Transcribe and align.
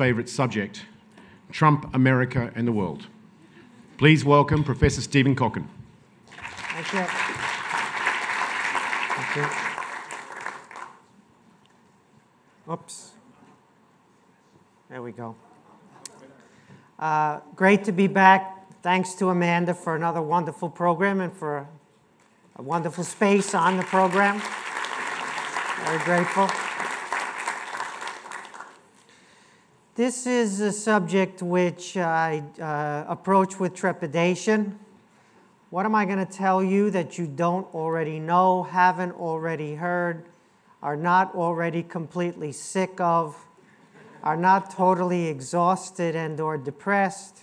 favourite 0.00 0.30
subject 0.30 0.86
Trump, 1.52 1.94
America, 1.94 2.50
and 2.54 2.66
the 2.66 2.72
world. 2.72 3.06
Please 3.98 4.24
welcome 4.24 4.64
Professor 4.64 5.02
Stephen 5.02 5.36
Kotkin. 5.36 5.66
Thank 6.30 6.92
you. 6.94 7.04
Thank 9.14 9.36
you. 12.66 12.72
Oops. 12.72 13.10
There 14.88 15.02
we 15.02 15.12
go. 15.12 15.36
Uh, 16.98 17.40
great 17.54 17.84
to 17.84 17.92
be 17.92 18.06
back. 18.06 18.72
Thanks 18.82 19.12
to 19.16 19.28
Amanda 19.28 19.74
for 19.74 19.96
another 19.96 20.22
wonderful 20.22 20.70
program 20.70 21.20
and 21.20 21.30
for 21.30 21.68
a 22.56 22.62
wonderful 22.62 23.04
space 23.04 23.54
on 23.54 23.76
the 23.76 23.82
program. 23.82 24.40
Very 25.84 25.98
grateful. 26.04 26.69
This 30.00 30.26
is 30.26 30.60
a 30.60 30.72
subject 30.72 31.42
which 31.42 31.94
I 31.98 32.42
uh, 32.58 33.04
approach 33.06 33.60
with 33.60 33.74
trepidation. 33.74 34.78
What 35.68 35.84
am 35.84 35.94
I 35.94 36.06
going 36.06 36.24
to 36.26 36.32
tell 36.32 36.64
you 36.64 36.88
that 36.88 37.18
you 37.18 37.26
don't 37.26 37.66
already 37.74 38.18
know, 38.18 38.62
haven't 38.62 39.12
already 39.12 39.74
heard, 39.74 40.24
are 40.82 40.96
not 40.96 41.34
already 41.34 41.82
completely 41.82 42.50
sick 42.50 42.98
of, 42.98 43.36
are 44.22 44.38
not 44.38 44.70
totally 44.70 45.26
exhausted 45.26 46.16
and 46.16 46.40
or 46.40 46.56
depressed, 46.56 47.40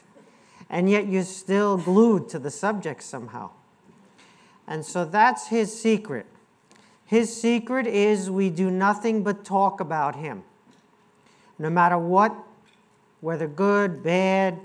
and 0.68 0.90
yet 0.90 1.06
you're 1.06 1.26
still 1.26 1.78
glued 1.78 2.28
to 2.30 2.40
the 2.40 2.50
subject 2.50 3.04
somehow. 3.04 3.52
And 4.66 4.84
so 4.84 5.06
that's 5.06 5.50
his 5.50 5.80
secret. 5.80 6.26
His 7.06 7.40
secret 7.40 7.86
is 7.86 8.32
we 8.32 8.50
do 8.50 8.72
nothing 8.72 9.22
but 9.22 9.46
talk 9.46 9.80
about 9.80 10.16
him. 10.16 10.42
No 11.60 11.70
matter 11.70 12.00
what, 12.00 12.46
whether 13.22 13.48
good, 13.48 14.04
bad, 14.04 14.60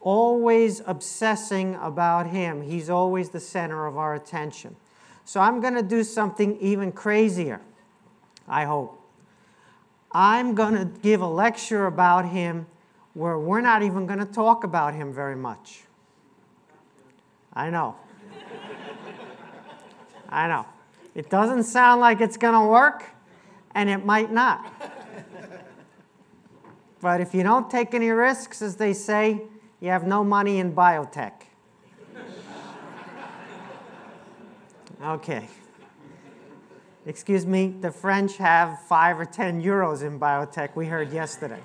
always 0.00 0.82
obsessing 0.86 1.76
about 1.76 2.26
him. 2.26 2.62
He's 2.62 2.90
always 2.90 3.30
the 3.30 3.40
center 3.40 3.86
of 3.86 3.96
our 3.96 4.14
attention. 4.14 4.76
So 5.24 5.40
I'm 5.40 5.60
going 5.60 5.74
to 5.74 5.82
do 5.82 6.02
something 6.02 6.58
even 6.60 6.92
crazier, 6.92 7.60
I 8.48 8.64
hope. 8.64 8.98
I'm 10.10 10.54
going 10.54 10.74
to 10.74 10.84
give 11.00 11.22
a 11.22 11.26
lecture 11.26 11.86
about 11.86 12.28
him 12.28 12.66
where 13.14 13.38
we're 13.38 13.60
not 13.60 13.82
even 13.82 14.06
going 14.06 14.18
to 14.18 14.24
talk 14.24 14.64
about 14.64 14.94
him 14.94 15.12
very 15.12 15.36
much. 15.36 15.82
I 17.52 17.70
know. 17.70 17.96
I 20.28 20.48
know. 20.48 20.66
It 21.14 21.28
doesn't 21.28 21.64
sound 21.64 22.00
like 22.00 22.20
it's 22.20 22.38
going 22.38 22.54
to 22.54 22.66
work, 22.66 23.04
and 23.74 23.88
it 23.90 24.04
might 24.04 24.32
not. 24.32 24.72
But 27.02 27.20
if 27.20 27.34
you 27.34 27.42
don't 27.42 27.68
take 27.68 27.94
any 27.94 28.10
risks, 28.10 28.62
as 28.62 28.76
they 28.76 28.92
say, 28.92 29.42
you 29.80 29.88
have 29.88 30.06
no 30.06 30.22
money 30.22 30.60
in 30.60 30.72
biotech. 30.72 31.32
Okay. 35.02 35.48
Excuse 37.04 37.44
me, 37.44 37.74
the 37.80 37.90
French 37.90 38.36
have 38.36 38.80
five 38.82 39.18
or 39.18 39.24
10 39.24 39.60
euros 39.60 40.02
in 40.02 40.20
biotech, 40.20 40.76
we 40.76 40.86
heard 40.86 41.12
yesterday. 41.12 41.58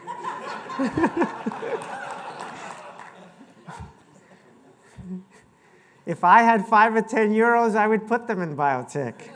if 6.07 6.23
I 6.23 6.41
had 6.41 6.66
five 6.66 6.95
or 6.95 7.03
10 7.03 7.31
euros, 7.31 7.75
I 7.75 7.88
would 7.88 8.07
put 8.07 8.25
them 8.25 8.41
in 8.41 8.57
biotech. 8.57 9.29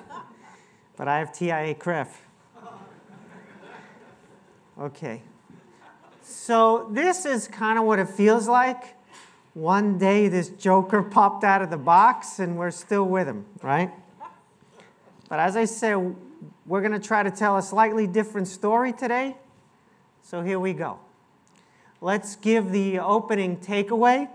But 0.97 1.07
I 1.07 1.19
have 1.19 1.31
TIAA-CREF. 1.31 2.07
Okay. 4.79 5.21
So 6.31 6.87
this 6.89 7.25
is 7.25 7.47
kind 7.47 7.77
of 7.77 7.85
what 7.85 7.99
it 7.99 8.09
feels 8.09 8.47
like. 8.47 8.95
One 9.53 9.97
day 9.97 10.29
this 10.29 10.49
joker 10.49 11.03
popped 11.11 11.43
out 11.43 11.61
of 11.61 11.69
the 11.69 11.77
box 11.77 12.39
and 12.39 12.57
we're 12.57 12.71
still 12.71 13.03
with 13.03 13.27
him, 13.27 13.45
right? 13.61 13.91
But 15.27 15.39
as 15.39 15.55
I 15.55 15.65
said, 15.65 16.15
we're 16.65 16.81
going 16.81 16.93
to 16.93 17.05
try 17.05 17.21
to 17.21 17.31
tell 17.31 17.57
a 17.57 17.61
slightly 17.61 18.07
different 18.07 18.47
story 18.47 18.93
today. 18.93 19.35
So 20.23 20.41
here 20.41 20.59
we 20.59 20.73
go. 20.73 20.99
Let's 21.99 22.35
give 22.37 22.71
the 22.71 22.99
opening 22.99 23.57
takeaway, 23.57 24.29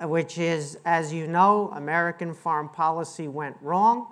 which 0.00 0.38
is, 0.38 0.78
as 0.84 1.12
you 1.12 1.26
know, 1.26 1.70
American 1.74 2.34
foreign 2.34 2.68
policy 2.68 3.28
went 3.28 3.56
wrong. 3.60 4.06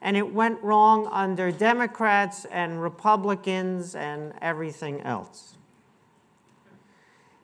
And 0.00 0.16
it 0.16 0.32
went 0.32 0.62
wrong 0.62 1.08
under 1.10 1.50
Democrats 1.50 2.44
and 2.44 2.80
Republicans 2.80 3.94
and 3.94 4.32
everything 4.40 5.00
else. 5.00 5.57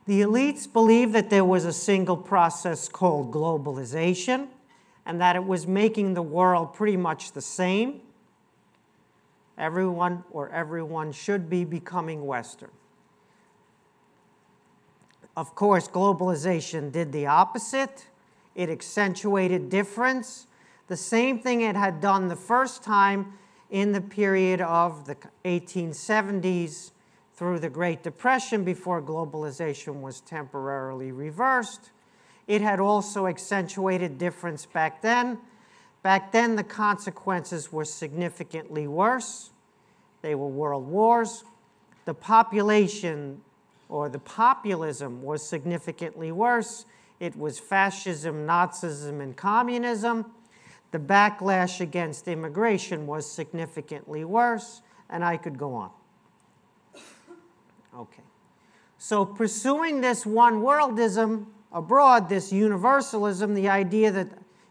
The 0.06 0.20
elites 0.20 0.70
believed 0.70 1.14
that 1.14 1.30
there 1.30 1.44
was 1.44 1.64
a 1.64 1.72
single 1.72 2.16
process 2.16 2.88
called 2.88 3.32
globalization 3.32 4.48
and 5.06 5.20
that 5.20 5.34
it 5.34 5.44
was 5.44 5.66
making 5.66 6.14
the 6.14 6.22
world 6.22 6.74
pretty 6.74 6.96
much 6.96 7.32
the 7.32 7.40
same. 7.40 8.00
Everyone 9.56 10.24
or 10.30 10.50
everyone 10.50 11.12
should 11.12 11.48
be 11.48 11.64
becoming 11.64 12.26
Western. 12.26 12.70
Of 15.36 15.54
course, 15.54 15.88
globalization 15.88 16.92
did 16.92 17.10
the 17.12 17.26
opposite. 17.26 18.06
It 18.54 18.68
accentuated 18.68 19.70
difference. 19.70 20.46
The 20.88 20.96
same 20.96 21.38
thing 21.38 21.62
it 21.62 21.76
had 21.76 22.00
done 22.00 22.28
the 22.28 22.36
first 22.36 22.82
time 22.82 23.32
in 23.70 23.92
the 23.92 24.00
period 24.00 24.60
of 24.60 25.06
the 25.06 25.16
1870s 25.44 26.90
through 27.34 27.58
the 27.58 27.68
Great 27.68 28.02
Depression 28.02 28.64
before 28.64 29.02
globalization 29.02 30.00
was 30.00 30.20
temporarily 30.20 31.10
reversed. 31.10 31.90
It 32.46 32.60
had 32.60 32.78
also 32.78 33.26
accentuated 33.26 34.18
difference 34.18 34.66
back 34.66 35.02
then. 35.02 35.38
Back 36.02 36.32
then, 36.32 36.54
the 36.54 36.64
consequences 36.64 37.72
were 37.72 37.84
significantly 37.84 38.86
worse. 38.86 39.50
They 40.22 40.34
were 40.34 40.48
world 40.48 40.86
wars. 40.86 41.44
The 42.04 42.14
population 42.14 43.40
or 43.88 44.08
the 44.08 44.18
populism 44.18 45.22
was 45.22 45.46
significantly 45.46 46.30
worse. 46.30 46.84
It 47.20 47.36
was 47.36 47.58
fascism, 47.58 48.46
Nazism, 48.46 49.20
and 49.20 49.36
communism. 49.36 50.26
The 50.90 50.98
backlash 50.98 51.80
against 51.80 52.28
immigration 52.28 53.06
was 53.06 53.28
significantly 53.30 54.24
worse, 54.24 54.82
and 55.10 55.24
I 55.24 55.36
could 55.36 55.58
go 55.58 55.74
on. 55.74 55.90
Okay. 57.96 58.22
So, 58.98 59.24
pursuing 59.24 60.00
this 60.00 60.24
one 60.24 60.62
worldism 60.62 61.46
abroad, 61.72 62.28
this 62.28 62.52
universalism, 62.52 63.54
the 63.54 63.68
idea 63.68 64.10
that 64.10 64.28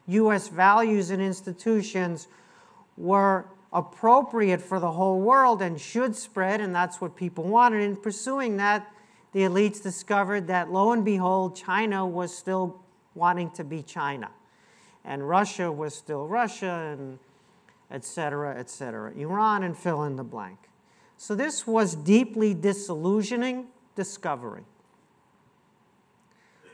U.S. 0.07 0.47
values 0.47 1.09
and 1.09 1.21
institutions 1.21 2.27
were 2.97 3.45
appropriate 3.71 4.61
for 4.61 4.79
the 4.79 4.91
whole 4.91 5.19
world 5.19 5.61
and 5.61 5.79
should 5.79 6.15
spread, 6.15 6.61
and 6.61 6.75
that's 6.75 7.01
what 7.01 7.15
people 7.15 7.43
wanted. 7.43 7.81
In 7.81 7.95
pursuing 7.95 8.57
that, 8.57 8.91
the 9.31 9.41
elites 9.41 9.81
discovered 9.81 10.47
that 10.47 10.71
lo 10.71 10.91
and 10.91 11.03
behold, 11.03 11.55
China 11.55 12.05
was 12.05 12.35
still 12.35 12.81
wanting 13.15 13.49
to 13.51 13.63
be 13.63 13.81
China, 13.81 14.29
and 15.03 15.27
Russia 15.27 15.71
was 15.71 15.95
still 15.95 16.27
Russia, 16.27 16.95
and 16.97 17.19
et 17.89 18.05
cetera, 18.05 18.57
et 18.57 18.69
cetera. 18.69 19.11
Iran, 19.13 19.63
and 19.63 19.77
fill 19.77 20.03
in 20.03 20.15
the 20.15 20.23
blank. 20.23 20.59
So 21.23 21.35
this 21.35 21.65
was 21.65 21.95
deeply 21.95 22.53
disillusioning 22.53 23.67
discovery. 23.95 24.65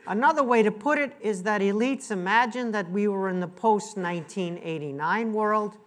Another 0.08 0.42
way 0.42 0.64
to 0.64 0.72
put 0.72 0.98
it 0.98 1.16
is 1.22 1.44
that 1.44 1.62
elites 1.62 2.10
imagined 2.10 2.74
that 2.74 2.90
we 2.90 3.08
were 3.08 3.30
in 3.30 3.42
the 3.42 3.48
post 3.48 3.96
1989 3.96 5.34
world, 5.34 5.78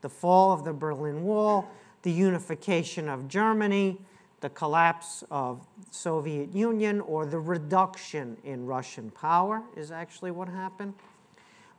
the 0.00 0.08
fall 0.08 0.52
of 0.52 0.64
the 0.64 0.72
Berlin 0.72 1.22
Wall, 1.22 1.70
the 2.00 2.10
unification 2.10 3.10
of 3.10 3.28
Germany, 3.28 3.98
the 4.40 4.48
collapse 4.48 5.22
of 5.30 5.66
Soviet 5.90 6.54
Union, 6.54 7.02
or 7.02 7.26
the 7.26 7.38
reduction 7.38 8.38
in 8.42 8.64
Russian 8.64 9.10
power 9.10 9.62
is 9.76 9.90
actually 9.90 10.30
what 10.30 10.48
happened. 10.48 10.94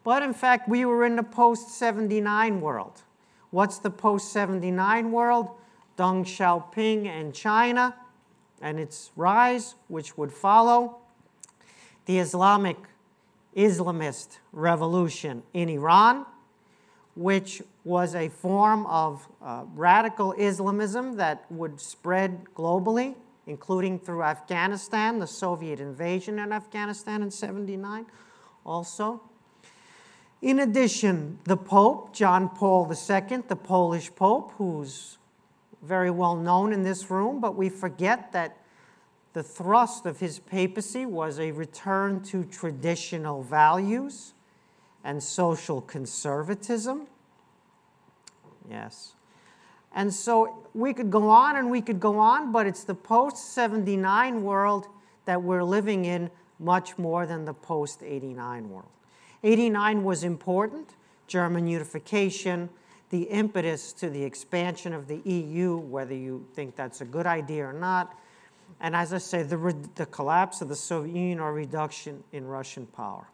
But 0.03 0.21
in 0.21 0.35
fact, 0.35 0.69
we 0.69 0.85
were 0.85 1.05
in 1.05 1.15
the 1.15 1.23
post 1.23 1.69
79 1.69 2.61
world. 2.61 3.01
What's 3.49 3.79
the 3.79 3.89
post 3.89 4.31
79 4.31 5.11
world? 5.11 5.55
Deng 5.99 6.23
Xiaoping 6.23 7.07
and 7.07 7.33
China 7.33 7.93
and 8.61 8.79
its 8.79 9.11
rise, 9.17 9.75
which 9.89 10.17
would 10.17 10.31
follow, 10.31 10.97
the 12.05 12.19
Islamic 12.19 12.77
Islamist 13.55 14.37
revolution 14.53 15.43
in 15.53 15.67
Iran, 15.67 16.25
which 17.15 17.61
was 17.83 18.15
a 18.15 18.29
form 18.29 18.85
of 18.85 19.27
uh, 19.41 19.63
radical 19.75 20.33
Islamism 20.37 21.17
that 21.17 21.45
would 21.51 21.81
spread 21.81 22.45
globally, 22.55 23.15
including 23.45 23.99
through 23.99 24.23
Afghanistan, 24.23 25.19
the 25.19 25.27
Soviet 25.27 25.81
invasion 25.81 26.39
in 26.39 26.53
Afghanistan 26.53 27.21
in 27.21 27.29
79 27.29 28.05
also. 28.65 29.21
In 30.41 30.59
addition, 30.59 31.39
the 31.43 31.57
Pope, 31.57 32.13
John 32.13 32.47
Paul 32.47 32.89
II, 32.89 33.43
the 33.49 33.57
Polish 33.57 34.15
Pope, 34.15 34.53
who's 34.57 35.18
very 35.81 36.11
well 36.11 36.35
known 36.35 36.73
in 36.73 36.83
this 36.83 37.09
room, 37.09 37.39
but 37.39 37.55
we 37.55 37.69
forget 37.69 38.31
that 38.33 38.57
The 39.33 39.43
thrust 39.43 40.05
of 40.05 40.19
his 40.19 40.39
papacy 40.39 41.05
was 41.05 41.39
a 41.39 41.51
return 41.51 42.21
to 42.23 42.43
traditional 42.45 43.43
values 43.43 44.33
and 45.03 45.21
social 45.21 45.81
conservatism. 45.81 47.07
Yes. 48.69 49.13
And 49.93 50.13
so 50.13 50.67
we 50.73 50.93
could 50.93 51.11
go 51.11 51.29
on 51.29 51.55
and 51.55 51.69
we 51.69 51.81
could 51.81 51.99
go 51.99 52.17
on, 52.17 52.51
but 52.51 52.65
it's 52.65 52.83
the 52.83 52.95
post 52.95 53.53
79 53.53 54.43
world 54.43 54.87
that 55.25 55.41
we're 55.41 55.63
living 55.63 56.05
in 56.05 56.31
much 56.59 56.97
more 56.97 57.25
than 57.25 57.45
the 57.45 57.53
post 57.53 58.01
89 58.03 58.69
world. 58.69 58.89
89 59.43 60.03
was 60.03 60.23
important, 60.23 60.95
German 61.27 61.67
unification, 61.67 62.69
the 63.09 63.23
impetus 63.23 63.91
to 63.93 64.09
the 64.09 64.23
expansion 64.23 64.93
of 64.93 65.07
the 65.07 65.21
EU, 65.25 65.77
whether 65.77 66.13
you 66.13 66.45
think 66.53 66.75
that's 66.75 67.01
a 67.01 67.05
good 67.05 67.25
idea 67.25 67.65
or 67.65 67.73
not. 67.73 68.15
And 68.79 68.95
as 68.95 69.13
I 69.13 69.17
say, 69.17 69.43
the, 69.43 69.57
re- 69.57 69.73
the 69.95 70.05
collapse 70.05 70.61
of 70.61 70.69
the 70.69 70.75
Soviet 70.75 71.15
Union 71.15 71.39
or 71.39 71.53
reduction 71.53 72.23
in 72.31 72.45
Russian 72.45 72.85
power. 72.85 73.27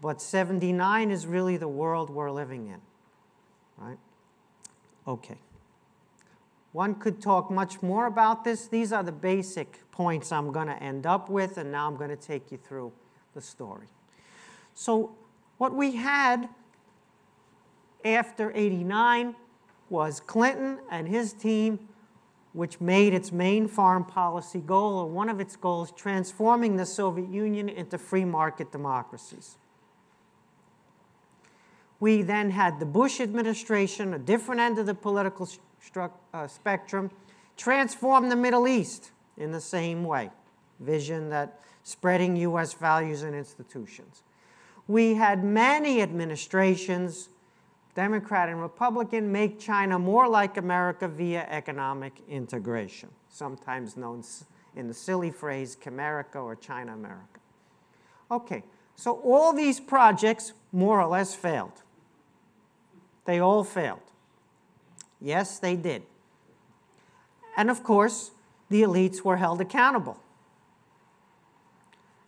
But 0.00 0.20
79 0.20 1.10
is 1.10 1.26
really 1.26 1.56
the 1.56 1.68
world 1.68 2.10
we're 2.10 2.30
living 2.30 2.68
in, 2.68 2.80
right? 3.78 3.98
Okay. 5.06 5.38
One 6.72 6.94
could 6.94 7.20
talk 7.20 7.50
much 7.50 7.82
more 7.82 8.06
about 8.06 8.44
this. 8.44 8.66
These 8.66 8.92
are 8.92 9.02
the 9.02 9.12
basic 9.12 9.78
points 9.92 10.32
I'm 10.32 10.50
going 10.52 10.68
to 10.68 10.82
end 10.82 11.06
up 11.06 11.28
with, 11.28 11.58
and 11.58 11.70
now 11.70 11.86
I'm 11.86 11.96
going 11.96 12.10
to 12.10 12.16
take 12.16 12.50
you 12.50 12.56
through 12.56 12.92
the 13.34 13.42
story. 13.42 13.86
So, 14.74 15.14
what 15.58 15.74
we 15.74 15.96
had 15.96 16.48
after 18.04 18.52
89 18.54 19.34
was 19.88 20.20
Clinton 20.20 20.78
and 20.90 21.06
his 21.06 21.32
team, 21.32 21.88
which 22.52 22.80
made 22.80 23.14
its 23.14 23.32
main 23.32 23.68
foreign 23.68 24.04
policy 24.04 24.60
goal, 24.60 24.98
or 24.98 25.06
one 25.06 25.28
of 25.28 25.40
its 25.40 25.56
goals, 25.56 25.92
transforming 25.92 26.76
the 26.76 26.86
Soviet 26.86 27.28
Union 27.28 27.68
into 27.68 27.98
free 27.98 28.24
market 28.24 28.72
democracies. 28.72 29.56
We 32.00 32.22
then 32.22 32.50
had 32.50 32.80
the 32.80 32.86
Bush 32.86 33.20
administration, 33.20 34.14
a 34.14 34.18
different 34.18 34.60
end 34.60 34.78
of 34.78 34.86
the 34.86 34.94
political 34.94 35.48
uh, 36.34 36.48
spectrum, 36.48 37.10
transform 37.56 38.28
the 38.28 38.36
Middle 38.36 38.66
East 38.66 39.12
in 39.36 39.52
the 39.52 39.60
same 39.60 40.04
way. 40.04 40.30
Vision 40.80 41.28
that 41.30 41.60
spreading 41.84 42.36
U.S. 42.36 42.74
values 42.74 43.22
and 43.22 43.34
institutions. 43.34 44.22
We 44.88 45.14
had 45.14 45.44
many 45.44 46.02
administrations 46.02 47.28
Democrat 47.94 48.48
and 48.48 48.60
Republican, 48.60 49.30
make 49.30 49.60
China 49.60 49.98
more 49.98 50.26
like 50.28 50.56
America 50.56 51.06
via 51.06 51.46
economic 51.50 52.14
integration, 52.28 53.10
sometimes 53.28 53.96
known 53.96 54.22
in 54.74 54.88
the 54.88 54.94
silly 54.94 55.30
phrase 55.30 55.76
Chimerica 55.76 56.36
or 56.36 56.56
China 56.56 56.94
America. 56.94 57.40
Okay, 58.30 58.62
so 58.96 59.20
all 59.22 59.52
these 59.52 59.78
projects 59.78 60.54
more 60.72 61.00
or 61.00 61.06
less 61.06 61.34
failed. 61.34 61.82
They 63.26 63.38
all 63.38 63.62
failed. 63.62 64.00
Yes, 65.20 65.58
they 65.58 65.76
did. 65.76 66.02
And 67.56 67.70
of 67.70 67.82
course, 67.82 68.30
the 68.70 68.82
elites 68.82 69.20
were 69.20 69.36
held 69.36 69.60
accountable. 69.60 70.18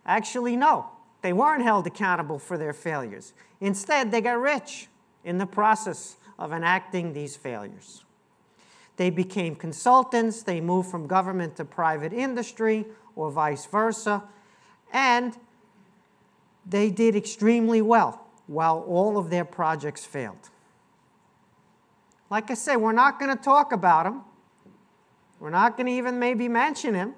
Actually, 0.05 0.55
no, 0.55 0.91
they 1.23 1.33
weren't 1.33 1.63
held 1.63 1.87
accountable 1.87 2.37
for 2.37 2.55
their 2.55 2.73
failures. 2.73 3.33
Instead, 3.59 4.11
they 4.11 4.21
got 4.21 4.39
rich 4.39 4.87
in 5.25 5.37
the 5.37 5.45
process 5.45 6.15
of 6.39 6.53
enacting 6.53 7.11
these 7.11 7.35
failures. 7.35 8.05
They 8.95 9.09
became 9.09 9.55
consultants, 9.55 10.43
they 10.43 10.61
moved 10.61 10.89
from 10.89 11.07
government 11.07 11.57
to 11.57 11.65
private 11.65 12.13
industry, 12.13 12.85
or 13.15 13.29
vice 13.31 13.65
versa, 13.65 14.23
and 14.93 15.37
they 16.65 16.89
did 16.89 17.15
extremely 17.15 17.81
well 17.81 18.25
while 18.47 18.79
all 18.87 19.17
of 19.17 19.29
their 19.29 19.43
projects 19.43 20.05
failed. 20.05 20.49
Like 22.29 22.49
I 22.49 22.53
say, 22.53 22.75
we're 22.75 22.91
not 22.91 23.19
going 23.19 23.35
to 23.35 23.41
talk 23.41 23.71
about 23.71 24.05
him. 24.05 24.21
We're 25.39 25.49
not 25.49 25.77
going 25.77 25.87
to 25.87 25.91
even 25.91 26.17
maybe 26.17 26.47
mention 26.47 26.93
him, 26.93 27.13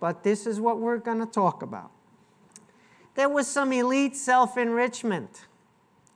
but 0.00 0.22
this 0.24 0.46
is 0.46 0.60
what 0.60 0.78
we're 0.78 0.98
going 0.98 1.20
to 1.20 1.26
talk 1.26 1.62
about. 1.62 1.90
There 3.14 3.28
was 3.28 3.46
some 3.46 3.72
elite 3.72 4.16
self 4.16 4.58
enrichment. 4.58 5.46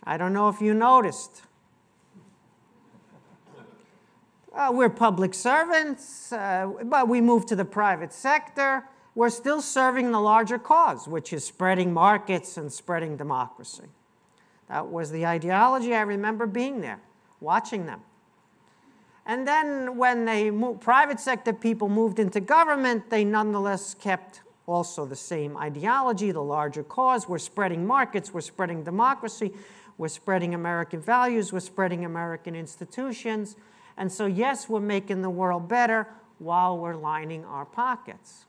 I 0.05 0.17
don't 0.17 0.32
know 0.32 0.49
if 0.49 0.61
you 0.61 0.75
noticed. 0.75 1.43
Uh, 4.55 4.70
we're 4.73 4.91
public 4.91 5.32
servants, 5.32 6.32
uh, 6.32 6.69
but 6.85 7.08
we 7.08 7.20
moved 7.20 7.49
to 7.49 7.56
the 7.56 7.64
private 7.64 8.12
sector. 8.12 8.85
We're 9.14 9.31
still 9.31 9.61
serving 9.61 10.11
the 10.11 10.20
larger 10.20 10.58
cause, 10.58 11.06
which 11.06 11.32
is 11.32 11.44
spreading 11.44 11.93
markets 11.93 12.56
and 12.56 12.73
spreading 12.73 13.17
democracy. 13.17 13.85
That 14.69 14.88
was 14.88 15.11
the 15.11 15.26
ideology. 15.26 15.94
I 15.94 16.03
remember 16.03 16.46
being 16.46 16.81
there, 16.81 17.00
watching 17.41 17.87
them. 17.87 18.00
And 19.26 19.46
then 19.46 19.96
when 19.96 20.25
moved, 20.55 20.81
private 20.81 21.20
sector 21.20 21.53
people 21.53 21.88
moved 21.88 22.19
into 22.19 22.41
government, 22.41 23.11
they 23.11 23.25
nonetheless 23.25 23.94
kept 23.94 24.43
also 24.67 25.05
the 25.05 25.17
same 25.17 25.56
ideology, 25.56 26.31
the 26.31 26.43
larger 26.43 26.82
cause. 26.82 27.29
We're 27.29 27.38
spreading 27.38 27.87
markets, 27.87 28.32
we're 28.32 28.41
spreading 28.41 28.82
democracy. 28.85 29.53
We're 30.00 30.08
spreading 30.08 30.55
American 30.55 31.02
values, 31.02 31.52
we're 31.52 31.61
spreading 31.61 32.06
American 32.06 32.56
institutions. 32.56 33.55
And 33.99 34.11
so, 34.11 34.25
yes, 34.25 34.67
we're 34.67 34.81
making 34.81 35.20
the 35.20 35.29
world 35.29 35.69
better 35.69 36.08
while 36.38 36.79
we're 36.79 36.97
lining 36.97 37.44
our 37.44 37.67
pockets. 37.67 38.47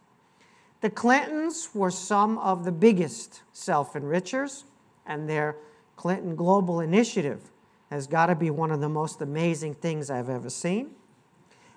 The 0.79 0.89
Clintons 0.89 1.67
were 1.73 1.91
some 1.91 2.37
of 2.37 2.63
the 2.63 2.71
biggest 2.71 3.41
self 3.51 3.95
enrichers, 3.95 4.63
and 5.05 5.27
their 5.27 5.57
Clinton 5.97 6.37
Global 6.37 6.79
Initiative 6.79 7.51
has 7.89 8.07
got 8.07 8.27
to 8.27 8.35
be 8.35 8.49
one 8.49 8.71
of 8.71 8.79
the 8.79 8.87
most 8.87 9.21
amazing 9.21 9.73
things 9.73 10.09
I've 10.09 10.29
ever 10.29 10.49
seen. 10.49 10.91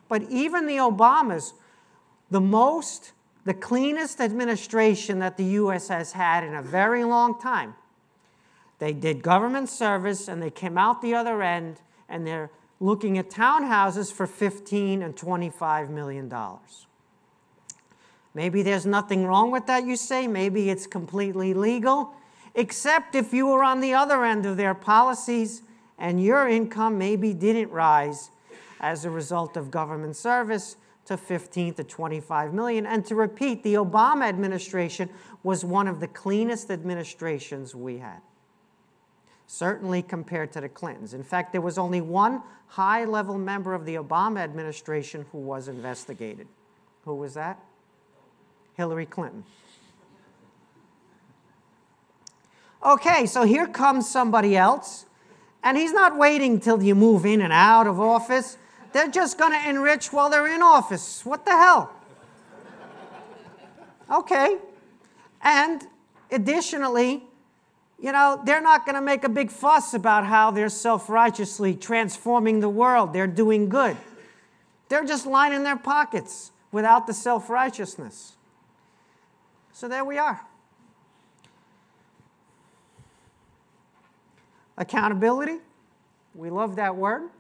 But 0.06 0.23
even 0.31 0.67
the 0.67 0.77
Obamas, 0.77 1.53
the 2.31 2.41
most, 2.41 3.11
the 3.44 3.55
cleanest 3.55 4.20
administration 4.20 5.19
that 5.19 5.37
the 5.37 5.44
US 5.44 5.88
has 5.88 6.12
had 6.12 6.44
in 6.44 6.55
a 6.55 6.62
very 6.62 7.03
long 7.03 7.41
time, 7.41 7.75
they 8.85 8.93
did 8.93 9.23
government 9.23 9.71
service 9.71 10.29
and 10.29 10.43
they 10.43 10.51
came 10.51 10.77
out 10.77 11.01
the 11.01 11.15
other 11.15 11.41
end 11.41 11.81
and 12.07 12.27
they're 12.27 12.51
looking 12.81 13.17
at 13.17 13.31
townhouses 13.31 14.13
for 14.13 14.27
15 14.27 15.01
and 15.01 15.17
25 15.17 15.89
million 15.89 16.29
dollars. 16.29 16.87
Maybe 18.35 18.61
there's 18.61 18.85
nothing 18.85 19.25
wrong 19.25 19.51
with 19.51 19.67
that, 19.69 19.87
you 19.87 19.97
say. 19.97 20.27
Maybe 20.27 20.69
it's 20.69 20.87
completely 20.87 21.55
legal, 21.55 22.13
except 22.55 23.15
if 23.15 23.32
you 23.32 23.47
were 23.47 23.65
on 23.65 23.81
the 23.81 23.94
other 23.94 24.23
end 24.23 24.44
of 24.44 24.58
their 24.58 24.75
policies 24.75 25.63
and 25.99 26.23
your 26.23 26.47
income 26.47 26.99
maybe 26.99 27.32
didn't 27.32 27.70
rise 27.70 28.29
as 28.81 29.06
a 29.06 29.11
result 29.11 29.56
of 29.56 29.70
government 29.70 30.15
service 30.15 30.77
to 31.06 31.17
15 31.17 31.73
to 31.75 31.85
25 31.85 32.53
million. 32.53 32.85
And 32.85 33.06
to 33.06 33.15
repeat, 33.15 33.63
the 33.63 33.75
Obama 33.77 34.25
administration 34.25 35.08
was 35.43 35.65
one 35.65 35.89
of 35.89 36.01
the 36.01 36.08
cleanest 36.08 36.70
administrations 36.70 37.75
we 37.75 37.97
had 37.97 38.20
certainly 39.46 40.03
compared 40.03 40.53
to 40.53 40.60
the 40.60 40.69
Clintons. 40.69 41.15
In 41.15 41.22
fact, 41.22 41.53
there 41.53 41.60
was 41.60 41.79
only 41.79 42.01
one 42.01 42.43
high 42.69 43.05
level 43.05 43.39
member 43.39 43.74
of 43.74 43.84
the 43.86 43.94
Obama 43.96 44.41
administration 44.41 45.27
who 45.32 45.39
was 45.39 45.69
investigated. 45.69 46.48
Who 47.05 47.15
was 47.15 47.34
that? 47.34 47.58
Hillary 48.74 49.06
Clinton. 49.06 49.44
Okay, 52.84 53.24
so 53.27 53.44
here 53.44 53.67
comes 53.67 54.10
somebody 54.10 54.56
else, 54.56 55.06
and 55.63 55.77
he's 55.77 55.93
not 55.93 56.19
waiting 56.19 56.60
till 56.60 56.82
you 56.82 56.94
move 56.94 57.24
in 57.24 57.41
and 57.41 57.53
out 57.53 57.86
of 57.86 57.98
office. 57.98 58.58
They're 58.93 59.08
just 59.08 59.39
going 59.39 59.53
to 59.53 59.69
enrich 59.69 60.13
while 60.13 60.29
they're 60.29 60.46
in 60.46 60.63
office. 60.63 61.24
What 61.24 61.44
the 61.46 61.53
hell? 61.53 61.93
Okay. 64.10 64.58
And 65.41 65.86
additionally, 66.31 67.24
you 68.05 68.13
know, 68.13 68.39
they're 68.44 68.61
not 68.61 68.84
going 68.84 68.96
to 68.96 69.01
make 69.01 69.25
a 69.25 69.31
big 69.31 69.51
fuss 69.51 69.94
about 69.94 70.27
how 70.27 70.51
they're 70.51 70.69
self 70.69 71.08
righteously 71.08 71.75
transforming 71.75 72.61
the 72.61 72.69
world. 72.69 73.15
They're 73.15 73.27
doing 73.27 73.70
good. 73.70 73.96
They're 74.91 75.06
just 75.06 75.25
lining 75.25 75.63
their 75.63 75.79
pockets 75.79 76.53
without 76.70 77.06
the 77.06 77.15
self 77.15 77.49
righteousness. 77.49 78.34
So 79.73 79.89
there 79.89 80.05
we 80.05 80.19
are. 80.19 80.39
Accountability. 84.77 85.61
We 86.34 86.51
love 86.51 86.77
that 86.77 86.96
word. 86.96 87.31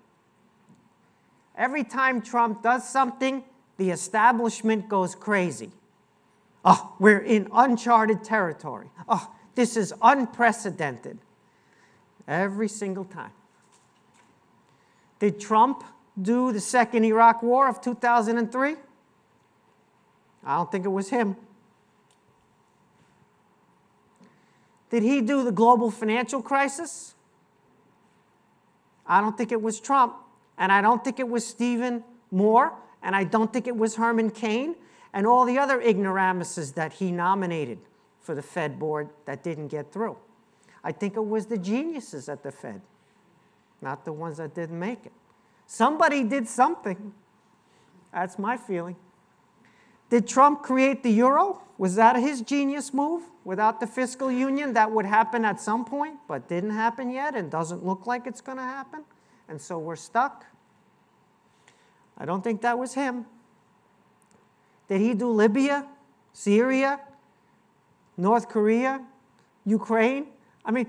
Every 1.58 1.84
time 1.84 2.22
Trump 2.22 2.62
does 2.62 2.88
something, 2.88 3.44
the 3.76 3.90
establishment 3.90 4.88
goes 4.88 5.14
crazy. 5.14 5.72
Oh, 6.64 6.94
we're 6.98 7.18
in 7.18 7.48
uncharted 7.52 8.24
territory. 8.24 8.88
Oh, 9.06 9.30
this 9.54 9.76
is 9.76 9.94
unprecedented. 10.02 11.18
Every 12.26 12.68
single 12.68 13.04
time. 13.04 13.32
Did 15.18 15.38
Trump 15.38 15.84
do 16.20 16.52
the 16.52 16.60
second 16.60 17.04
Iraq 17.04 17.42
war 17.42 17.68
of 17.68 17.80
2003? 17.80 18.76
I 20.44 20.56
don't 20.56 20.72
think 20.72 20.84
it 20.84 20.88
was 20.88 21.10
him. 21.10 21.36
Did 24.90 25.02
he 25.02 25.20
do 25.20 25.42
the 25.44 25.52
global 25.52 25.90
financial 25.90 26.40
crisis? 26.40 27.14
I 29.06 29.20
don't 29.20 29.36
think 29.36 29.52
it 29.52 29.60
was 29.60 29.80
Trump. 29.80 30.14
And 30.56 30.70
I 30.70 30.80
don't 30.80 31.02
think 31.02 31.18
it 31.18 31.28
was 31.28 31.46
Stephen 31.46 32.04
Moore. 32.30 32.72
And 33.02 33.14
I 33.14 33.24
don't 33.24 33.52
think 33.52 33.66
it 33.66 33.76
was 33.76 33.96
Herman 33.96 34.30
Cain 34.30 34.76
and 35.12 35.26
all 35.26 35.44
the 35.44 35.58
other 35.58 35.80
ignoramuses 35.80 36.72
that 36.72 36.94
he 36.94 37.10
nominated 37.10 37.78
for 38.24 38.34
the 38.34 38.42
Fed 38.42 38.78
board 38.78 39.10
that 39.26 39.44
didn't 39.44 39.68
get 39.68 39.92
through. 39.92 40.16
I 40.82 40.92
think 40.92 41.14
it 41.14 41.24
was 41.24 41.46
the 41.46 41.58
geniuses 41.58 42.28
at 42.28 42.42
the 42.42 42.50
Fed, 42.50 42.80
not 43.82 44.06
the 44.06 44.12
ones 44.12 44.38
that 44.38 44.54
didn't 44.54 44.78
make 44.78 45.04
it. 45.04 45.12
Somebody 45.66 46.24
did 46.24 46.48
something. 46.48 47.12
That's 48.12 48.38
my 48.38 48.56
feeling. 48.56 48.96
Did 50.08 50.26
Trump 50.26 50.62
create 50.62 51.02
the 51.02 51.10
euro? 51.10 51.60
Was 51.76 51.96
that 51.96 52.16
his 52.16 52.40
genius 52.40 52.94
move? 52.94 53.24
Without 53.44 53.78
the 53.78 53.86
fiscal 53.86 54.32
union, 54.32 54.72
that 54.72 54.90
would 54.90 55.04
happen 55.04 55.44
at 55.44 55.60
some 55.60 55.84
point, 55.84 56.16
but 56.26 56.48
didn't 56.48 56.70
happen 56.70 57.10
yet 57.10 57.34
and 57.34 57.50
doesn't 57.50 57.84
look 57.84 58.06
like 58.06 58.26
it's 58.26 58.40
going 58.40 58.58
to 58.58 58.64
happen. 58.64 59.04
And 59.48 59.60
so 59.60 59.78
we're 59.78 59.96
stuck. 59.96 60.46
I 62.16 62.24
don't 62.24 62.42
think 62.42 62.62
that 62.62 62.78
was 62.78 62.94
him. 62.94 63.26
Did 64.88 65.02
he 65.02 65.12
do 65.12 65.28
Libya, 65.30 65.86
Syria, 66.32 67.00
North 68.16 68.48
Korea, 68.48 69.04
Ukraine? 69.64 70.26
I 70.64 70.70
mean, 70.70 70.86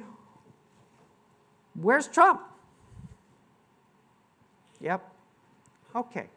where's 1.74 2.08
Trump? 2.08 2.42
Yep. 4.82 5.02
Okay. 5.96 6.28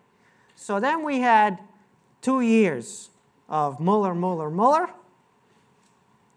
So 0.54 0.80
then 0.80 1.04
we 1.04 1.20
had 1.20 1.58
two 2.22 2.40
years 2.40 3.10
of 3.48 3.80
Mueller, 3.80 4.14
Mueller, 4.14 4.50
Mueller. 4.50 4.90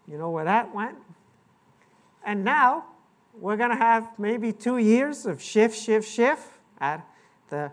You 0.06 0.18
know 0.18 0.30
where 0.30 0.44
that 0.44 0.74
went? 0.74 0.96
And 2.24 2.44
now 2.44 2.84
we're 3.34 3.56
going 3.56 3.70
to 3.70 3.76
have 3.76 4.08
maybe 4.18 4.52
two 4.52 4.78
years 4.78 5.26
of 5.26 5.42
Schiff, 5.42 5.74
Schiff, 5.74 6.06
Schiff 6.06 6.58
at 6.80 7.06
the 7.48 7.72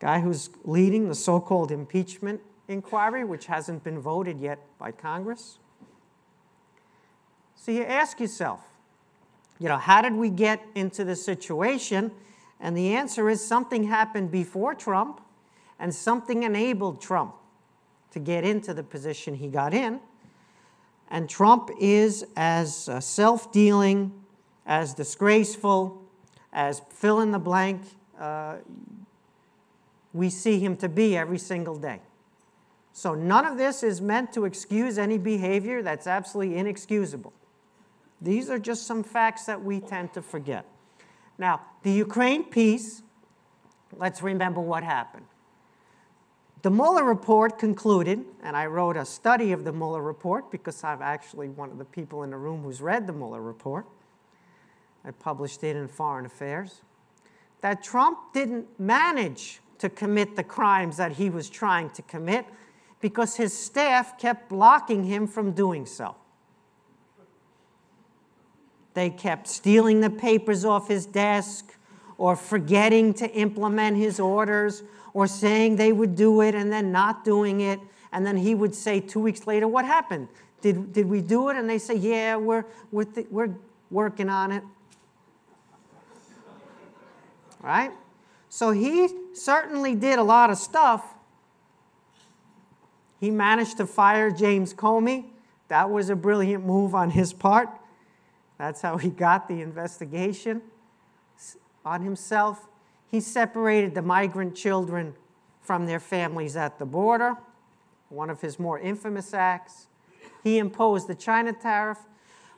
guy 0.00 0.20
who's 0.20 0.50
leading 0.64 1.08
the 1.08 1.14
so 1.14 1.40
called 1.40 1.70
impeachment 1.70 2.40
inquiry, 2.68 3.24
which 3.24 3.46
hasn't 3.46 3.84
been 3.84 4.00
voted 4.00 4.40
yet 4.40 4.58
by 4.78 4.90
Congress. 4.90 5.58
So 7.56 7.72
you 7.72 7.82
ask 7.82 8.20
yourself, 8.20 8.60
you 9.58 9.68
know, 9.68 9.78
how 9.78 10.02
did 10.02 10.14
we 10.14 10.30
get 10.30 10.62
into 10.74 11.02
this 11.04 11.24
situation? 11.24 12.12
And 12.60 12.76
the 12.76 12.94
answer 12.94 13.28
is 13.28 13.44
something 13.44 13.84
happened 13.84 14.30
before 14.30 14.74
Trump, 14.74 15.20
and 15.78 15.94
something 15.94 16.42
enabled 16.42 17.00
Trump 17.00 17.34
to 18.12 18.18
get 18.18 18.44
into 18.44 18.72
the 18.72 18.82
position 18.82 19.34
he 19.34 19.48
got 19.48 19.74
in. 19.74 20.00
And 21.10 21.28
Trump 21.28 21.70
is 21.80 22.24
as 22.36 22.88
uh, 22.88 23.00
self 23.00 23.52
dealing, 23.52 24.12
as 24.64 24.94
disgraceful, 24.94 26.02
as 26.52 26.80
fill 26.90 27.20
in 27.20 27.32
the 27.32 27.38
blank 27.38 27.82
uh, 28.18 28.56
we 30.12 30.30
see 30.30 30.58
him 30.58 30.76
to 30.76 30.88
be 30.88 31.16
every 31.16 31.38
single 31.38 31.76
day. 31.76 32.00
So 32.92 33.14
none 33.14 33.44
of 33.44 33.58
this 33.58 33.82
is 33.82 34.00
meant 34.00 34.32
to 34.32 34.46
excuse 34.46 34.96
any 34.96 35.18
behavior 35.18 35.82
that's 35.82 36.06
absolutely 36.06 36.56
inexcusable. 36.56 37.34
These 38.20 38.50
are 38.50 38.58
just 38.58 38.86
some 38.86 39.02
facts 39.02 39.44
that 39.44 39.62
we 39.62 39.80
tend 39.80 40.12
to 40.14 40.22
forget. 40.22 40.66
Now, 41.38 41.60
the 41.82 41.90
Ukraine 41.90 42.44
piece, 42.44 43.02
let's 43.96 44.22
remember 44.22 44.60
what 44.60 44.82
happened. 44.82 45.26
The 46.62 46.70
Mueller 46.70 47.04
report 47.04 47.58
concluded, 47.58 48.24
and 48.42 48.56
I 48.56 48.66
wrote 48.66 48.96
a 48.96 49.04
study 49.04 49.52
of 49.52 49.64
the 49.64 49.72
Mueller 49.72 50.02
report 50.02 50.50
because 50.50 50.82
I'm 50.82 51.02
actually 51.02 51.48
one 51.48 51.70
of 51.70 51.78
the 51.78 51.84
people 51.84 52.22
in 52.22 52.30
the 52.30 52.36
room 52.36 52.62
who's 52.62 52.80
read 52.80 53.06
the 53.06 53.12
Mueller 53.12 53.42
report. 53.42 53.86
I 55.04 55.10
published 55.12 55.62
it 55.62 55.76
in 55.76 55.86
Foreign 55.86 56.26
Affairs. 56.26 56.82
That 57.60 57.84
Trump 57.84 58.18
didn't 58.32 58.80
manage 58.80 59.60
to 59.78 59.88
commit 59.88 60.36
the 60.36 60.42
crimes 60.42 60.96
that 60.96 61.12
he 61.12 61.30
was 61.30 61.48
trying 61.48 61.90
to 61.90 62.02
commit 62.02 62.46
because 63.00 63.36
his 63.36 63.56
staff 63.56 64.18
kept 64.18 64.48
blocking 64.48 65.04
him 65.04 65.26
from 65.26 65.52
doing 65.52 65.86
so. 65.86 66.16
They 68.96 69.10
kept 69.10 69.46
stealing 69.46 70.00
the 70.00 70.08
papers 70.08 70.64
off 70.64 70.88
his 70.88 71.04
desk 71.04 71.76
or 72.16 72.34
forgetting 72.34 73.12
to 73.14 73.30
implement 73.32 73.98
his 73.98 74.18
orders 74.18 74.82
or 75.12 75.26
saying 75.26 75.76
they 75.76 75.92
would 75.92 76.16
do 76.16 76.40
it 76.40 76.54
and 76.54 76.72
then 76.72 76.92
not 76.92 77.22
doing 77.22 77.60
it. 77.60 77.78
And 78.10 78.24
then 78.24 78.38
he 78.38 78.54
would 78.54 78.74
say 78.74 79.00
two 79.00 79.20
weeks 79.20 79.46
later, 79.46 79.68
What 79.68 79.84
happened? 79.84 80.28
Did, 80.62 80.94
did 80.94 81.10
we 81.10 81.20
do 81.20 81.50
it? 81.50 81.58
And 81.58 81.68
they 81.68 81.76
say, 81.76 81.94
Yeah, 81.94 82.36
we're, 82.36 82.64
we're, 82.90 83.04
th- 83.04 83.26
we're 83.30 83.54
working 83.90 84.30
on 84.30 84.50
it. 84.50 84.62
Right? 87.60 87.92
So 88.48 88.70
he 88.70 89.10
certainly 89.34 89.94
did 89.94 90.18
a 90.18 90.22
lot 90.22 90.48
of 90.48 90.56
stuff. 90.56 91.04
He 93.20 93.30
managed 93.30 93.76
to 93.76 93.86
fire 93.86 94.30
James 94.30 94.72
Comey. 94.72 95.26
That 95.68 95.90
was 95.90 96.08
a 96.08 96.16
brilliant 96.16 96.64
move 96.64 96.94
on 96.94 97.10
his 97.10 97.34
part. 97.34 97.68
That's 98.58 98.80
how 98.80 98.96
he 98.96 99.10
got 99.10 99.48
the 99.48 99.60
investigation 99.60 100.62
on 101.84 102.02
himself. 102.02 102.68
He 103.10 103.20
separated 103.20 103.94
the 103.94 104.02
migrant 104.02 104.54
children 104.54 105.14
from 105.60 105.86
their 105.86 106.00
families 106.00 106.56
at 106.56 106.78
the 106.78 106.86
border, 106.86 107.36
one 108.08 108.30
of 108.30 108.40
his 108.40 108.58
more 108.58 108.78
infamous 108.78 109.34
acts. 109.34 109.88
He 110.42 110.58
imposed 110.58 111.08
the 111.08 111.14
China 111.14 111.52
tariff. 111.52 111.98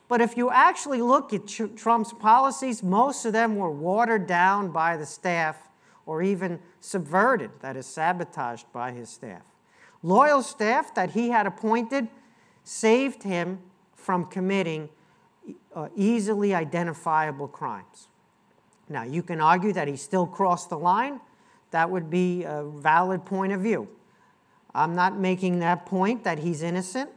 But 0.07 0.21
if 0.21 0.37
you 0.37 0.49
actually 0.49 1.01
look 1.01 1.33
at 1.33 1.47
Trump's 1.47 2.13
policies, 2.13 2.81
most 2.81 3.25
of 3.25 3.33
them 3.33 3.55
were 3.55 3.71
watered 3.71 4.25
down 4.25 4.71
by 4.71 4.97
the 4.97 5.05
staff 5.05 5.69
or 6.05 6.23
even 6.23 6.59
subverted, 6.79 7.51
that 7.61 7.77
is, 7.77 7.85
sabotaged 7.85 8.65
by 8.73 8.91
his 8.91 9.09
staff. 9.09 9.43
Loyal 10.01 10.41
staff 10.41 10.95
that 10.95 11.11
he 11.11 11.29
had 11.29 11.45
appointed 11.45 12.07
saved 12.63 13.23
him 13.23 13.59
from 13.95 14.25
committing 14.25 14.89
uh, 15.75 15.89
easily 15.95 16.53
identifiable 16.53 17.47
crimes. 17.47 18.07
Now, 18.87 19.03
you 19.03 19.21
can 19.21 19.39
argue 19.39 19.71
that 19.73 19.87
he 19.87 19.95
still 19.95 20.25
crossed 20.25 20.69
the 20.69 20.77
line. 20.77 21.19
That 21.71 21.89
would 21.89 22.09
be 22.09 22.43
a 22.43 22.63
valid 22.63 23.25
point 23.25 23.53
of 23.53 23.61
view. 23.61 23.87
I'm 24.73 24.95
not 24.95 25.17
making 25.17 25.59
that 25.59 25.85
point 25.85 26.23
that 26.23 26.39
he's 26.39 26.63
innocent. 26.63 27.09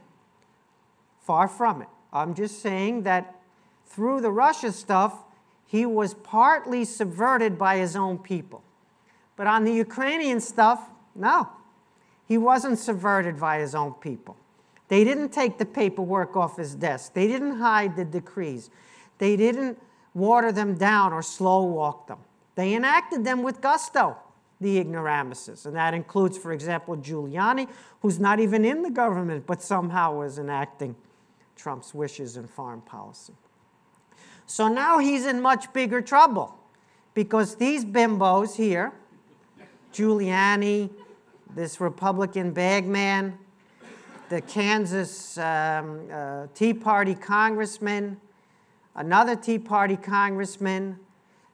Far 1.20 1.48
from 1.48 1.82
it. 1.82 1.88
I'm 2.12 2.34
just 2.34 2.60
saying 2.60 3.04
that 3.04 3.40
through 3.86 4.20
the 4.20 4.30
Russia 4.30 4.72
stuff, 4.72 5.24
he 5.66 5.86
was 5.86 6.14
partly 6.14 6.84
subverted 6.84 7.58
by 7.58 7.78
his 7.78 7.96
own 7.96 8.18
people. 8.18 8.62
But 9.36 9.46
on 9.46 9.64
the 9.64 9.72
Ukrainian 9.72 10.40
stuff, 10.40 10.90
no. 11.14 11.48
He 12.26 12.36
wasn't 12.36 12.78
subverted 12.78 13.40
by 13.40 13.58
his 13.58 13.74
own 13.74 13.94
people. 13.94 14.36
They 14.92 15.04
didn't 15.04 15.30
take 15.30 15.56
the 15.56 15.64
paperwork 15.64 16.37
off 16.37 16.58
his 16.58 16.75
desk. 16.75 17.14
They 17.14 17.26
didn't 17.26 17.56
hide 17.56 17.96
the 17.96 18.04
decrees. 18.04 18.68
They 19.16 19.37
didn't 19.37 19.78
water 20.12 20.52
them 20.52 20.75
down 20.75 21.14
or 21.14 21.22
slow 21.22 21.62
walk 21.62 22.08
them. 22.08 22.18
They 22.56 22.75
enacted 22.75 23.25
them 23.25 23.42
with 23.42 23.62
gusto, 23.62 24.18
the 24.61 24.76
ignoramuses. 24.76 25.64
And 25.64 25.75
that 25.76 25.94
includes, 25.94 26.37
for 26.37 26.52
example, 26.52 26.94
Giuliani, 26.99 27.68
who's 28.02 28.20
not 28.20 28.38
even 28.38 28.66
in 28.66 28.82
the 28.82 28.90
government, 28.90 29.46
but 29.46 29.62
somehow 29.62 30.18
was 30.18 30.38
enacting 30.38 30.94
Trump's 31.56 31.94
wishes 31.94 32.37
in 32.37 32.46
foreign 32.46 32.82
policy. 32.82 33.32
So 34.44 34.68
now 34.68 34.99
he's 34.99 35.25
in 35.25 35.40
much 35.40 35.72
bigger 35.72 36.02
trouble 36.02 36.54
because 37.14 37.54
these 37.56 37.82
bimbos 37.82 38.56
here, 38.56 38.92
Giuliani, 39.94 40.90
this 41.56 41.80
Republican 41.80 42.52
bagman, 42.52 43.38
the 44.32 44.40
Kansas 44.40 45.36
um, 45.36 46.08
uh, 46.10 46.46
Tea 46.54 46.72
Party 46.72 47.14
congressman, 47.14 48.18
another 48.96 49.36
Tea 49.36 49.58
Party 49.58 49.94
congressman, 49.94 50.98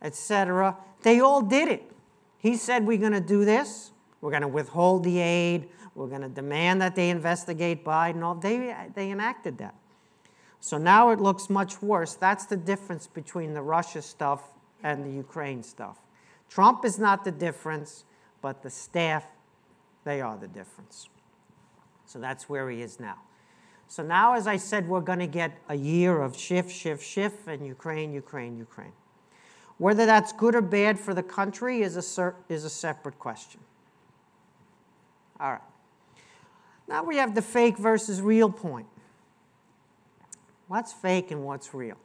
etc. 0.01 0.77
They 1.03 1.19
all 1.19 1.43
did 1.43 1.69
it. 1.69 1.91
He 2.39 2.55
said, 2.57 2.87
We're 2.87 2.99
going 2.99 3.13
to 3.13 3.21
do 3.21 3.45
this. 3.45 3.91
We're 4.21 4.31
going 4.31 4.43
to 4.43 4.49
withhold 4.49 5.03
the 5.03 5.19
aid. 5.19 5.69
We're 5.97 6.07
going 6.07 6.23
to 6.23 6.29
demand 6.29 6.81
that 6.81 6.95
they 6.95 7.11
investigate 7.11 7.85
Biden. 7.85 8.23
All 8.23 8.37
they, 8.37 8.73
they 8.95 9.11
enacted 9.11 9.59
that. 9.59 9.75
So 10.61 10.79
now 10.79 11.11
it 11.11 11.21
looks 11.21 11.51
much 11.51 11.83
worse. 11.83 12.15
That's 12.15 12.47
the 12.47 12.57
difference 12.57 13.09
between 13.09 13.55
the 13.55 13.63
Russia 13.63 14.03
stuff 14.03 14.53
and 14.85 15.05
the 15.05 15.11
Ukraine 15.11 15.65
stuff. 15.65 15.99
Trump 16.49 16.85
is 16.85 16.97
not 16.97 17.25
the 17.25 17.33
difference, 17.33 18.05
but 18.41 18.63
the 18.63 18.71
staff, 18.71 19.25
they 20.05 20.21
are 20.21 20.37
the 20.37 20.47
difference. 20.47 21.09
So 22.09 22.19
that's 22.19 22.49
where 22.49 22.71
he 22.71 22.81
is 22.81 22.99
now. 22.99 23.19
So 23.87 24.03
now, 24.03 24.35
as 24.35 24.47
I 24.47 24.57
said, 24.57 24.89
we're 24.89 25.03
going 25.03 25.19
to 25.19 25.27
get 25.27 25.59
a 25.69 25.75
year 25.75 26.23
of 26.23 26.37
Schiff, 26.37 26.71
Schiff, 26.71 27.03
Schiff, 27.03 27.47
and 27.47 27.67
Ukraine, 27.67 28.13
Ukraine, 28.13 28.57
Ukraine. 28.57 28.93
Whether 29.77 30.07
that's 30.07 30.33
good 30.33 30.55
or 30.55 30.63
bad 30.63 30.99
for 30.99 31.15
the 31.15 31.23
country 31.23 31.83
is 31.83 31.97
a, 31.97 32.35
is 32.49 32.65
a 32.65 32.71
separate 32.71 33.19
question. 33.19 33.61
All 35.39 35.53
right. 35.53 35.61
Now 36.89 37.05
we 37.05 37.19
have 37.19 37.35
the 37.35 37.43
fake 37.43 37.77
versus 37.77 38.23
real 38.23 38.51
point. 38.51 38.87
What's 40.67 40.93
fake 40.93 41.31
and 41.31 41.45
what's 41.45 41.75
real? 41.75 41.99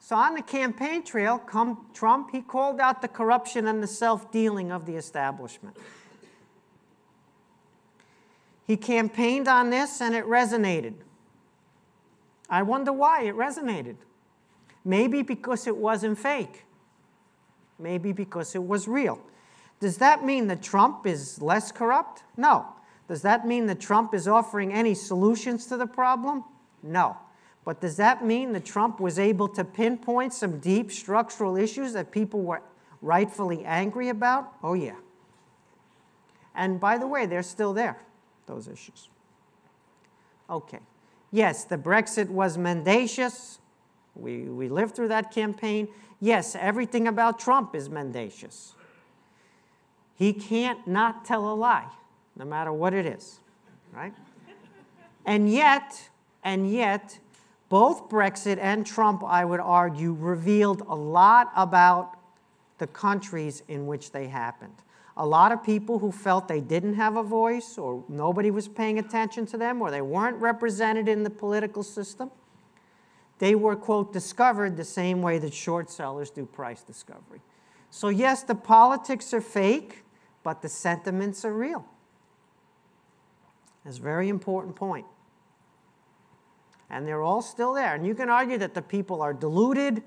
So 0.00 0.16
on 0.16 0.34
the 0.34 0.42
campaign 0.42 1.02
trail, 1.02 1.38
come 1.38 1.86
Trump, 1.92 2.30
he 2.30 2.42
called 2.42 2.78
out 2.78 3.02
the 3.02 3.08
corruption 3.08 3.66
and 3.66 3.82
the 3.82 3.86
self-dealing 3.86 4.70
of 4.70 4.86
the 4.86 4.96
establishment. 4.96 5.76
He 8.68 8.76
campaigned 8.76 9.48
on 9.48 9.70
this 9.70 10.00
and 10.00 10.14
it 10.14 10.26
resonated. 10.26 10.94
I 12.50 12.62
wonder 12.62 12.92
why 12.92 13.22
it 13.22 13.34
resonated. 13.34 13.96
Maybe 14.84 15.22
because 15.22 15.66
it 15.66 15.76
wasn't 15.76 16.18
fake. 16.18 16.66
Maybe 17.78 18.12
because 18.12 18.54
it 18.54 18.62
was 18.62 18.86
real. 18.86 19.20
Does 19.80 19.96
that 19.98 20.24
mean 20.24 20.48
that 20.48 20.62
Trump 20.62 21.06
is 21.06 21.40
less 21.40 21.72
corrupt? 21.72 22.24
No. 22.36 22.66
Does 23.08 23.22
that 23.22 23.46
mean 23.46 23.66
that 23.66 23.80
Trump 23.80 24.12
is 24.12 24.28
offering 24.28 24.72
any 24.72 24.94
solutions 24.94 25.64
to 25.66 25.78
the 25.78 25.86
problem? 25.86 26.44
No. 26.82 27.16
But 27.64 27.80
does 27.80 27.96
that 27.96 28.24
mean 28.24 28.52
that 28.52 28.66
Trump 28.66 29.00
was 29.00 29.18
able 29.18 29.48
to 29.48 29.64
pinpoint 29.64 30.34
some 30.34 30.58
deep 30.58 30.92
structural 30.92 31.56
issues 31.56 31.94
that 31.94 32.10
people 32.10 32.42
were 32.42 32.62
rightfully 33.00 33.64
angry 33.64 34.10
about? 34.10 34.52
Oh, 34.62 34.74
yeah. 34.74 34.96
And 36.54 36.78
by 36.78 36.98
the 36.98 37.06
way, 37.06 37.24
they're 37.24 37.42
still 37.42 37.72
there, 37.72 37.98
those 38.48 38.66
issues. 38.66 39.08
Okay. 40.50 40.80
Yes, 41.30 41.64
the 41.64 41.78
Brexit 41.78 42.28
was 42.28 42.58
mendacious. 42.58 43.60
We, 44.16 44.44
we 44.44 44.68
lived 44.68 44.96
through 44.96 45.08
that 45.08 45.30
campaign. 45.30 45.88
Yes, 46.20 46.56
everything 46.56 47.06
about 47.06 47.38
Trump 47.38 47.76
is 47.76 47.88
mendacious. 47.88 48.74
He 50.16 50.32
can't 50.32 50.84
not 50.88 51.24
tell 51.24 51.52
a 51.52 51.54
lie, 51.54 51.86
no 52.34 52.44
matter 52.44 52.72
what 52.72 52.92
it 52.92 53.06
is, 53.06 53.38
right? 53.92 54.12
And 55.24 55.52
yet, 55.52 56.08
and 56.42 56.72
yet, 56.72 57.18
both 57.68 58.08
Brexit 58.08 58.58
and 58.58 58.84
Trump, 58.84 59.22
I 59.22 59.44
would 59.44 59.60
argue, 59.60 60.14
revealed 60.18 60.82
a 60.88 60.96
lot 60.96 61.52
about 61.54 62.16
the 62.78 62.86
countries 62.86 63.62
in 63.68 63.86
which 63.86 64.10
they 64.10 64.26
happened. 64.26 64.74
A 65.20 65.26
lot 65.26 65.50
of 65.50 65.64
people 65.64 65.98
who 65.98 66.12
felt 66.12 66.46
they 66.46 66.60
didn't 66.60 66.94
have 66.94 67.16
a 67.16 67.24
voice, 67.24 67.76
or 67.76 68.04
nobody 68.08 68.52
was 68.52 68.68
paying 68.68 69.00
attention 69.00 69.46
to 69.46 69.58
them, 69.58 69.82
or 69.82 69.90
they 69.90 70.00
weren't 70.00 70.40
represented 70.40 71.08
in 71.08 71.24
the 71.24 71.30
political 71.30 71.82
system, 71.82 72.30
they 73.38 73.56
were, 73.56 73.74
quote, 73.74 74.12
discovered 74.12 74.76
the 74.76 74.84
same 74.84 75.20
way 75.20 75.38
that 75.38 75.52
short 75.52 75.90
sellers 75.90 76.30
do 76.30 76.46
price 76.46 76.82
discovery. 76.82 77.40
So, 77.90 78.08
yes, 78.08 78.44
the 78.44 78.54
politics 78.54 79.34
are 79.34 79.40
fake, 79.40 80.04
but 80.44 80.62
the 80.62 80.68
sentiments 80.68 81.44
are 81.44 81.52
real. 81.52 81.84
That's 83.84 83.98
a 83.98 84.02
very 84.02 84.28
important 84.28 84.76
point. 84.76 85.06
And 86.90 87.06
they're 87.06 87.22
all 87.22 87.42
still 87.42 87.74
there. 87.74 87.94
And 87.94 88.06
you 88.06 88.14
can 88.14 88.28
argue 88.28 88.58
that 88.58 88.74
the 88.74 88.82
people 88.82 89.20
are 89.20 89.34
deluded, 89.34 90.02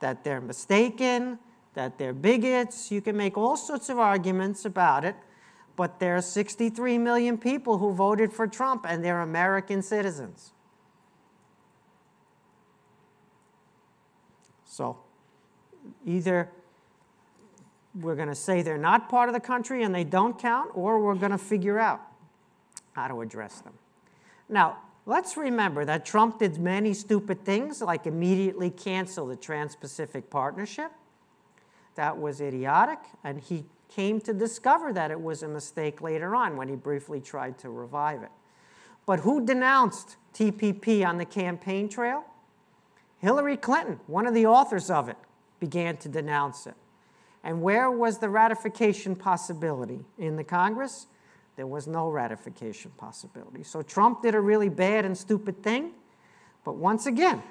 that 0.00 0.24
they're 0.24 0.40
mistaken, 0.40 1.38
that 1.74 1.98
they're 1.98 2.12
bigots. 2.12 2.90
You 2.90 3.00
can 3.00 3.16
make 3.16 3.36
all 3.36 3.56
sorts 3.56 3.88
of 3.88 3.98
arguments 3.98 4.64
about 4.64 5.04
it. 5.04 5.16
But 5.76 5.98
there 5.98 6.16
are 6.16 6.22
63 6.22 6.98
million 6.98 7.36
people 7.36 7.78
who 7.78 7.92
voted 7.92 8.32
for 8.32 8.46
Trump, 8.46 8.86
and 8.88 9.04
they're 9.04 9.20
American 9.20 9.82
citizens. 9.82 10.52
So 14.64 14.98
either 16.06 16.48
we're 18.00 18.16
going 18.16 18.28
to 18.28 18.34
say 18.34 18.62
they're 18.62 18.76
not 18.78 19.08
part 19.08 19.28
of 19.28 19.34
the 19.34 19.40
country 19.40 19.82
and 19.82 19.94
they 19.94 20.04
don't 20.04 20.38
count, 20.38 20.70
or 20.74 20.98
we're 20.98 21.14
going 21.14 21.32
to 21.32 21.38
figure 21.38 21.78
out 21.78 22.00
how 22.92 23.08
to 23.08 23.20
address 23.20 23.60
them. 23.60 23.74
Now, 24.48 24.78
let's 25.06 25.36
remember 25.36 25.84
that 25.84 26.04
Trump 26.04 26.38
did 26.38 26.58
many 26.58 26.94
stupid 26.94 27.44
things, 27.44 27.82
like 27.82 28.06
immediately 28.06 28.70
cancel 28.70 29.26
the 29.26 29.36
Trans 29.36 29.76
Pacific 29.76 30.30
Partnership. 30.30 30.90
That 31.94 32.18
was 32.18 32.40
idiotic, 32.40 32.98
and 33.22 33.40
he 33.40 33.64
came 33.88 34.20
to 34.22 34.32
discover 34.32 34.92
that 34.92 35.10
it 35.10 35.20
was 35.20 35.42
a 35.42 35.48
mistake 35.48 36.00
later 36.00 36.34
on 36.34 36.56
when 36.56 36.68
he 36.68 36.74
briefly 36.74 37.20
tried 37.20 37.58
to 37.58 37.70
revive 37.70 38.22
it. 38.22 38.30
But 39.06 39.20
who 39.20 39.44
denounced 39.44 40.16
TPP 40.32 41.06
on 41.06 41.18
the 41.18 41.24
campaign 41.24 41.88
trail? 41.88 42.24
Hillary 43.18 43.56
Clinton, 43.56 44.00
one 44.06 44.26
of 44.26 44.34
the 44.34 44.46
authors 44.46 44.90
of 44.90 45.08
it, 45.08 45.16
began 45.60 45.96
to 45.98 46.08
denounce 46.08 46.66
it. 46.66 46.74
And 47.42 47.62
where 47.62 47.90
was 47.90 48.18
the 48.18 48.28
ratification 48.28 49.14
possibility? 49.14 50.04
In 50.18 50.36
the 50.36 50.44
Congress? 50.44 51.06
There 51.56 51.66
was 51.66 51.86
no 51.86 52.08
ratification 52.08 52.90
possibility. 52.96 53.62
So 53.62 53.82
Trump 53.82 54.22
did 54.22 54.34
a 54.34 54.40
really 54.40 54.68
bad 54.68 55.04
and 55.04 55.16
stupid 55.16 55.62
thing. 55.62 55.92
But 56.64 56.76
once 56.76 57.06
again, 57.06 57.42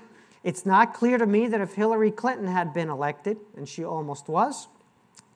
it's 0.43 0.65
not 0.65 0.93
clear 0.93 1.17
to 1.17 1.25
me 1.25 1.47
that 1.47 1.61
if 1.61 1.73
Hillary 1.73 2.11
Clinton 2.11 2.47
had 2.47 2.73
been 2.73 2.89
elected, 2.89 3.37
and 3.55 3.67
she 3.67 3.83
almost 3.83 4.27
was, 4.27 4.67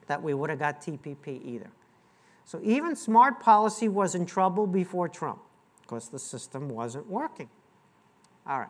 that 0.06 0.22
we 0.22 0.34
would 0.34 0.50
have 0.50 0.58
got 0.58 0.80
TPP 0.80 1.44
either. 1.44 1.70
So 2.44 2.60
even 2.62 2.96
smart 2.96 3.40
policy 3.40 3.88
was 3.88 4.14
in 4.14 4.26
trouble 4.26 4.66
before 4.66 5.08
Trump 5.08 5.40
because 5.82 6.08
the 6.08 6.18
system 6.18 6.68
wasn't 6.68 7.06
working. 7.06 7.48
All 8.46 8.58
right. 8.58 8.68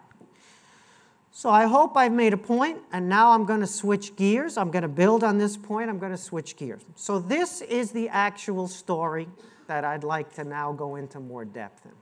So 1.30 1.50
I 1.50 1.66
hope 1.66 1.96
I've 1.96 2.12
made 2.12 2.32
a 2.32 2.38
point, 2.38 2.78
and 2.92 3.08
now 3.08 3.30
I'm 3.30 3.44
going 3.44 3.60
to 3.60 3.66
switch 3.66 4.16
gears. 4.16 4.56
I'm 4.56 4.70
going 4.72 4.82
to 4.82 4.88
build 4.88 5.22
on 5.22 5.38
this 5.38 5.56
point. 5.56 5.90
I'm 5.90 5.98
going 5.98 6.12
to 6.12 6.18
switch 6.18 6.56
gears. 6.56 6.82
So 6.96 7.20
this 7.20 7.60
is 7.60 7.92
the 7.92 8.08
actual 8.08 8.66
story 8.66 9.28
that 9.68 9.84
I'd 9.84 10.02
like 10.02 10.32
to 10.34 10.44
now 10.44 10.72
go 10.72 10.96
into 10.96 11.20
more 11.20 11.44
depth 11.44 11.84
in. 11.84 11.92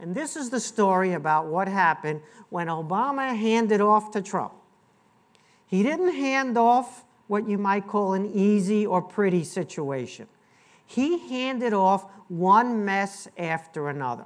And 0.00 0.14
this 0.14 0.36
is 0.36 0.50
the 0.50 0.60
story 0.60 1.12
about 1.12 1.46
what 1.46 1.68
happened 1.68 2.20
when 2.50 2.68
Obama 2.68 3.36
handed 3.36 3.80
off 3.80 4.10
to 4.12 4.22
Trump. 4.22 4.52
He 5.66 5.82
didn't 5.82 6.14
hand 6.14 6.56
off 6.56 7.04
what 7.26 7.48
you 7.48 7.58
might 7.58 7.86
call 7.86 8.14
an 8.14 8.26
easy 8.26 8.86
or 8.86 9.02
pretty 9.02 9.44
situation. 9.44 10.26
He 10.86 11.18
handed 11.28 11.72
off 11.74 12.06
one 12.28 12.84
mess 12.84 13.28
after 13.36 13.88
another, 13.88 14.24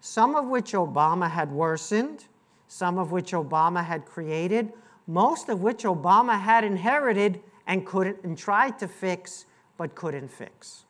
some 0.00 0.34
of 0.34 0.46
which 0.46 0.72
Obama 0.72 1.30
had 1.30 1.52
worsened, 1.52 2.24
some 2.68 2.98
of 2.98 3.12
which 3.12 3.32
Obama 3.32 3.84
had 3.84 4.06
created, 4.06 4.72
most 5.06 5.48
of 5.48 5.60
which 5.60 5.82
Obama 5.82 6.40
had 6.40 6.64
inherited 6.64 7.40
and 7.66 7.84
couldn't 7.84 8.18
and 8.22 8.38
tried 8.38 8.78
to 8.78 8.88
fix 8.88 9.44
but 9.76 9.94
couldn't 9.94 10.28
fix. 10.28 10.84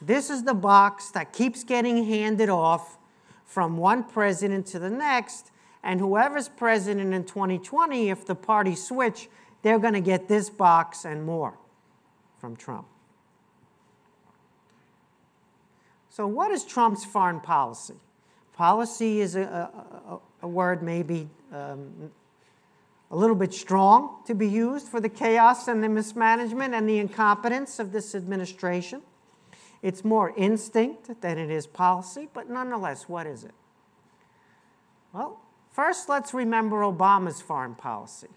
This 0.00 0.30
is 0.30 0.44
the 0.44 0.54
box 0.54 1.10
that 1.10 1.32
keeps 1.32 1.64
getting 1.64 2.04
handed 2.04 2.48
off 2.48 2.98
from 3.44 3.76
one 3.76 4.04
president 4.04 4.66
to 4.66 4.78
the 4.78 4.90
next, 4.90 5.50
and 5.82 5.98
whoever's 5.98 6.48
president 6.48 7.14
in 7.14 7.24
2020, 7.24 8.10
if 8.10 8.26
the 8.26 8.34
party 8.34 8.74
switch, 8.74 9.28
they're 9.62 9.78
going 9.78 9.94
to 9.94 10.00
get 10.00 10.28
this 10.28 10.50
box 10.50 11.04
and 11.04 11.24
more 11.24 11.58
from 12.38 12.54
Trump. 12.54 12.86
So, 16.08 16.26
what 16.26 16.50
is 16.50 16.64
Trump's 16.64 17.04
foreign 17.04 17.40
policy? 17.40 17.94
Policy 18.52 19.20
is 19.20 19.36
a, 19.36 19.42
a, 19.42 20.18
a 20.42 20.48
word 20.48 20.82
maybe 20.82 21.28
um, 21.52 22.10
a 23.10 23.16
little 23.16 23.36
bit 23.36 23.54
strong 23.54 24.22
to 24.26 24.34
be 24.34 24.48
used 24.48 24.88
for 24.88 25.00
the 25.00 25.08
chaos 25.08 25.68
and 25.68 25.82
the 25.82 25.88
mismanagement 25.88 26.74
and 26.74 26.88
the 26.88 26.98
incompetence 26.98 27.78
of 27.78 27.92
this 27.92 28.14
administration. 28.14 29.02
It's 29.82 30.04
more 30.04 30.32
instinct 30.36 31.20
than 31.20 31.38
it 31.38 31.50
is 31.50 31.66
policy, 31.66 32.28
but 32.32 32.50
nonetheless, 32.50 33.08
what 33.08 33.26
is 33.26 33.44
it? 33.44 33.54
Well, 35.12 35.40
first 35.70 36.08
let's 36.08 36.34
remember 36.34 36.80
Obama's 36.80 37.40
foreign 37.40 37.74
policy. 37.74 38.28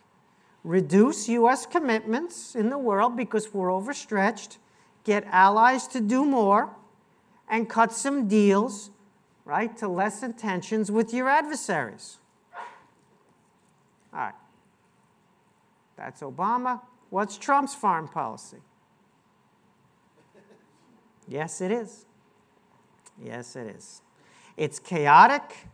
Reduce 0.64 1.28
U.S. 1.30 1.66
commitments 1.66 2.56
in 2.56 2.70
the 2.70 2.78
world 2.78 3.18
because 3.18 3.54
we're 3.54 3.74
overstretched, 3.74 4.60
get 5.04 5.26
allies 5.26 5.88
to 5.88 6.00
do 6.00 6.24
more, 6.24 6.76
and 7.50 7.68
cut 7.68 7.92
some 7.92 8.28
deals 8.28 8.92
right, 9.46 9.76
to 9.78 9.88
lessen 9.88 10.34
tensions 10.34 10.92
with 10.92 11.14
your 11.14 11.28
adversaries. 11.28 12.20
All 14.14 14.20
right. 14.20 14.34
That's 15.98 16.22
Obama. 16.22 16.82
What's 17.10 17.38
Trump's 17.38 17.76
foreign 17.76 18.08
policy? 18.08 18.58
Yes, 21.32 21.62
it 21.62 21.72
is. 21.72 22.06
Yes, 23.24 23.56
it 23.56 23.74
is. 23.78 24.02
It's 24.58 24.80
chaotic. 24.80 25.66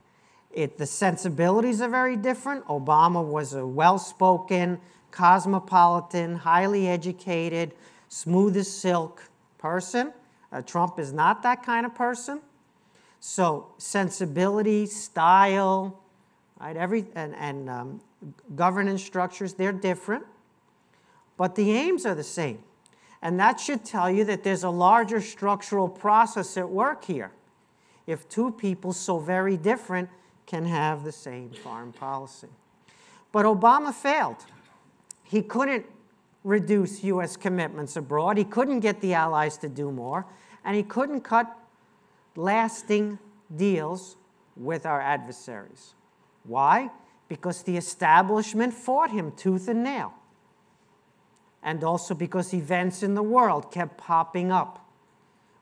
It, 0.53 0.77
the 0.77 0.85
sensibilities 0.85 1.81
are 1.81 1.89
very 1.89 2.15
different. 2.15 2.63
Obama 2.67 3.25
was 3.25 3.55
a 3.55 3.65
well 3.65 3.97
spoken, 3.97 4.79
cosmopolitan, 5.09 6.35
highly 6.35 6.87
educated, 6.87 7.73
smooth 8.07 8.55
as 8.55 8.71
silk 8.71 9.23
person. 9.57 10.13
Uh, 10.51 10.61
Trump 10.61 10.99
is 10.99 11.11
not 11.11 11.41
that 11.41 11.63
kind 11.63 11.87
of 11.87 11.95
person. 11.95 12.39
So 13.19 13.69
sensibility, 13.79 14.85
style, 14.85 15.99
right? 16.59 16.77
Every 16.77 17.07
and, 17.15 17.33
and 17.35 17.67
um, 17.67 18.01
governance 18.55 19.03
structures 19.03 19.55
they're 19.55 19.71
different, 19.71 20.23
but 21.35 21.55
the 21.55 21.71
aims 21.71 22.05
are 22.05 22.13
the 22.13 22.23
same. 22.23 22.59
And 23.21 23.39
that 23.39 23.59
should 23.59 23.83
tell 23.83 24.09
you 24.11 24.23
that 24.25 24.43
there's 24.43 24.63
a 24.63 24.69
larger 24.69 25.21
structural 25.21 25.89
process 25.89 26.57
at 26.57 26.69
work 26.69 27.05
here. 27.05 27.31
If 28.05 28.29
two 28.29 28.51
people 28.51 28.93
so 28.93 29.19
very 29.19 29.57
different 29.57 30.09
can 30.45 30.65
have 30.65 31.03
the 31.03 31.11
same 31.11 31.49
foreign 31.49 31.91
policy. 31.91 32.47
But 33.31 33.45
Obama 33.45 33.93
failed. 33.93 34.45
He 35.23 35.41
couldn't 35.41 35.85
reduce 36.43 37.03
U.S. 37.03 37.35
commitments 37.35 37.97
abroad, 37.97 38.37
he 38.37 38.45
couldn't 38.45 38.79
get 38.79 39.01
the 39.01 39.13
allies 39.13 39.57
to 39.57 39.67
do 39.67 39.91
more, 39.91 40.25
and 40.63 40.75
he 40.75 40.83
couldn't 40.83 41.21
cut 41.21 41.53
lasting 42.37 43.19
deals 43.53 44.15
with 44.55 44.85
our 44.85 45.01
adversaries. 45.01 45.93
Why? 46.43 46.89
Because 47.27 47.63
the 47.63 47.75
establishment 47.75 48.73
fought 48.73 49.11
him 49.11 49.33
tooth 49.33 49.67
and 49.67 49.83
nail. 49.83 50.13
And 51.67 51.83
also 51.83 52.15
because 52.15 52.53
events 52.53 53.03
in 53.03 53.13
the 53.13 53.21
world 53.21 53.73
kept 53.73 53.97
popping 53.97 54.53
up, 54.53 54.89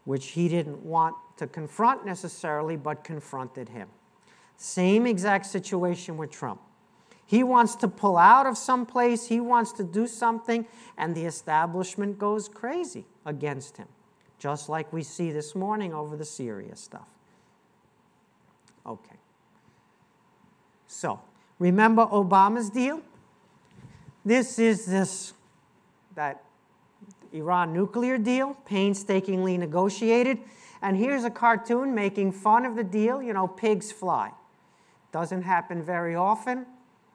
which 0.03 0.27
he 0.27 0.47
didn't 0.47 0.85
want 0.85 1.15
to 1.37 1.47
confront 1.47 2.05
necessarily, 2.05 2.77
but 2.77 3.03
confronted 3.03 3.69
him. 3.69 3.87
Same 4.55 5.07
exact 5.07 5.47
situation 5.47 6.15
with 6.15 6.29
Trump. 6.29 6.61
He 7.25 7.41
wants 7.41 7.73
to 7.77 7.87
pull 7.87 8.19
out 8.19 8.45
of 8.45 8.55
some 8.55 8.85
place, 8.85 9.25
he 9.29 9.39
wants 9.39 9.71
to 9.73 9.83
do 9.83 10.05
something, 10.05 10.67
and 10.95 11.15
the 11.15 11.25
establishment 11.25 12.19
goes 12.19 12.47
crazy 12.47 13.05
against 13.25 13.77
him, 13.77 13.87
just 14.37 14.69
like 14.69 14.93
we 14.93 15.01
see 15.01 15.31
this 15.31 15.55
morning 15.55 15.91
over 15.91 16.15
the 16.15 16.23
Syria 16.23 16.75
stuff. 16.75 17.07
Okay. 18.85 19.17
So, 20.85 21.19
remember 21.57 22.05
Obama's 22.05 22.69
deal? 22.69 23.01
This 24.23 24.59
is 24.59 24.85
this 24.85 25.33
that 26.15 26.43
Iran 27.31 27.73
nuclear 27.73 28.17
deal, 28.17 28.55
painstakingly 28.65 29.57
negotiated. 29.57 30.39
And 30.81 30.97
here's 30.97 31.23
a 31.23 31.29
cartoon 31.29 31.93
making 31.93 32.31
fun 32.31 32.65
of 32.65 32.75
the 32.75 32.83
deal, 32.83 33.21
you 33.21 33.33
know, 33.33 33.47
pigs 33.47 33.91
fly. 33.91 34.31
Doesn't 35.11 35.43
happen 35.43 35.81
very 35.81 36.15
often, 36.15 36.65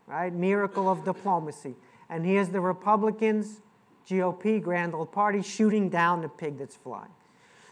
right? 0.06 0.32
Miracle 0.32 0.88
of 0.88 1.04
diplomacy. 1.04 1.74
And 2.08 2.24
here's 2.24 2.48
the 2.48 2.60
Republicans, 2.60 3.60
GOP, 4.08 4.62
Grand 4.62 4.94
Old 4.94 5.12
Party, 5.12 5.42
shooting 5.42 5.88
down 5.88 6.22
the 6.22 6.28
pig 6.28 6.58
that's 6.58 6.76
flying. 6.76 7.10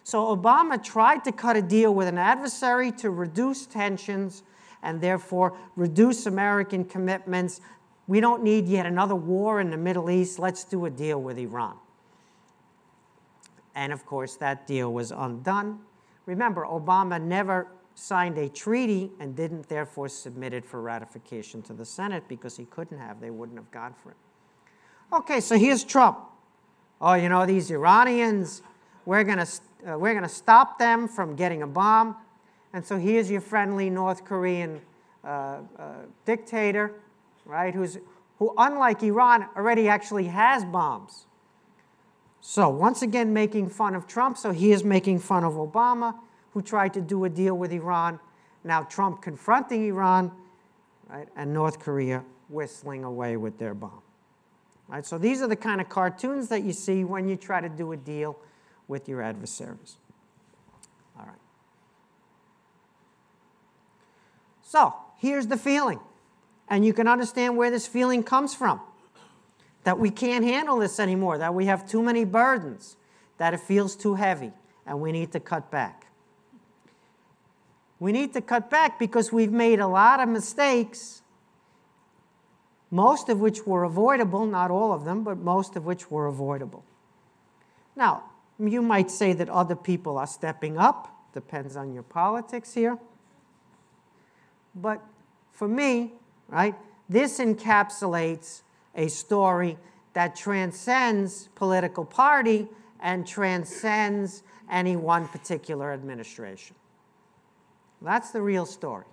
So 0.05 0.35
Obama 0.35 0.83
tried 0.83 1.25
to 1.25 1.33
cut 1.33 1.57
a 1.57 1.63
deal 1.63 1.95
with 1.95 2.09
an 2.09 2.17
adversary 2.17 2.93
to 2.93 3.11
reduce 3.11 3.67
tensions 3.67 4.43
and 4.83 5.01
therefore 5.01 5.57
reduce 5.77 6.27
American 6.27 6.85
commitments. 6.85 7.61
We 8.09 8.21
don't 8.21 8.43
need 8.43 8.67
yet 8.67 8.87
another 8.87 9.15
war 9.15 9.61
in 9.61 9.71
the 9.71 9.77
Middle 9.77 10.11
East. 10.11 10.39
Let's 10.39 10.65
do 10.65 10.87
a 10.87 10.91
deal 10.91 11.23
with 11.23 11.39
Iran. 11.39 11.77
And 13.75 13.93
of 13.93 14.05
course, 14.05 14.35
that 14.37 14.67
deal 14.67 14.93
was 14.93 15.13
undone. 15.13 15.79
Remember, 16.27 16.65
Obama 16.67 17.23
never 17.23 17.69
signed 17.95 18.39
a 18.39 18.49
treaty 18.49 19.13
and 19.21 19.37
didn't 19.37 19.69
therefore 19.69 20.09
submit 20.09 20.53
it 20.53 20.65
for 20.65 20.81
ratification 20.81 21.63
to 21.63 21.73
the 21.73 21.85
Senate 21.85 22.25
because 22.29 22.57
he 22.57 22.65
couldn't 22.65 22.99
have. 22.99 23.21
They 23.21 23.31
wouldn't 23.31 23.59
have 23.59 23.71
gone 23.71 23.95
for 24.03 24.11
it. 24.11 24.17
Okay, 25.13 25.41
so 25.41 25.57
here's 25.57 25.85
Trump. 25.85 26.19
Oh, 27.01 27.15
you 27.15 27.29
know, 27.29 27.47
these 27.47 27.71
Iranians, 27.71 28.63
we're 29.05 29.25
going 29.25 29.39
to 29.39 29.47
uh, 29.87 29.97
we're 29.97 30.13
going 30.13 30.25
to 30.25 30.29
stop 30.29 30.79
them 30.79 31.07
from 31.07 31.37
getting 31.37 31.63
a 31.63 31.67
bomb. 31.67 32.17
And 32.73 32.85
so 32.85 32.99
here's 32.99 33.31
your 33.31 33.41
friendly 33.41 33.91
North 33.91 34.25
Korean 34.25 34.81
uh, 35.25 35.29
uh, 35.29 35.93
dictator, 36.25 36.95
right, 37.49 37.75
who's, 37.75 37.99
who, 38.39 38.55
unlike 38.57 39.03
Iran, 39.03 39.47
already 39.57 39.89
actually 39.89 40.27
has 40.27 40.65
bombs. 40.65 41.27
So, 42.41 42.69
once 42.69 43.03
again, 43.03 43.33
making 43.33 43.71
fun 43.71 43.97
of 43.97 44.07
Trump. 44.07 44.39
So, 44.39 44.53
he 44.53 44.71
is 44.71 44.85
making 44.85 45.19
fun 45.19 45.43
of 45.43 45.55
Obama, 45.55 46.15
who 46.53 46.63
tried 46.63 46.95
to 46.95 47.01
do 47.01 47.25
a 47.25 47.29
deal 47.29 47.57
with 47.57 47.73
Iran. 47.73 48.21
Now, 48.63 48.83
Trump 48.85 49.23
confronting 49.23 49.87
Iran, 49.87 50.31
right, 51.09 51.29
and 51.37 51.53
North 51.53 51.81
Korea 51.81 52.25
whistling 52.49 53.03
away 53.03 53.37
with 53.37 53.59
their 53.59 53.75
bomb. 53.75 54.03
Right, 54.87 55.05
so, 55.05 55.19
these 55.19 55.43
are 55.43 55.49
the 55.49 55.57
kind 55.57 55.81
of 55.81 55.89
cartoons 55.89 56.49
that 56.49 56.63
you 56.63 56.73
see 56.73 57.03
when 57.03 57.29
you 57.29 57.37
try 57.37 57.61
to 57.61 57.69
do 57.69 57.93
a 57.93 57.97
deal 57.97 58.39
with 58.87 59.09
your 59.09 59.21
adversaries. 59.21 59.97
All 61.19 61.27
right. 61.27 61.35
So, 64.63 64.95
here's 65.17 65.47
the 65.49 65.57
feeling. 65.57 65.99
And 66.71 66.85
you 66.85 66.93
can 66.93 67.09
understand 67.09 67.57
where 67.57 67.71
this 67.71 67.87
feeling 67.87 68.23
comes 68.23 68.55
from 68.55 68.81
that 69.85 69.99
we 69.99 70.11
can't 70.11 70.45
handle 70.45 70.79
this 70.79 71.01
anymore, 71.01 71.39
that 71.39 71.55
we 71.55 71.67
have 71.67 71.89
too 71.89 72.03
many 72.03 72.25
burdens, 72.25 72.97
that 73.39 73.55
it 73.55 73.61
feels 73.61 73.97
too 73.97 74.15
heavy, 74.15 74.53
and 74.87 75.01
we 75.01 75.13
need 75.13 75.33
to 75.33 75.41
cut 75.41 75.71
back. 75.71 76.09
We 77.99 78.13
need 78.13 78.33
to 78.35 78.41
cut 78.41 78.71
back 78.71 78.99
because 78.99 79.33
we've 79.33 79.51
made 79.51 79.81
a 79.81 79.87
lot 79.87 80.21
of 80.21 80.29
mistakes, 80.29 81.23
most 82.91 83.29
of 83.29 83.41
which 83.41 83.67
were 83.67 83.85
avoidable, 83.85 84.47
not 84.47 84.71
all 84.71 84.93
of 84.93 85.05
them, 85.05 85.25
but 85.25 85.39
most 85.39 85.75
of 85.75 85.85
which 85.85 86.11
were 86.11 86.27
avoidable. 86.27 86.85
Now, 87.97 88.25
you 88.59 88.83
might 88.83 89.11
say 89.11 89.33
that 89.33 89.49
other 89.49 89.75
people 89.75 90.19
are 90.19 90.27
stepping 90.27 90.79
up, 90.79 91.15
depends 91.33 91.77
on 91.77 91.93
your 91.93 92.03
politics 92.03 92.75
here. 92.75 92.99
But 94.75 95.03
for 95.51 95.67
me, 95.67 96.13
right, 96.49 96.75
this 97.09 97.39
encapsulates 97.39 98.63
a 98.95 99.09
story 99.09 99.79
that 100.15 100.35
transcends 100.35 101.49
political 101.55 102.05
party 102.05 102.69
and 103.01 103.27
transcends 103.27 104.43
any 104.71 104.97
one 104.97 105.29
particular 105.29 105.93
administration. 105.93 106.75
That's 108.03 108.31
the 108.31 108.43
real 108.43 108.67
story. 108.67 109.07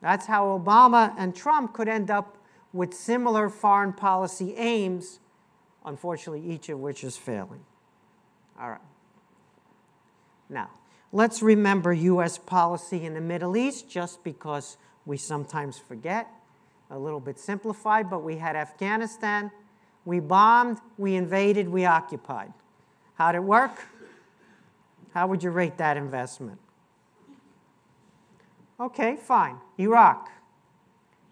That's 0.00 0.26
how 0.26 0.58
Obama 0.58 1.14
and 1.18 1.34
Trump 1.34 1.72
could 1.72 1.88
end 1.88 2.10
up 2.10 2.36
with 2.72 2.94
similar 2.94 3.48
foreign 3.48 3.92
policy 3.92 4.54
aims, 4.56 5.20
unfortunately, 5.84 6.48
each 6.48 6.68
of 6.68 6.78
which 6.78 7.02
is 7.02 7.16
failing. 7.16 7.64
All 8.60 8.70
right. 8.70 8.80
Now, 10.48 10.70
let's 11.12 11.42
remember 11.42 11.92
U.S. 11.92 12.38
policy 12.38 13.04
in 13.04 13.14
the 13.14 13.20
Middle 13.20 13.56
East 13.56 13.88
just 13.88 14.22
because 14.22 14.76
we 15.08 15.16
sometimes 15.16 15.78
forget. 15.78 16.28
A 16.90 16.98
little 16.98 17.18
bit 17.18 17.38
simplified, 17.38 18.10
but 18.10 18.22
we 18.22 18.36
had 18.36 18.54
Afghanistan. 18.54 19.50
We 20.04 20.20
bombed, 20.20 20.78
we 20.98 21.16
invaded, 21.16 21.68
we 21.68 21.86
occupied. 21.86 22.52
How'd 23.14 23.34
it 23.34 23.42
work? 23.42 23.86
How 25.14 25.26
would 25.26 25.42
you 25.42 25.50
rate 25.50 25.78
that 25.78 25.96
investment? 25.96 26.58
Okay, 28.78 29.16
fine. 29.16 29.56
Iraq. 29.78 30.30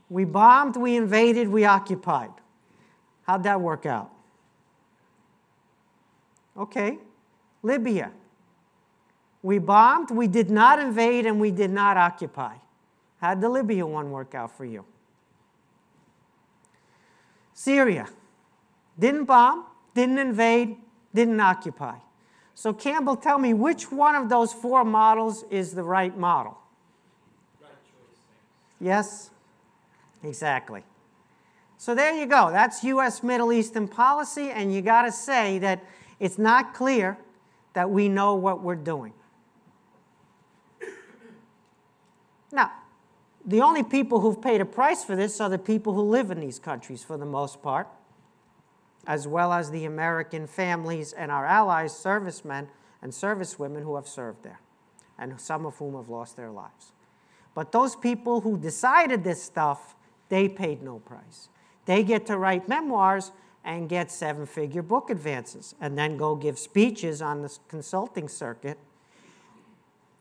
We 0.09 0.25
bombed, 0.25 0.77
we 0.77 0.97
invaded, 0.97 1.49
we 1.49 1.67
occupied. 1.67 2.31
How'd 3.25 3.43
that 3.43 3.61
work 3.61 3.85
out? 3.85 4.11
Okay, 6.57 6.99
Libya. 7.63 8.11
We 9.43 9.59
bombed, 9.59 10.11
we 10.11 10.29
did 10.29 10.51
not 10.51 10.79
invade, 10.79 11.27
and 11.27 11.39
we 11.39 11.51
did 11.51 11.71
not 11.71 11.99
occupy. 11.99 12.57
How'd 13.21 13.41
the 13.41 13.49
Libya 13.49 13.87
one 13.87 14.11
work 14.11 14.35
out 14.35 14.57
for 14.57 14.65
you? 14.65 14.85
Syria. 17.55 18.07
Didn't 18.99 19.25
bomb, 19.25 19.67
didn't 19.95 20.19
invade, 20.19 20.77
didn't 21.15 21.41
occupy. 21.41 21.97
So, 22.55 22.73
Campbell, 22.73 23.17
tell 23.17 23.39
me 23.39 23.53
which 23.53 23.93
one 23.93 24.15
of 24.15 24.29
those 24.29 24.53
four 24.53 24.85
models 24.85 25.45
is 25.51 25.73
the 25.73 25.83
right 25.83 26.17
model? 26.17 26.57
Right 27.61 27.71
yes? 28.81 29.31
Exactly. 30.23 30.83
So, 31.77 31.95
there 31.95 32.15
you 32.15 32.27
go. 32.27 32.51
That's 32.51 32.83
U.S. 32.85 33.23
Middle 33.23 33.53
Eastern 33.53 33.87
policy, 33.89 34.51
and 34.51 34.75
you 34.75 34.81
got 34.81 35.03
to 35.03 35.13
say 35.13 35.59
that 35.59 35.85
it's 36.19 36.39
not 36.39 36.73
clear 36.73 37.19
that 37.75 37.91
we 37.91 38.09
know 38.09 38.35
what 38.35 38.63
we're 38.63 38.75
doing. 38.75 39.13
Now, 42.51 42.73
the 43.47 43.61
only 43.61 43.85
people 43.85 44.21
who've 44.21 44.43
paid 44.43 44.61
a 44.61 44.65
price 44.65 45.05
for 45.05 45.15
this 45.15 45.41
are 45.41 45.49
the 45.49 45.59
people 45.59 45.93
who 45.93 46.03
live 46.03 46.33
in 46.33 46.41
these 46.41 46.59
countries 46.59 47.05
for 47.05 47.17
the 47.17 47.25
most 47.25 47.63
part, 47.63 47.87
as 49.07 49.29
well 49.29 49.53
as 49.53 49.71
the 49.71 49.85
American 49.85 50.49
families 50.49 51.13
and 51.13 51.31
our 51.31 51.47
allies, 51.47 51.97
servicemen 51.97 52.69
and 53.03 53.13
servicewomen 53.13 53.85
who 53.85 53.95
have 53.95 54.09
served 54.09 54.43
there, 54.43 54.59
and 55.17 55.41
some 55.41 55.65
of 55.65 55.77
whom 55.77 55.95
have 55.95 56.09
lost 56.09 56.37
their 56.37 56.51
lives. 56.51 56.93
But 57.55 57.71
those 57.71 57.95
people 57.95 58.41
who 58.41 58.59
decided 58.59 59.23
this 59.23 59.43
stuff, 59.43 59.95
they 60.29 60.49
paid 60.49 60.83
no 60.83 60.99
price. 60.99 61.49
They 61.85 62.03
get 62.03 62.27
to 62.27 62.37
write 62.37 62.69
memoirs 62.69 63.31
and 63.65 63.89
get 63.89 64.11
seven 64.11 64.45
figure 64.45 64.83
book 64.83 65.09
advances 65.09 65.75
and 65.81 65.97
then 65.97 66.17
go 66.17 66.35
give 66.35 66.59
speeches 66.59 67.23
on 67.23 67.43
the 67.43 67.59
consulting 67.69 68.29
circuit, 68.29 68.79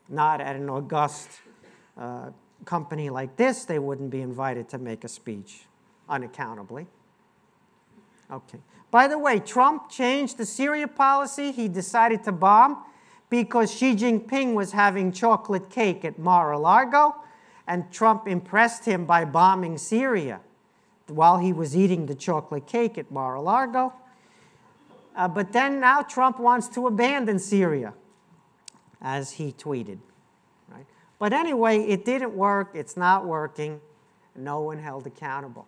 not 0.07 0.41
at 0.41 0.55
an 0.55 0.69
august 0.69 1.29
uh, 1.97 2.29
company 2.65 3.09
like 3.09 3.35
this, 3.35 3.65
they 3.65 3.79
wouldn't 3.79 4.09
be 4.09 4.21
invited 4.21 4.67
to 4.69 4.77
make 4.77 5.03
a 5.03 5.07
speech 5.07 5.63
unaccountably. 6.09 6.87
Okay. 8.31 8.59
By 8.91 9.07
the 9.07 9.17
way, 9.17 9.39
Trump 9.39 9.89
changed 9.89 10.37
the 10.37 10.45
Syria 10.45 10.87
policy. 10.87 11.51
He 11.51 11.67
decided 11.67 12.23
to 12.23 12.31
bomb 12.31 12.83
because 13.29 13.73
Xi 13.73 13.95
Jinping 13.95 14.53
was 14.53 14.71
having 14.71 15.11
chocolate 15.11 15.69
cake 15.69 16.05
at 16.05 16.17
Mar 16.17 16.51
a 16.51 16.59
Lago, 16.59 17.15
and 17.67 17.91
Trump 17.91 18.27
impressed 18.27 18.85
him 18.85 19.05
by 19.05 19.25
bombing 19.25 19.77
Syria 19.77 20.39
while 21.07 21.37
he 21.37 21.53
was 21.53 21.75
eating 21.75 22.05
the 22.05 22.15
chocolate 22.15 22.67
cake 22.67 22.97
at 22.97 23.11
Mar 23.11 23.35
a 23.35 23.41
Lago. 23.41 23.93
Uh, 25.15 25.27
but 25.27 25.53
then 25.53 25.79
now 25.79 26.01
Trump 26.01 26.39
wants 26.39 26.67
to 26.69 26.87
abandon 26.87 27.39
Syria, 27.39 27.93
as 29.01 29.33
he 29.33 29.51
tweeted. 29.51 29.99
But 31.19 31.33
anyway, 31.33 31.79
it 31.79 32.05
didn't 32.05 32.33
work, 32.33 32.71
it's 32.73 32.97
not 32.97 33.25
working, 33.25 33.79
no 34.35 34.59
one 34.61 34.79
held 34.79 35.07
accountable. 35.07 35.67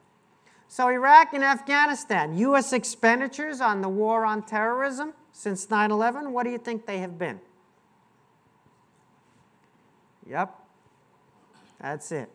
So, 0.68 0.90
Iraq 0.90 1.34
and 1.34 1.44
Afghanistan, 1.44 2.38
U.S. 2.38 2.74
expenditures 2.74 3.62
on 3.62 3.82
the 3.82 3.88
war 3.88 4.26
on 4.26 4.44
terrorism 4.44 5.14
since 5.32 5.70
9 5.70 5.92
11, 5.92 6.34
what 6.34 6.44
do 6.44 6.50
you 6.50 6.58
think 6.58 6.86
they 6.86 6.98
have 6.98 7.18
been? 7.18 7.40
Yep, 10.30 10.54
that's 11.80 12.12
it. 12.12 12.30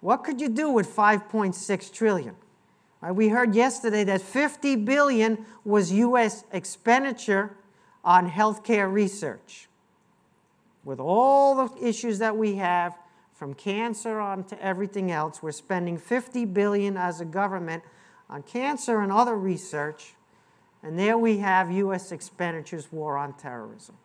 What 0.00 0.24
could 0.24 0.40
you 0.40 0.48
do 0.48 0.70
with 0.70 0.94
5.6 0.94 1.92
trillion? 1.92 2.36
Right, 3.02 3.12
we 3.12 3.28
heard 3.28 3.54
yesterday 3.54 4.04
that 4.04 4.22
50 4.22 4.76
billion 4.76 5.44
was 5.64 5.92
US 5.92 6.44
expenditure 6.52 7.56
on 8.02 8.30
healthcare 8.30 8.90
research. 8.90 9.68
With 10.84 11.00
all 11.00 11.66
the 11.66 11.86
issues 11.86 12.18
that 12.18 12.36
we 12.36 12.56
have, 12.56 12.94
from 13.34 13.52
cancer 13.54 14.20
on 14.20 14.44
to 14.44 14.62
everything 14.62 15.10
else, 15.10 15.42
we're 15.42 15.52
spending 15.52 15.98
50 15.98 16.44
billion 16.46 16.96
as 16.96 17.20
a 17.20 17.24
government 17.24 17.82
on 18.30 18.42
cancer 18.42 19.00
and 19.00 19.10
other 19.10 19.36
research. 19.36 20.14
And 20.82 20.98
there 20.98 21.18
we 21.18 21.38
have 21.38 21.70
US 21.72 22.12
expenditures 22.12 22.92
war 22.92 23.16
on 23.16 23.32
terrorism. 23.34 23.96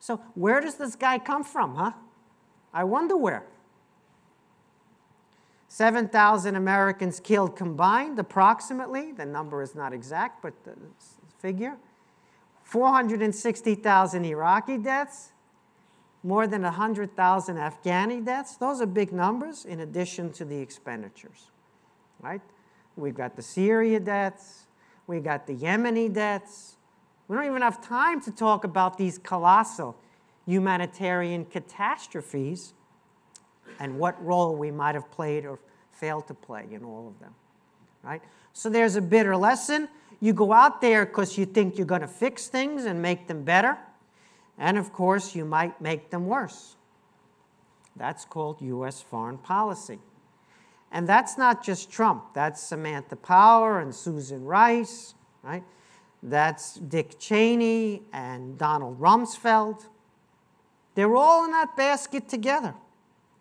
So, 0.00 0.20
where 0.34 0.60
does 0.60 0.76
this 0.76 0.96
guy 0.96 1.18
come 1.18 1.44
from, 1.44 1.74
huh? 1.76 1.92
I 2.72 2.84
wonder 2.84 3.16
where. 3.16 3.44
7,000 5.68 6.56
Americans 6.56 7.20
killed 7.20 7.56
combined, 7.56 8.18
approximately. 8.18 9.12
The 9.12 9.26
number 9.26 9.62
is 9.62 9.74
not 9.74 9.92
exact, 9.92 10.42
but 10.42 10.54
the 10.64 10.74
figure. 11.38 11.76
460,000 12.68 14.24
Iraqi 14.24 14.78
deaths, 14.78 15.32
more 16.22 16.46
than 16.46 16.62
100,000 16.62 17.56
Afghani 17.56 18.24
deaths. 18.24 18.56
Those 18.56 18.80
are 18.80 18.86
big 18.86 19.12
numbers 19.12 19.64
in 19.64 19.80
addition 19.80 20.32
to 20.34 20.44
the 20.44 20.58
expenditures, 20.58 21.50
right? 22.20 22.42
We've 22.96 23.14
got 23.14 23.36
the 23.36 23.42
Syria 23.42 24.00
deaths, 24.00 24.68
We've 25.08 25.24
got 25.24 25.46
the 25.46 25.54
Yemeni 25.54 26.12
deaths. 26.12 26.76
We 27.26 27.34
don't 27.34 27.46
even 27.46 27.62
have 27.62 27.82
time 27.82 28.20
to 28.22 28.30
talk 28.30 28.64
about 28.64 28.98
these 28.98 29.18
colossal 29.18 29.96
humanitarian 30.46 31.46
catastrophes 31.46 32.74
and 33.80 33.98
what 33.98 34.22
role 34.22 34.54
we 34.54 34.70
might 34.70 34.94
have 34.94 35.10
played 35.10 35.46
or 35.46 35.58
failed 35.92 36.28
to 36.28 36.34
play 36.34 36.66
in 36.70 36.84
all 36.84 37.08
of 37.08 37.18
them. 37.20 37.34
Right? 38.02 38.22
So 38.52 38.68
there's 38.68 38.96
a 38.96 39.00
bitter 39.00 39.34
lesson. 39.34 39.88
You 40.20 40.32
go 40.32 40.52
out 40.52 40.80
there 40.80 41.06
because 41.06 41.38
you 41.38 41.46
think 41.46 41.78
you're 41.78 41.86
going 41.86 42.00
to 42.00 42.08
fix 42.08 42.48
things 42.48 42.84
and 42.84 43.00
make 43.00 43.28
them 43.28 43.44
better. 43.44 43.78
And 44.58 44.76
of 44.76 44.92
course, 44.92 45.34
you 45.34 45.44
might 45.44 45.80
make 45.80 46.10
them 46.10 46.26
worse. 46.26 46.76
That's 47.94 48.24
called 48.24 48.60
U.S. 48.60 49.00
foreign 49.00 49.38
policy. 49.38 49.98
And 50.90 51.06
that's 51.06 51.36
not 51.36 51.62
just 51.62 51.90
Trump, 51.90 52.32
that's 52.34 52.62
Samantha 52.62 53.16
Power 53.16 53.80
and 53.80 53.94
Susan 53.94 54.44
Rice, 54.44 55.14
right? 55.42 55.62
That's 56.22 56.74
Dick 56.74 57.18
Cheney 57.18 58.02
and 58.12 58.58
Donald 58.58 58.98
Rumsfeld. 58.98 59.86
They're 60.94 61.14
all 61.14 61.44
in 61.44 61.52
that 61.52 61.76
basket 61.76 62.28
together. 62.28 62.74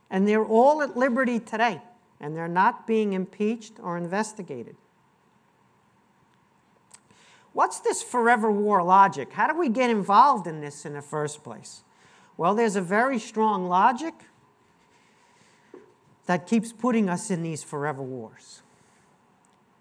And 0.09 0.27
they're 0.27 0.45
all 0.45 0.81
at 0.81 0.95
liberty 0.95 1.39
today. 1.39 1.81
And 2.19 2.35
they're 2.35 2.47
not 2.47 2.85
being 2.85 3.13
impeached 3.13 3.73
or 3.81 3.97
investigated. 3.97 4.75
What's 7.57 7.79
this 7.79 8.03
forever 8.03 8.51
war 8.51 8.83
logic? 8.83 9.33
How 9.33 9.51
do 9.51 9.57
we 9.57 9.67
get 9.67 9.89
involved 9.89 10.45
in 10.45 10.61
this 10.61 10.85
in 10.85 10.93
the 10.93 11.01
first 11.01 11.43
place? 11.43 11.81
Well, 12.37 12.53
there's 12.53 12.75
a 12.75 12.83
very 12.83 13.17
strong 13.17 13.67
logic 13.67 14.13
that 16.27 16.45
keeps 16.45 16.71
putting 16.71 17.09
us 17.09 17.31
in 17.31 17.41
these 17.41 17.63
forever 17.63 18.03
wars. 18.03 18.61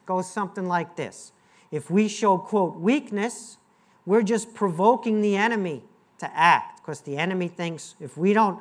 It 0.01 0.07
goes 0.07 0.27
something 0.27 0.65
like 0.65 0.97
this 0.97 1.33
If 1.71 1.91
we 1.91 2.09
show, 2.09 2.39
quote, 2.39 2.77
weakness, 2.77 3.59
we're 4.07 4.23
just 4.23 4.55
provoking 4.55 5.21
the 5.21 5.37
enemy 5.37 5.85
to 6.17 6.35
act 6.35 6.81
because 6.81 7.03
the 7.03 7.19
enemy 7.19 7.49
thinks 7.49 7.95
if 8.01 8.17
we 8.17 8.33
don't 8.33 8.59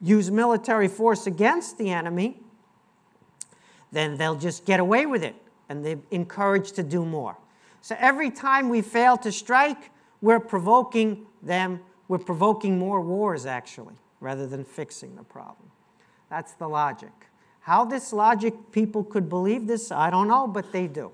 use 0.00 0.30
military 0.30 0.86
force 0.86 1.26
against 1.26 1.76
the 1.76 1.90
enemy, 1.90 2.38
then 3.90 4.16
they'll 4.16 4.38
just 4.38 4.64
get 4.64 4.78
away 4.78 5.06
with 5.06 5.24
it 5.24 5.34
and 5.68 5.84
they're 5.84 5.98
encouraged 6.12 6.76
to 6.76 6.84
do 6.84 7.04
more. 7.04 7.36
So 7.80 7.96
every 7.98 8.30
time 8.30 8.68
we 8.68 8.82
fail 8.82 9.16
to 9.18 9.32
strike, 9.32 9.90
we're 10.20 10.40
provoking 10.40 11.26
them, 11.42 11.80
we're 12.08 12.18
provoking 12.18 12.78
more 12.78 13.00
wars 13.00 13.46
actually, 13.46 13.94
rather 14.20 14.46
than 14.46 14.64
fixing 14.64 15.16
the 15.16 15.22
problem. 15.22 15.70
That's 16.28 16.52
the 16.52 16.68
logic. 16.68 17.12
How 17.60 17.84
this 17.84 18.12
logic 18.12 18.54
people 18.72 19.04
could 19.04 19.28
believe 19.28 19.66
this, 19.66 19.90
I 19.90 20.10
don't 20.10 20.28
know, 20.28 20.46
but 20.46 20.72
they 20.72 20.86
do. 20.86 21.12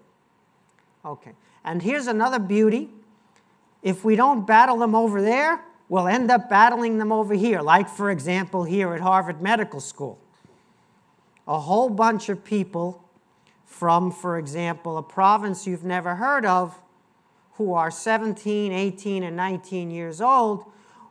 Okay. 1.05 1.33
And 1.64 1.83
here's 1.83 2.07
another 2.07 2.38
beauty. 2.38 2.90
If 3.83 4.05
we 4.05 4.16
don't 4.16 4.46
battle 4.46 4.79
them 4.79 4.94
over 4.94 5.22
there, 5.22 5.61
we'll 5.88 6.09
end 6.09 6.31
up 6.31 6.48
battling 6.48 6.98
them 6.98 7.12
over 7.12 7.35
here, 7.35 7.61
like, 7.61 7.88
for 7.88 8.11
example, 8.11 8.64
here 8.64 8.94
at 8.94 9.00
Harvard 9.00 9.40
Medical 9.40 9.81
School. 9.81 10.18
A 11.46 11.61
whole 11.61 11.88
bunch 11.88 12.29
of 12.29 12.44
people 12.44 13.05
from, 13.66 14.11
for 14.11 14.38
example, 14.38 14.96
a 14.96 15.02
province 15.02 15.66
you've 15.66 15.85
never 15.85 16.14
heard 16.14 16.46
of 16.46 16.81
who 17.55 17.74
are 17.74 17.90
17, 17.90 18.72
18, 18.72 19.22
and 19.22 19.37
19 19.37 19.90
years 19.90 20.20
old 20.20 20.64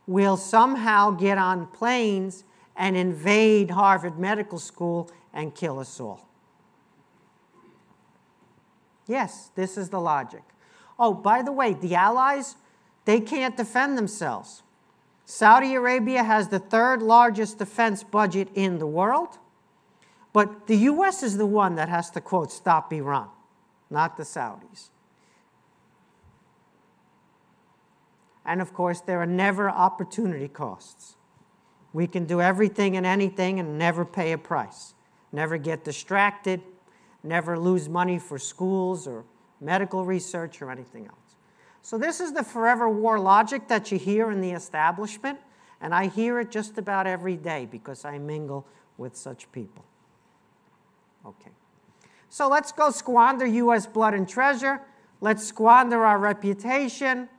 will 0.07 0.37
somehow 0.37 1.11
get 1.11 1.37
on 1.37 1.67
planes 1.67 2.43
and 2.75 2.95
invade 2.95 3.71
Harvard 3.71 4.17
Medical 4.17 4.57
School 4.57 5.11
and 5.33 5.53
kill 5.53 5.79
us 5.79 5.99
all. 5.99 6.27
Yes, 9.07 9.51
this 9.55 9.77
is 9.77 9.89
the 9.89 9.99
logic. 9.99 10.41
Oh, 10.97 11.13
by 11.13 11.41
the 11.41 11.51
way, 11.51 11.73
the 11.73 11.95
Allies, 11.95 12.55
they 13.05 13.19
can't 13.19 13.57
defend 13.57 13.97
themselves. 13.97 14.63
Saudi 15.25 15.73
Arabia 15.73 16.23
has 16.23 16.47
the 16.47 16.59
third 16.59 17.01
largest 17.01 17.57
defense 17.57 18.03
budget 18.03 18.47
in 18.53 18.79
the 18.79 18.87
world, 18.87 19.37
but 20.35 20.67
the 20.67 20.75
US 20.91 21.23
is 21.23 21.37
the 21.37 21.45
one 21.45 21.75
that 21.75 21.87
has 21.87 22.09
to, 22.09 22.19
quote, 22.19 22.51
stop 22.51 22.91
Iran, 22.91 23.29
not 23.89 24.17
the 24.17 24.23
Saudis. 24.23 24.89
And 28.45 28.61
of 28.61 28.73
course, 28.73 28.99
there 28.99 29.21
are 29.21 29.25
never 29.25 29.69
opportunity 29.69 30.49
costs. 30.49 31.15
We 31.93 32.05
can 32.05 32.25
do 32.25 32.41
everything 32.41 32.97
and 32.97 33.05
anything 33.05 33.61
and 33.61 33.77
never 33.77 34.03
pay 34.03 34.33
a 34.33 34.37
price, 34.37 34.93
never 35.31 35.57
get 35.57 35.85
distracted, 35.85 36.59
never 37.23 37.57
lose 37.57 37.87
money 37.87 38.19
for 38.19 38.37
schools 38.37 39.07
or 39.07 39.23
medical 39.61 40.03
research 40.03 40.61
or 40.61 40.69
anything 40.69 41.05
else. 41.05 41.37
So, 41.81 41.97
this 41.97 42.19
is 42.19 42.33
the 42.33 42.43
forever 42.43 42.89
war 42.89 43.19
logic 43.19 43.69
that 43.69 43.89
you 43.89 43.97
hear 43.97 44.31
in 44.31 44.41
the 44.41 44.51
establishment, 44.51 45.39
and 45.79 45.95
I 45.95 46.07
hear 46.07 46.41
it 46.41 46.51
just 46.51 46.77
about 46.77 47.07
every 47.07 47.37
day 47.37 47.69
because 47.71 48.03
I 48.03 48.17
mingle 48.17 48.67
with 48.97 49.15
such 49.15 49.49
people. 49.53 49.85
Okay. 51.25 51.51
So, 52.29 52.47
let's 52.47 52.71
go 52.71 52.91
squander 52.91 53.45
U.S. 53.45 53.87
blood 53.87 54.13
and 54.13 54.27
treasure. 54.27 54.81
Let's 55.21 55.43
squander 55.45 56.05
our 56.05 56.17
reputation. 56.17 57.29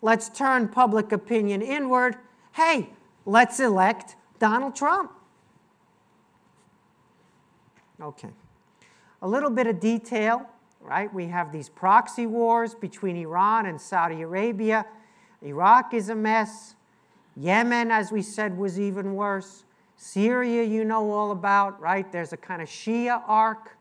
Let's 0.00 0.28
turn 0.28 0.68
public 0.68 1.12
opinion 1.12 1.62
inward. 1.62 2.16
Hey, 2.54 2.90
let's 3.24 3.60
elect 3.60 4.16
Donald 4.38 4.74
Trump. 4.74 5.12
Okay. 8.00 8.30
A 9.22 9.28
little 9.28 9.50
bit 9.50 9.68
of 9.68 9.78
detail 9.78 10.48
right? 10.82 11.12
We 11.12 11.26
have 11.26 11.52
these 11.52 11.68
proxy 11.68 12.26
wars 12.26 12.74
between 12.74 13.16
Iran 13.16 13.66
and 13.66 13.80
Saudi 13.80 14.22
Arabia. 14.22 14.84
Iraq 15.40 15.94
is 15.94 16.08
a 16.08 16.14
mess. 16.14 16.74
Yemen, 17.36 17.90
as 17.90 18.12
we 18.12 18.22
said, 18.22 18.58
was 18.58 18.78
even 18.78 19.14
worse. 19.14 19.64
Syria, 20.02 20.64
you 20.64 20.84
know 20.84 21.12
all 21.12 21.30
about, 21.30 21.80
right? 21.80 22.10
There's 22.10 22.32
a 22.32 22.36
kind 22.36 22.60
of 22.60 22.66
Shia 22.66 23.22
arc 23.24 23.76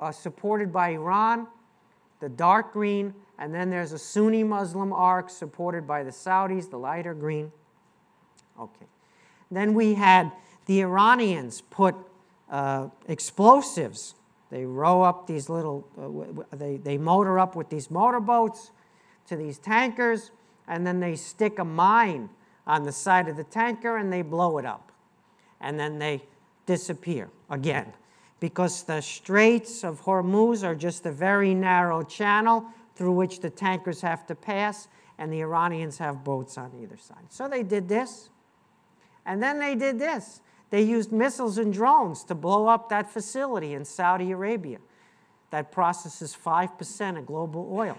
uh, 0.00 0.10
supported 0.10 0.72
by 0.72 0.88
Iran, 0.88 1.46
the 2.18 2.28
dark 2.28 2.72
green, 2.72 3.14
and 3.38 3.54
then 3.54 3.70
there's 3.70 3.92
a 3.92 3.98
Sunni 3.98 4.42
Muslim 4.42 4.92
arc 4.92 5.30
supported 5.30 5.86
by 5.86 6.02
the 6.02 6.10
Saudis, 6.10 6.68
the 6.68 6.76
lighter 6.76 7.14
green. 7.14 7.52
Okay. 8.58 8.86
Then 9.48 9.74
we 9.74 9.94
had 9.94 10.32
the 10.66 10.80
Iranians 10.80 11.60
put 11.70 11.94
uh, 12.50 12.88
explosives 13.06 14.16
They 14.50 14.64
row 14.64 15.02
up 15.02 15.28
these 15.28 15.48
little, 15.48 15.86
uh, 15.96 16.56
they, 16.56 16.78
they 16.78 16.98
motor 16.98 17.38
up 17.38 17.54
with 17.54 17.70
these 17.70 17.92
motorboats 17.92 18.72
to 19.28 19.36
these 19.36 19.58
tankers, 19.58 20.32
and 20.66 20.84
then 20.84 20.98
they 20.98 21.14
stick 21.14 21.60
a 21.60 21.64
mine 21.64 22.28
on 22.70 22.84
the 22.84 22.92
side 22.92 23.28
of 23.28 23.36
the 23.36 23.44
tanker 23.44 23.96
and 23.96 24.12
they 24.12 24.22
blow 24.22 24.58
it 24.58 24.64
up. 24.64 24.92
And 25.60 25.78
then 25.78 25.98
they 25.98 26.22
disappear 26.66 27.28
again 27.50 27.92
because 28.38 28.84
the 28.84 29.00
Straits 29.00 29.82
of 29.84 30.00
Hormuz 30.02 30.62
are 30.62 30.76
just 30.76 31.04
a 31.04 31.12
very 31.12 31.52
narrow 31.52 32.02
channel 32.02 32.64
through 32.94 33.12
which 33.12 33.40
the 33.40 33.50
tankers 33.50 34.00
have 34.02 34.26
to 34.26 34.34
pass, 34.34 34.88
and 35.18 35.32
the 35.32 35.40
Iranians 35.40 35.98
have 35.98 36.22
boats 36.22 36.56
on 36.58 36.70
either 36.82 36.96
side. 36.96 37.24
So 37.30 37.48
they 37.48 37.62
did 37.62 37.88
this. 37.88 38.28
And 39.26 39.42
then 39.42 39.58
they 39.58 39.74
did 39.74 39.98
this. 39.98 40.40
They 40.70 40.82
used 40.82 41.10
missiles 41.10 41.58
and 41.58 41.72
drones 41.72 42.24
to 42.24 42.34
blow 42.34 42.68
up 42.68 42.88
that 42.90 43.10
facility 43.10 43.74
in 43.74 43.84
Saudi 43.84 44.30
Arabia 44.30 44.78
that 45.50 45.72
processes 45.72 46.36
5% 46.36 47.18
of 47.18 47.26
global 47.26 47.68
oil. 47.72 47.98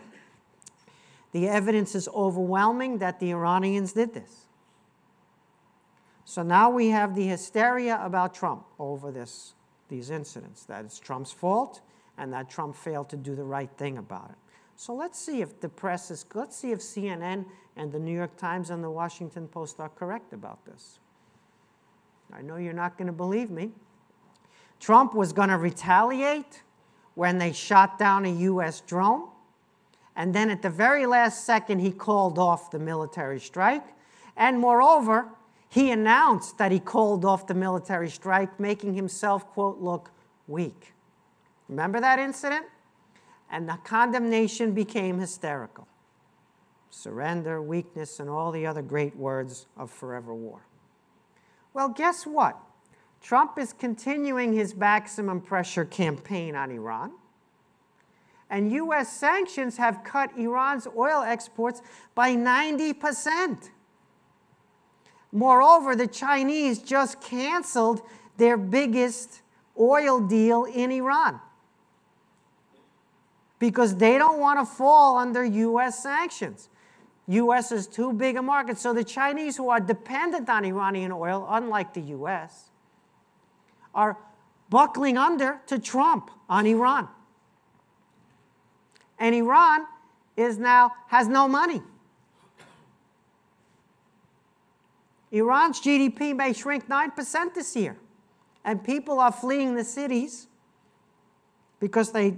The 1.32 1.48
evidence 1.48 1.96
is 1.96 2.08
overwhelming 2.10 3.00
that 3.00 3.20
the 3.20 3.32
Iranians 3.32 3.94
did 3.94 4.14
this. 4.14 4.41
So 6.32 6.44
now 6.44 6.70
we 6.70 6.88
have 6.88 7.14
the 7.14 7.28
hysteria 7.28 8.00
about 8.02 8.34
Trump 8.34 8.64
over 8.80 9.12
this, 9.12 9.54
these 9.90 10.12
incidents, 10.12 10.64
that 10.64 10.86
it's 10.86 10.98
Trump's 10.98 11.34
fault 11.34 11.82
and 12.18 12.32
that 12.32 12.50
Trump 12.50 12.74
failed 12.74 13.10
to 13.10 13.18
do 13.18 13.36
the 13.36 13.44
right 13.44 13.70
thing 13.76 13.98
about 13.98 14.30
it. 14.30 14.38
So 14.78 14.94
let's 14.96 15.20
see 15.20 15.42
if 15.42 15.60
the 15.60 15.68
press 15.68 16.10
is, 16.10 16.26
let's 16.34 16.56
see 16.56 16.72
if 16.72 16.80
CNN 16.80 17.44
and 17.76 17.92
the 17.92 18.00
New 18.00 18.16
York 18.16 18.38
Times 18.38 18.70
and 18.70 18.82
the 18.82 18.90
Washington 18.90 19.46
Post 19.50 19.82
are 19.82 19.90
correct 19.90 20.32
about 20.32 20.64
this. 20.64 21.00
I 22.32 22.42
know 22.42 22.56
you're 22.56 22.72
not 22.72 22.98
going 22.98 23.08
to 23.08 23.12
believe 23.12 23.52
me. 23.52 23.72
Trump 24.80 25.14
was 25.14 25.34
going 25.34 25.50
to 25.50 25.58
retaliate 25.58 26.64
when 27.16 27.40
they 27.40 27.52
shot 27.52 28.00
down 28.00 28.24
a 28.24 28.32
U.S. 28.32 28.80
drone. 28.80 29.28
And 30.16 30.34
then 30.34 30.50
at 30.50 30.62
the 30.62 30.70
very 30.70 31.06
last 31.06 31.44
second, 31.44 31.80
he 31.80 31.92
called 31.92 32.40
off 32.40 32.72
the 32.72 32.80
military 32.80 33.42
strike. 33.42 33.84
And 34.38 34.58
moreover, 34.58 35.28
he 35.72 35.90
announced 35.90 36.58
that 36.58 36.74
he 36.74 36.82
called 36.82 37.24
off 37.24 37.48
the 37.48 37.54
military 37.54 38.10
strike, 38.10 38.60
making 38.60 38.94
himself, 38.94 39.48
quote, 39.48 39.80
look 39.80 40.12
weak. 40.46 40.94
Remember 41.70 42.02
that 42.02 42.20
incident? 42.20 42.66
And 43.50 43.70
the 43.70 43.78
condemnation 43.86 44.74
became 44.74 45.18
hysterical 45.18 45.88
surrender, 46.90 47.62
weakness, 47.62 48.20
and 48.20 48.30
all 48.30 48.52
the 48.52 48.66
other 48.66 48.82
great 48.82 49.16
words 49.16 49.66
of 49.78 49.90
forever 49.90 50.36
war. 50.36 50.60
Well, 51.74 51.88
guess 51.88 52.26
what? 52.28 52.60
Trump 53.22 53.58
is 53.58 53.72
continuing 53.72 54.52
his 54.52 54.76
maximum 54.76 55.40
pressure 55.40 55.86
campaign 55.86 56.54
on 56.54 56.70
Iran. 56.70 57.14
And 58.50 58.74
US 58.74 59.10
sanctions 59.10 59.78
have 59.78 60.04
cut 60.04 60.38
Iran's 60.38 60.86
oil 60.98 61.24
exports 61.24 61.82
by 62.14 62.36
90%. 62.36 63.70
Moreover, 65.32 65.96
the 65.96 66.08
Chinese 66.08 66.80
just 66.80 67.22
canceled 67.22 68.02
their 68.38 68.58
biggest 68.58 69.42
oil 69.80 70.20
deal 70.20 70.66
in 70.66 70.92
Iran 70.92 71.40
because 73.60 73.96
they 73.96 74.18
don't 74.18 74.40
want 74.40 74.60
to 74.60 74.66
fall 74.66 75.18
under 75.18 75.44
US 75.44 76.02
sanctions. 76.02 76.70
US 77.28 77.72
is 77.72 77.88
too 77.88 78.12
big 78.12 78.36
a 78.36 78.42
market. 78.42 78.78
So 78.78 78.94
the 78.94 79.04
Chinese, 79.04 79.56
who 79.56 79.70
are 79.70 79.80
dependent 79.80 80.50
on 80.50 80.66
Iranian 80.66 81.12
oil, 81.12 81.46
unlike 81.50 81.94
the 81.94 82.02
US, 82.02 82.72
are 83.94 84.18
buckling 84.70 85.18
under 85.18 85.62
to 85.68 85.80
Trump 85.80 86.32
on 86.50 86.66
Iran. 86.66 87.08
And 89.20 89.36
Iran 89.36 89.86
is 90.36 90.58
now 90.58 90.92
has 91.08 91.28
no 91.28 91.48
money. 91.48 91.82
Iran's 95.32 95.80
GDP 95.80 96.36
may 96.36 96.54
shrink 96.54 96.88
9% 96.90 97.54
this 97.54 97.76
year. 97.76 97.98
And 98.64 98.84
people 98.84 99.20
are 99.20 99.32
fleeing 99.32 99.76
the 99.76 99.84
cities 99.84 100.48
because 101.80 102.12
they 102.12 102.38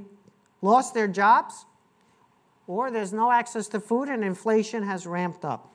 lost 0.62 0.94
their 0.94 1.08
jobs 1.08 1.66
or 2.68 2.92
there's 2.92 3.12
no 3.12 3.32
access 3.32 3.68
to 3.70 3.80
food 3.80 4.08
and 4.08 4.24
inflation 4.24 4.84
has 4.84 5.06
ramped 5.06 5.44
up. 5.44 5.74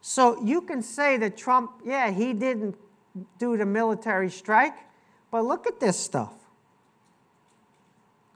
So 0.00 0.42
you 0.42 0.62
can 0.62 0.82
say 0.82 1.16
that 1.18 1.36
Trump, 1.36 1.70
yeah, 1.84 2.10
he 2.10 2.32
didn't 2.32 2.76
do 3.38 3.56
the 3.56 3.66
military 3.66 4.30
strike, 4.30 4.74
but 5.30 5.44
look 5.44 5.66
at 5.66 5.78
this 5.78 5.98
stuff. 5.98 6.34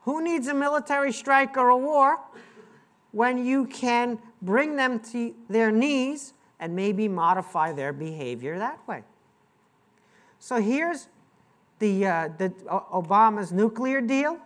Who 0.02 0.22
needs 0.22 0.46
a 0.46 0.54
military 0.54 1.12
strike 1.12 1.56
or 1.56 1.70
a 1.70 1.76
war 1.76 2.20
when 3.10 3.44
you 3.44 3.66
can 3.66 4.20
bring 4.40 4.76
them 4.76 5.00
to 5.10 5.34
their 5.48 5.72
knees 5.72 6.34
and 6.58 6.74
maybe 6.74 7.08
modify 7.08 7.72
their 7.72 7.92
behavior 7.92 8.58
that 8.58 8.86
way? 8.86 9.02
So 10.38 10.60
here's 10.60 11.08
the, 11.78 12.06
uh, 12.06 12.28
the 12.38 12.50
Obama's 12.68 13.52
nuclear 13.52 14.00
deal. 14.00 14.38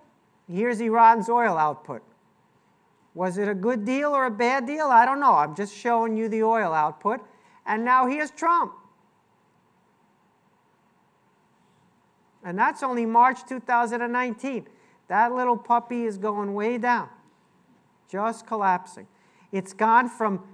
Here's 0.48 0.80
Iran's 0.80 1.28
oil 1.28 1.56
output. 1.56 2.02
Was 3.14 3.38
it 3.38 3.48
a 3.48 3.54
good 3.54 3.84
deal 3.84 4.10
or 4.10 4.26
a 4.26 4.30
bad 4.30 4.66
deal? 4.66 4.86
I 4.86 5.04
don't 5.04 5.20
know. 5.20 5.34
I'm 5.34 5.54
just 5.54 5.74
showing 5.74 6.16
you 6.16 6.28
the 6.28 6.42
oil 6.42 6.72
output. 6.72 7.20
And 7.66 7.84
now 7.84 8.06
here's 8.06 8.30
Trump. 8.30 8.72
And 12.44 12.58
that's 12.58 12.82
only 12.82 13.06
March 13.06 13.46
2019. 13.46 14.66
That 15.08 15.32
little 15.34 15.56
puppy 15.56 16.04
is 16.04 16.16
going 16.16 16.54
way 16.54 16.78
down, 16.78 17.08
just 18.08 18.46
collapsing. 18.46 19.06
It's 19.52 19.72
gone 19.72 20.08
from 20.08 20.44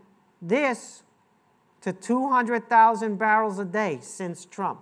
this 0.41 1.03
to 1.87 1.93
200,000 1.93 3.17
barrels 3.17 3.61
a 3.61 3.65
day 3.65 4.01
since 4.03 4.45
Trump. 4.45 4.81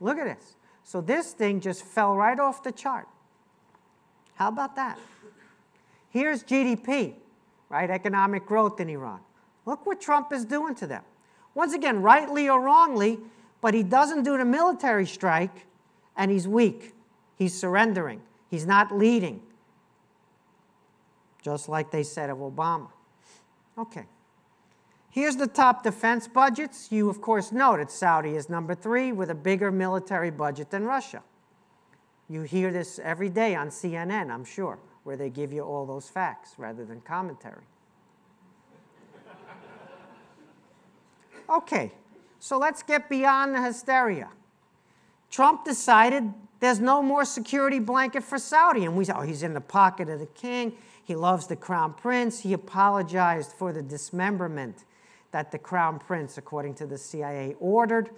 Look 0.00 0.18
at 0.18 0.24
this. 0.24 0.56
So 0.82 1.00
this 1.00 1.30
thing 1.30 1.60
just 1.60 1.84
fell 1.84 2.16
right 2.16 2.40
off 2.40 2.64
the 2.64 2.72
chart. 2.72 3.06
How 4.34 4.48
about 4.48 4.74
that? 4.74 4.98
Here's 6.10 6.42
GDP, 6.42 7.14
right? 7.68 7.88
Economic 7.88 8.46
growth 8.46 8.80
in 8.80 8.88
Iran. 8.88 9.20
Look 9.64 9.86
what 9.86 10.00
Trump 10.00 10.32
is 10.32 10.44
doing 10.44 10.74
to 10.76 10.88
them. 10.88 11.04
Once 11.54 11.72
again, 11.72 12.02
rightly 12.02 12.48
or 12.48 12.60
wrongly, 12.60 13.20
but 13.60 13.72
he 13.72 13.84
doesn't 13.84 14.24
do 14.24 14.36
the 14.36 14.44
military 14.44 15.06
strike 15.06 15.66
and 16.16 16.32
he's 16.32 16.48
weak. 16.48 16.94
He's 17.36 17.54
surrendering. 17.54 18.22
He's 18.50 18.66
not 18.66 18.90
leading. 18.90 19.40
Just 21.42 21.68
like 21.68 21.92
they 21.92 22.02
said 22.02 22.28
of 22.28 22.38
Obama. 22.38 22.88
Okay. 23.78 24.06
Here's 25.18 25.34
the 25.34 25.48
top 25.48 25.82
defense 25.82 26.28
budgets. 26.28 26.92
You, 26.92 27.10
of 27.10 27.20
course, 27.20 27.50
know 27.50 27.76
that 27.76 27.90
Saudi 27.90 28.36
is 28.36 28.48
number 28.48 28.72
three 28.72 29.10
with 29.10 29.30
a 29.30 29.34
bigger 29.34 29.72
military 29.72 30.30
budget 30.30 30.70
than 30.70 30.84
Russia. 30.84 31.24
You 32.28 32.42
hear 32.42 32.70
this 32.70 33.00
every 33.00 33.28
day 33.28 33.56
on 33.56 33.70
CNN, 33.70 34.30
I'm 34.30 34.44
sure 34.44 34.78
where 35.02 35.16
they 35.16 35.28
give 35.28 35.52
you 35.52 35.62
all 35.62 35.86
those 35.86 36.08
facts 36.08 36.54
rather 36.56 36.84
than 36.84 37.00
commentary. 37.00 37.64
Okay, 41.50 41.90
so 42.38 42.56
let's 42.56 42.84
get 42.84 43.08
beyond 43.08 43.56
the 43.56 43.60
hysteria. 43.60 44.28
Trump 45.32 45.64
decided 45.64 46.32
there's 46.60 46.78
no 46.78 47.02
more 47.02 47.24
security 47.24 47.80
blanket 47.80 48.22
for 48.22 48.38
Saudi. 48.38 48.84
And 48.84 48.96
we 48.96 49.04
said, 49.04 49.16
oh, 49.18 49.22
he's 49.22 49.42
in 49.42 49.54
the 49.54 49.60
pocket 49.60 50.08
of 50.08 50.20
the 50.20 50.26
king. 50.26 50.74
He 51.02 51.16
loves 51.16 51.48
the 51.48 51.56
crown 51.56 51.94
prince. 51.94 52.38
He 52.38 52.52
apologized 52.52 53.50
for 53.50 53.72
the 53.72 53.82
dismemberment 53.82 54.84
that 55.30 55.52
the 55.52 55.58
crown 55.58 55.98
prince, 55.98 56.38
according 56.38 56.74
to 56.74 56.86
the 56.86 56.98
CIA, 56.98 57.54
ordered, 57.60 58.10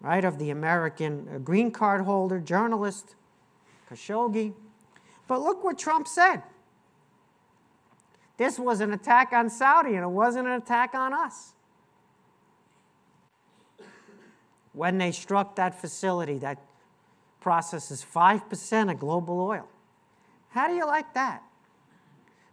right, 0.00 0.24
of 0.24 0.38
the 0.38 0.50
American 0.50 1.28
uh, 1.34 1.38
green 1.38 1.70
card 1.70 2.02
holder, 2.02 2.38
journalist, 2.38 3.16
Khashoggi. 3.90 4.54
But 5.26 5.40
look 5.40 5.64
what 5.64 5.78
Trump 5.78 6.06
said. 6.06 6.42
This 8.36 8.58
was 8.58 8.80
an 8.80 8.92
attack 8.92 9.32
on 9.32 9.50
Saudi, 9.50 9.94
and 9.94 10.04
it 10.04 10.10
wasn't 10.10 10.46
an 10.46 10.54
attack 10.54 10.94
on 10.94 11.12
us. 11.12 11.54
When 14.72 14.98
they 14.98 15.10
struck 15.10 15.56
that 15.56 15.80
facility 15.80 16.38
that 16.38 16.62
processes 17.40 18.04
5% 18.14 18.92
of 18.92 19.00
global 19.00 19.40
oil. 19.40 19.68
How 20.50 20.68
do 20.68 20.74
you 20.74 20.86
like 20.86 21.14
that? 21.14 21.42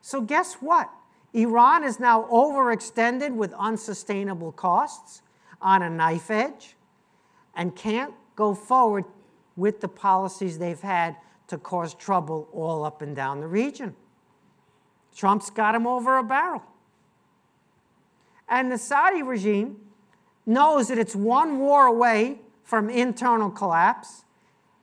So, 0.02 0.22
guess 0.22 0.56
what? 0.56 0.90
Iran 1.36 1.84
is 1.84 2.00
now 2.00 2.24
overextended 2.32 3.34
with 3.36 3.54
unsustainable 3.54 4.52
costs 4.52 5.22
on 5.62 5.82
a 5.82 5.90
knife 5.90 6.32
edge 6.32 6.76
and 7.56 7.76
can't 7.76 8.14
go 8.36 8.54
forward 8.54 9.06
with 9.56 9.82
the 9.82 9.88
policies 9.88 10.58
they've 10.58 10.82
had 10.82 11.16
to 11.48 11.58
cause 11.58 11.94
trouble 11.94 12.48
all 12.52 12.84
up 12.84 13.02
and 13.02 13.16
down 13.16 13.40
the 13.40 13.48
region. 13.48 13.96
Trump's 15.16 15.50
got 15.50 15.76
him 15.76 15.88
over 15.88 16.18
a 16.18 16.24
barrel. 16.24 16.64
And 18.50 18.72
the 18.72 18.78
Saudi 18.78 19.24
regime 19.24 19.78
knows 20.46 20.88
that 20.90 20.98
it's 20.98 21.16
one 21.16 21.60
war 21.60 21.86
away 21.86 22.40
from 22.64 22.90
internal 22.90 23.50
collapse. 23.50 24.26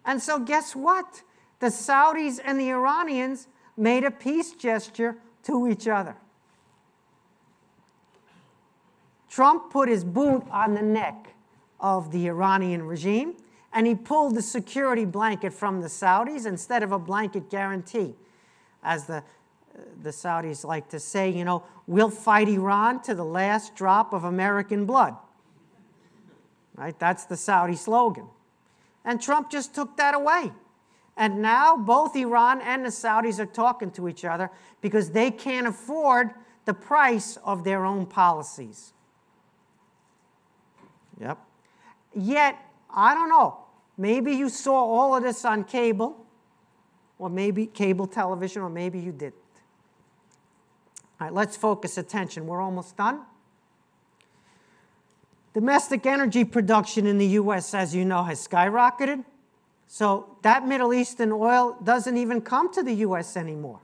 And 0.05 0.20
so, 0.20 0.38
guess 0.38 0.74
what? 0.74 1.22
the 1.62 1.68
Saudis 1.68 2.40
and 2.44 2.59
the 2.59 2.70
Iranians 2.70 3.46
made 3.76 4.03
a 4.03 4.11
peace 4.11 4.50
gesture 4.50 5.16
to 5.44 5.68
each 5.68 5.86
other. 5.86 6.16
Trump 9.32 9.70
put 9.70 9.88
his 9.88 10.04
boot 10.04 10.44
on 10.50 10.74
the 10.74 10.82
neck 10.82 11.34
of 11.80 12.12
the 12.12 12.26
Iranian 12.26 12.82
regime 12.82 13.34
and 13.72 13.86
he 13.86 13.94
pulled 13.94 14.34
the 14.34 14.42
security 14.42 15.06
blanket 15.06 15.54
from 15.54 15.80
the 15.80 15.88
Saudis 15.88 16.44
instead 16.44 16.82
of 16.82 16.92
a 16.92 16.98
blanket 16.98 17.48
guarantee. 17.48 18.14
As 18.82 19.06
the, 19.06 19.24
the 20.02 20.10
Saudis 20.10 20.66
like 20.66 20.90
to 20.90 21.00
say, 21.00 21.30
you 21.30 21.46
know, 21.46 21.64
we'll 21.86 22.10
fight 22.10 22.46
Iran 22.46 23.00
to 23.04 23.14
the 23.14 23.24
last 23.24 23.74
drop 23.74 24.12
of 24.12 24.24
American 24.24 24.84
blood. 24.84 25.16
Right? 26.74 26.98
That's 26.98 27.24
the 27.24 27.38
Saudi 27.38 27.76
slogan. 27.76 28.26
And 29.02 29.18
Trump 29.18 29.50
just 29.50 29.74
took 29.74 29.96
that 29.96 30.14
away. 30.14 30.52
And 31.16 31.40
now 31.40 31.78
both 31.78 32.14
Iran 32.16 32.60
and 32.60 32.84
the 32.84 32.90
Saudis 32.90 33.38
are 33.38 33.46
talking 33.46 33.92
to 33.92 34.08
each 34.08 34.26
other 34.26 34.50
because 34.82 35.12
they 35.12 35.30
can't 35.30 35.66
afford 35.66 36.32
the 36.66 36.74
price 36.74 37.38
of 37.46 37.64
their 37.64 37.86
own 37.86 38.04
policies. 38.04 38.92
Yep. 41.22 41.38
Yet, 42.14 42.58
I 42.90 43.14
don't 43.14 43.28
know, 43.28 43.58
maybe 43.96 44.32
you 44.32 44.48
saw 44.48 44.74
all 44.74 45.16
of 45.16 45.22
this 45.22 45.44
on 45.44 45.64
cable, 45.64 46.26
or 47.18 47.30
maybe 47.30 47.66
cable 47.66 48.06
television, 48.06 48.62
or 48.62 48.68
maybe 48.68 48.98
you 48.98 49.12
didn't. 49.12 49.34
All 51.20 51.28
right, 51.28 51.32
let's 51.32 51.56
focus 51.56 51.96
attention. 51.96 52.46
We're 52.46 52.60
almost 52.60 52.96
done. 52.96 53.20
Domestic 55.54 56.06
energy 56.06 56.44
production 56.44 57.06
in 57.06 57.18
the 57.18 57.26
US, 57.26 57.74
as 57.74 57.94
you 57.94 58.04
know, 58.04 58.24
has 58.24 58.46
skyrocketed. 58.46 59.24
So 59.86 60.36
that 60.42 60.66
Middle 60.66 60.92
Eastern 60.92 61.30
oil 61.30 61.76
doesn't 61.84 62.16
even 62.16 62.40
come 62.40 62.72
to 62.72 62.82
the 62.82 62.94
US 62.94 63.36
anymore. 63.36 63.80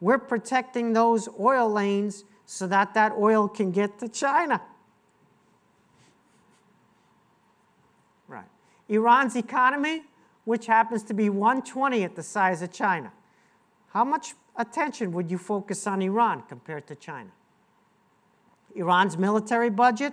We're 0.00 0.18
protecting 0.18 0.94
those 0.94 1.28
oil 1.38 1.70
lanes 1.70 2.24
so 2.46 2.66
that 2.66 2.94
that 2.94 3.12
oil 3.12 3.48
can 3.48 3.70
get 3.70 3.98
to 4.00 4.08
China. 4.08 4.60
Right. 8.26 8.48
Iran's 8.92 9.36
economy, 9.36 10.02
which 10.44 10.66
happens 10.66 11.02
to 11.04 11.14
be 11.14 11.30
120th 11.30 12.14
the 12.14 12.22
size 12.22 12.60
of 12.60 12.70
China. 12.70 13.10
How 13.88 14.04
much 14.04 14.34
attention 14.56 15.12
would 15.12 15.30
you 15.30 15.38
focus 15.38 15.86
on 15.86 16.02
Iran 16.02 16.42
compared 16.46 16.86
to 16.88 16.94
China? 16.94 17.30
Iran's 18.74 19.16
military 19.16 19.70
budget, 19.70 20.12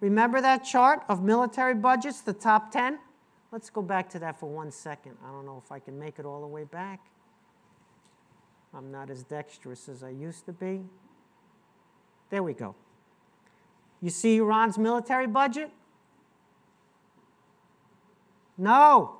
remember 0.00 0.40
that 0.40 0.58
chart 0.58 1.02
of 1.08 1.24
military 1.24 1.74
budgets, 1.74 2.20
the 2.20 2.32
top 2.32 2.70
10? 2.70 3.00
Let's 3.50 3.70
go 3.70 3.82
back 3.82 4.08
to 4.10 4.20
that 4.20 4.38
for 4.38 4.48
one 4.48 4.70
second. 4.70 5.16
I 5.26 5.32
don't 5.32 5.44
know 5.44 5.60
if 5.62 5.72
I 5.72 5.80
can 5.80 5.98
make 5.98 6.20
it 6.20 6.24
all 6.24 6.40
the 6.40 6.46
way 6.46 6.62
back. 6.62 7.00
I'm 8.72 8.92
not 8.92 9.10
as 9.10 9.24
dexterous 9.24 9.88
as 9.88 10.04
I 10.04 10.10
used 10.10 10.46
to 10.46 10.52
be. 10.52 10.84
There 12.30 12.44
we 12.44 12.54
go. 12.54 12.76
You 14.00 14.10
see 14.10 14.36
Iran's 14.36 14.78
military 14.78 15.26
budget? 15.26 15.72
No. 18.62 19.16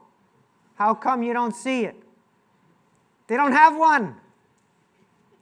How 0.76 0.94
come 0.94 1.24
you 1.24 1.32
don't 1.32 1.54
see 1.54 1.84
it? 1.84 1.96
They 3.26 3.36
don't 3.36 3.52
have 3.52 3.76
one. 3.76 4.14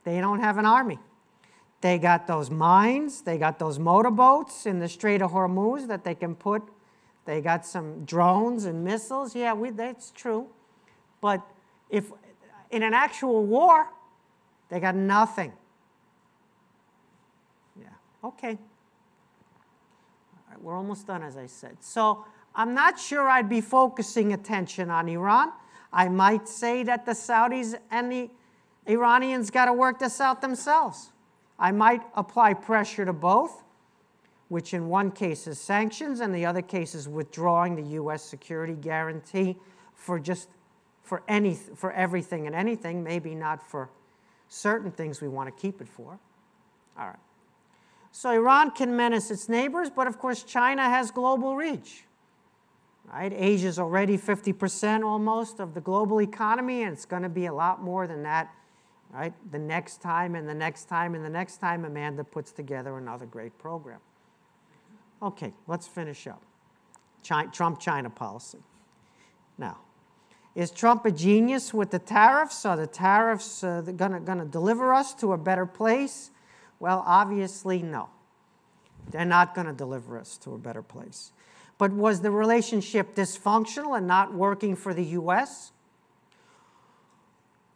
They 0.05 0.21
don't 0.21 0.41
have 0.41 0.57
an 0.57 0.65
army. 0.65 0.99
They 1.83 1.99
got 1.99 2.27
those 2.27 2.51
mines, 2.51 3.23
they 3.23 3.39
got 3.39 3.59
those 3.59 3.79
motorboats 3.79 4.67
in 4.67 4.81
the 4.81 4.89
Strait 4.89 5.23
of 5.23 5.31
Hormuz 5.33 5.87
that 5.89 6.05
they 6.05 6.15
can 6.15 6.35
put, 6.35 6.63
they 7.25 7.41
got 7.41 7.65
some 7.65 8.05
drones 8.05 8.65
and 8.65 8.85
missiles. 8.85 9.35
Yeah, 9.35 9.55
we, 9.55 9.71
that's 9.71 10.11
true. 10.11 10.49
But 11.21 11.47
if 11.89 12.13
in 12.71 12.83
an 12.83 12.93
actual 12.93 13.45
war, 13.45 13.87
they 14.69 14.81
got 14.81 14.95
nothing. 14.95 15.53
Yeah, 17.79 17.87
okay. 18.25 18.59
we're 20.61 20.77
almost 20.77 21.07
done, 21.07 21.23
as 21.23 21.37
I 21.37 21.47
said. 21.47 21.79
So 21.81 22.25
I'm 22.55 22.75
not 22.75 22.99
sure 22.99 23.29
I'd 23.29 23.49
be 23.49 23.61
focusing 23.61 24.33
attention 24.33 24.91
on 24.91 25.09
Iran. 25.09 25.53
I 25.93 26.09
might 26.09 26.49
say 26.49 26.83
that 26.85 27.07
the 27.07 27.13
Saudis 27.13 27.75
and 27.91 28.11
the 28.11 28.31
Iranians 28.87 29.51
got 29.51 29.67
to 29.67 29.73
work 29.73 29.99
this 29.99 30.21
out 30.21 30.41
themselves. 30.41 31.11
I 31.59 31.73
might 31.73 32.03
apply 32.15 32.55
pressure 32.55 33.05
to 33.05 33.13
both, 33.13 33.63
which 34.49 34.75
in 34.75 34.89
one 34.89 35.11
case 35.11 35.47
is 35.47 35.59
sanctions, 35.61 36.21
and 36.21 36.35
the 36.35 36.47
other 36.47 36.63
case 36.63 36.95
is 36.95 37.09
withdrawing 37.09 37.77
the 37.77 37.95
U.S. 37.95 38.23
security 38.25 38.75
guarantee 38.75 39.57
for 39.95 40.19
just 40.19 40.49
for 41.03 41.23
any 41.29 41.55
for 41.55 41.93
everything 41.93 42.47
and 42.47 42.55
anything, 42.55 43.03
maybe 43.03 43.35
not 43.35 43.63
for 43.63 43.91
certain 44.49 44.91
things 44.91 45.21
we 45.21 45.29
want 45.29 45.55
to 45.55 45.63
keep 45.63 45.81
it 45.81 45.89
for. 45.89 46.19
All 46.99 47.07
right. 47.07 47.17
So 48.13 48.31
Iran 48.31 48.73
can 48.73 48.97
menace 48.97 49.31
its 49.31 49.49
neighbors, 49.49 49.91
but 49.91 50.07
of 50.07 50.19
course 50.19 50.43
China 50.43 50.83
has 50.83 51.11
global 51.11 51.57
reach. 51.57 52.05
Right? 53.13 53.33
Asia 53.35 53.67
is 53.67 53.79
already 53.79 54.17
50% 54.17 55.05
almost 55.05 55.59
of 55.59 55.75
the 55.75 55.81
global 55.81 56.21
economy, 56.21 56.85
and 56.85 56.93
it's 56.93 57.07
going 57.07 57.23
to 57.23 57.29
be 57.29 57.47
a 57.47 57.53
lot 57.53 57.83
more 57.83 58.07
than 58.07 58.23
that 58.23 58.51
right? 59.13 59.33
The 59.51 59.59
next 59.59 60.01
time 60.01 60.35
and 60.35 60.49
the 60.49 60.55
next 60.55 60.85
time 60.85 61.15
and 61.15 61.25
the 61.25 61.31
next 61.31 61.59
time 61.59 61.85
Amanda 61.85 62.25
puts 62.25 62.53
together 62.53 62.97
another 62.97 63.27
great 63.27 63.57
program. 63.59 64.01
Okay, 65.23 65.53
let's 65.67 65.87
finish 65.87 66.27
up. 66.27 66.43
Trump 67.23 67.81
China 67.81 68.09
policy. 68.09 68.59
Now, 69.59 69.79
is 70.55 70.71
Trump 70.71 71.05
a 71.05 71.13
genius 71.13 71.75
with 71.75 71.91
the 71.91 71.99
tariffs? 71.99 72.65
Are 72.65 72.77
the 72.77 72.87
tariffs 72.87 73.63
uh, 73.63 73.83
going 73.83 74.25
to 74.25 74.45
deliver 74.51 74.95
us 74.95 75.13
to 75.15 75.33
a 75.33 75.39
better 75.39 75.67
place? 75.67 76.31
Well, 76.79 77.05
obviously, 77.07 77.83
no. 77.83 78.09
They're 79.11 79.25
not 79.25 79.55
going 79.55 79.67
to 79.67 79.73
deliver 79.73 80.19
us 80.19 80.39
to 80.39 80.55
a 80.55 80.59
better 80.59 80.83
place. 80.83 81.33
But 81.81 81.95
was 81.95 82.21
the 82.21 82.31
relationship 82.31 83.15
dysfunctional 83.15 83.97
and 83.97 84.07
not 84.07 84.35
working 84.35 84.77
for 84.77 84.93
the 84.93 85.03
U.S.? 85.03 85.73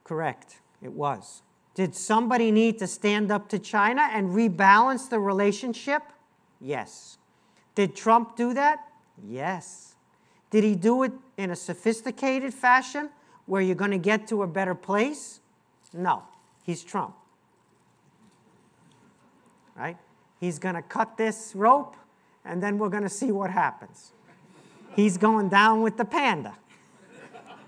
Correct. 0.04 0.60
It 0.82 0.92
was. 0.92 1.40
Did 1.74 1.94
somebody 1.94 2.50
need 2.50 2.78
to 2.80 2.86
stand 2.86 3.32
up 3.32 3.48
to 3.48 3.58
China 3.58 4.02
and 4.12 4.28
rebalance 4.28 5.08
the 5.08 5.18
relationship? 5.18 6.02
Yes. 6.60 7.16
Did 7.74 7.96
Trump 7.96 8.36
do 8.36 8.52
that? 8.52 8.80
Yes. 9.26 9.94
Did 10.50 10.64
he 10.64 10.74
do 10.74 11.04
it 11.04 11.12
in 11.38 11.50
a 11.50 11.56
sophisticated 11.56 12.52
fashion 12.52 13.08
where 13.46 13.62
you're 13.62 13.74
going 13.74 13.90
to 13.90 13.96
get 13.96 14.28
to 14.28 14.42
a 14.42 14.46
better 14.46 14.74
place? 14.74 15.40
No. 15.94 16.24
He's 16.62 16.84
Trump. 16.84 17.14
Right? 19.74 19.96
He's 20.40 20.58
going 20.58 20.74
to 20.74 20.82
cut 20.82 21.16
this 21.16 21.52
rope 21.54 21.96
and 22.44 22.62
then 22.62 22.78
we're 22.78 22.88
going 22.88 23.02
to 23.02 23.08
see 23.08 23.32
what 23.32 23.50
happens. 23.50 24.12
He's 24.94 25.16
going 25.18 25.48
down 25.48 25.82
with 25.82 25.96
the 25.96 26.04
panda. 26.04 26.54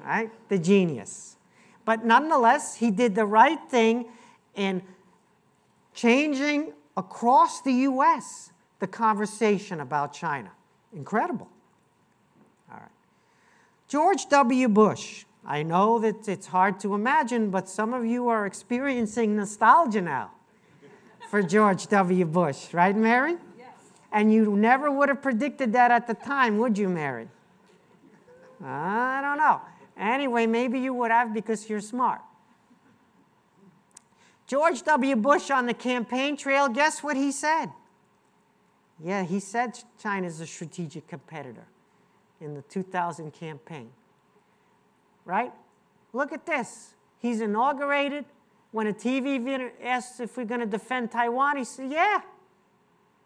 Right? 0.04 0.30
The 0.48 0.58
genius. 0.58 1.36
But 1.84 2.04
nonetheless, 2.04 2.76
he 2.76 2.90
did 2.90 3.14
the 3.14 3.26
right 3.26 3.58
thing 3.68 4.06
in 4.54 4.82
changing 5.94 6.72
across 6.96 7.62
the 7.62 7.72
US 7.72 8.52
the 8.78 8.86
conversation 8.86 9.80
about 9.80 10.12
China. 10.12 10.50
Incredible. 10.94 11.48
All 12.70 12.78
right. 12.78 12.90
George 13.88 14.28
W. 14.28 14.68
Bush. 14.68 15.24
I 15.44 15.62
know 15.62 16.00
that 16.00 16.28
it's 16.28 16.48
hard 16.48 16.80
to 16.80 16.94
imagine, 16.94 17.50
but 17.50 17.68
some 17.68 17.94
of 17.94 18.04
you 18.04 18.28
are 18.28 18.46
experiencing 18.46 19.36
nostalgia 19.36 20.00
now 20.00 20.32
for 21.30 21.42
George 21.42 21.86
W. 21.86 22.24
Bush, 22.24 22.74
right, 22.74 22.96
Mary? 22.96 23.36
And 24.16 24.32
you 24.32 24.56
never 24.56 24.90
would 24.90 25.10
have 25.10 25.20
predicted 25.20 25.74
that 25.74 25.90
at 25.90 26.06
the 26.06 26.14
time, 26.14 26.56
would 26.56 26.78
you, 26.78 26.88
Mary? 26.88 27.28
I 28.64 29.20
don't 29.20 29.36
know. 29.36 29.60
Anyway, 29.94 30.46
maybe 30.46 30.80
you 30.80 30.94
would 30.94 31.10
have 31.10 31.34
because 31.34 31.68
you're 31.68 31.82
smart. 31.82 32.22
George 34.46 34.82
W. 34.84 35.16
Bush 35.16 35.50
on 35.50 35.66
the 35.66 35.74
campaign 35.74 36.34
trail, 36.38 36.66
guess 36.70 37.02
what 37.02 37.14
he 37.14 37.30
said? 37.30 37.66
Yeah, 39.04 39.22
he 39.22 39.38
said 39.38 39.78
China's 40.02 40.40
a 40.40 40.46
strategic 40.46 41.06
competitor 41.08 41.66
in 42.40 42.54
the 42.54 42.62
2000 42.62 43.34
campaign. 43.34 43.90
Right? 45.26 45.52
Look 46.14 46.32
at 46.32 46.46
this. 46.46 46.94
He's 47.18 47.42
inaugurated. 47.42 48.24
When 48.72 48.86
a 48.86 48.94
TV 48.94 49.70
asks 49.82 50.20
if 50.20 50.38
we're 50.38 50.46
going 50.46 50.60
to 50.60 50.66
defend 50.66 51.10
Taiwan, 51.10 51.58
he 51.58 51.64
said, 51.64 51.92
Yeah, 51.92 52.22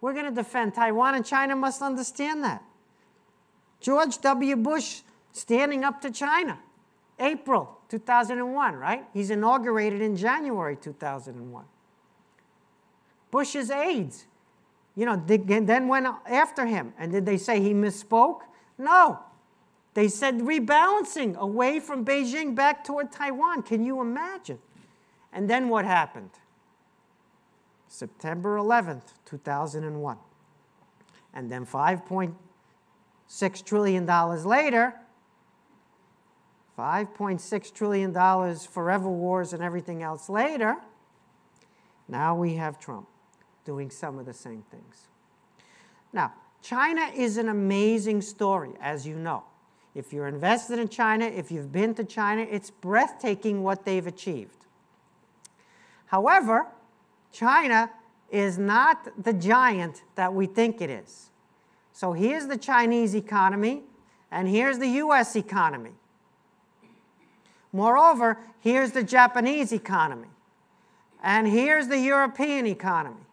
we're 0.01 0.13
going 0.13 0.27
to 0.27 0.31
defend 0.31 0.75
Taiwan, 0.75 1.15
and 1.15 1.25
China 1.25 1.55
must 1.57 1.83
understand 1.83 2.43
that. 2.45 2.63
George 3.81 4.19
W. 4.21 4.57
Bush 4.57 5.01
standing 5.33 5.85
up 5.85 6.01
to 6.03 6.11
China. 6.11 6.59
April 7.19 7.79
2001, 7.89 8.75
right? 8.75 9.05
He's 9.13 9.31
inaugurated 9.31 10.01
in 10.01 10.17
January 10.17 10.77
2001. 10.77 11.65
Bush's 13.31 13.71
aides, 13.71 14.27
you 14.97 15.07
know, 15.07 15.23
then 15.27 15.87
went 15.87 16.07
after 16.27 16.67
him. 16.67 16.95
And 16.99 17.13
did 17.13 17.27
they 17.27 17.37
say 17.37 17.61
he 17.61 17.73
misspoke? 17.73 18.41
No. 18.79 19.21
They 19.95 20.09
said 20.09 20.39
rebalancing 20.39 21.37
away 21.37 21.81
from 21.81 22.05
Beijing 22.05 22.55
back 22.55 22.85
toward 22.85 23.13
Taiwan. 23.13 23.63
Can 23.63 23.85
you 23.85 24.01
imagine? 24.01 24.59
And 25.33 25.49
then 25.49 25.69
what 25.69 25.85
happened? 25.85 26.31
September 27.91 28.57
11th, 28.57 29.03
2001. 29.27 30.17
And 31.35 31.51
then 31.51 31.67
$5.6 31.67 33.65
trillion 33.65 34.07
later, 34.07 34.95
$5.6 36.79 37.75
trillion 37.75 38.57
forever 38.57 39.09
wars 39.09 39.53
and 39.53 39.61
everything 39.63 40.05
else 40.05 40.29
later, 40.29 40.77
now 42.09 42.37
we 42.37 42.55
have 42.55 42.79
Trump 42.79 43.09
doing 43.65 43.91
some 43.91 44.21
of 44.21 44.27
the 44.27 44.35
same 44.35 44.63
things. 44.71 45.09
Now, 46.13 46.33
China 46.63 47.11
is 47.15 47.39
an 47.39 47.49
amazing 47.49 48.23
story, 48.23 48.71
as 48.81 49.05
you 49.07 49.17
know. 49.17 49.43
If 49.97 50.13
you're 50.13 50.29
invested 50.29 50.79
in 50.79 50.89
China, 50.89 51.25
if 51.25 51.51
you've 51.51 51.73
been 51.73 51.95
to 51.95 52.05
China, 52.05 52.43
it's 52.43 52.71
breathtaking 52.71 53.65
what 53.65 53.85
they've 53.85 54.07
achieved. 54.07 54.67
However, 56.07 56.69
China 57.33 57.91
is 58.31 58.59
not 58.59 59.09
the 59.23 59.33
giant 59.33 60.03
that 60.15 60.33
we 60.33 60.47
think 60.47 60.81
it 60.81 60.91
is. 60.91 61.31
So 61.93 62.13
here's 62.13 62.47
the 62.47 62.57
Chinese 62.57 63.15
economy, 63.15 63.83
and 64.31 64.49
here's 64.49 64.79
the 64.79 64.89
US 64.89 65.37
economy. 65.37 65.93
Moreover, 67.73 68.39
here's 68.61 68.93
the 68.93 69.03
Japanese 69.03 69.73
economy, 69.73 70.29
and 71.23 71.47
here's 71.47 71.89
the 71.89 71.99
European 71.99 72.67
economy, 72.67 73.27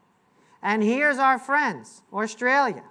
and 0.61 0.83
here's 0.83 1.17
our 1.17 1.39
friends, 1.39 2.01
Australia, 2.11 2.83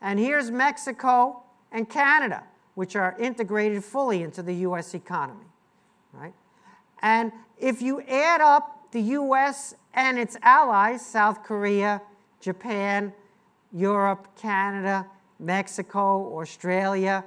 and 0.00 0.18
here's 0.18 0.50
Mexico 0.50 1.42
and 1.70 1.88
Canada, 1.88 2.44
which 2.74 2.96
are 2.96 3.16
integrated 3.18 3.84
fully 3.84 4.22
into 4.22 4.42
the 4.42 4.54
US 4.54 4.94
economy. 4.94 5.46
Right? 6.12 6.34
And 7.02 7.32
if 7.58 7.82
you 7.82 8.00
add 8.02 8.40
up 8.40 8.90
the 8.92 9.00
US 9.00 9.74
and 9.96 10.18
its 10.18 10.36
allies, 10.42 11.04
South 11.04 11.42
Korea, 11.42 12.02
Japan, 12.38 13.12
Europe, 13.72 14.28
Canada, 14.36 15.06
Mexico, 15.40 16.38
Australia, 16.38 17.24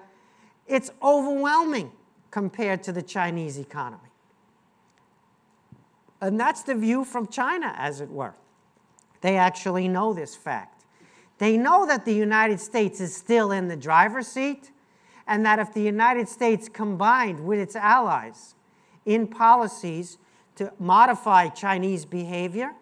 it's 0.68 0.92
overwhelming 1.02 1.92
compared 2.32 2.84
to 2.84 2.92
the 2.92 3.02
Chinese 3.02 3.58
economy. 3.58 4.04
And 6.22 6.40
that's 6.40 6.64
the 6.64 6.76
view 6.76 7.04
from 7.04 7.28
China, 7.28 7.74
as 7.78 8.02
it 8.02 8.10
were. 8.10 8.36
They 9.22 9.36
actually 9.36 9.88
know 9.88 10.14
this 10.14 10.36
fact. 10.36 10.84
They 11.40 11.58
know 11.58 11.88
that 11.88 12.06
the 12.06 12.14
United 12.14 12.60
States 12.60 13.02
is 13.02 13.16
still 13.16 13.52
in 13.52 13.68
the 13.68 13.78
driver's 13.78 14.28
seat, 14.28 14.72
and 15.26 15.46
that 15.46 15.60
if 15.60 15.74
the 15.74 15.82
United 15.82 16.28
States 16.30 16.70
combined 16.70 17.40
with 17.40 17.60
its 17.60 17.76
allies 17.76 18.56
in 19.06 19.28
policies 19.28 20.18
to 20.60 20.74
modify 20.78 21.48
Chinese 21.48 22.04
behavior, 22.04 22.74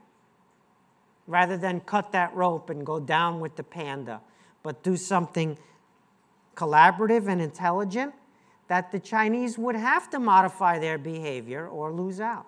rather 1.28 1.56
than 1.56 1.80
cut 1.80 2.12
that 2.12 2.36
rope 2.36 2.72
and 2.72 2.84
go 2.84 3.00
down 3.00 3.40
with 3.40 3.56
the 3.56 3.62
panda, 3.62 4.20
but 4.64 4.82
do 4.82 4.98
something 4.98 5.56
collaborative 6.56 7.28
and 7.28 7.40
intelligent, 7.40 8.16
that 8.68 8.92
the 8.92 9.00
Chinese 9.00 9.60
would 9.60 9.76
have 9.76 10.10
to 10.10 10.18
modify 10.18 10.80
their 10.80 10.98
behavior 10.98 11.68
or 11.68 11.92
lose 11.92 12.20
out. 12.20 12.48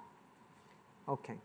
Okay. 1.07 1.35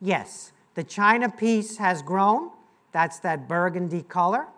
Yes, 0.00 0.50
the 0.74 0.82
China 0.82 1.28
piece 1.28 1.76
has 1.76 2.02
grown. 2.02 2.50
That's 2.90 3.20
that 3.20 3.46
burgundy 3.46 4.02
color. 4.02 4.48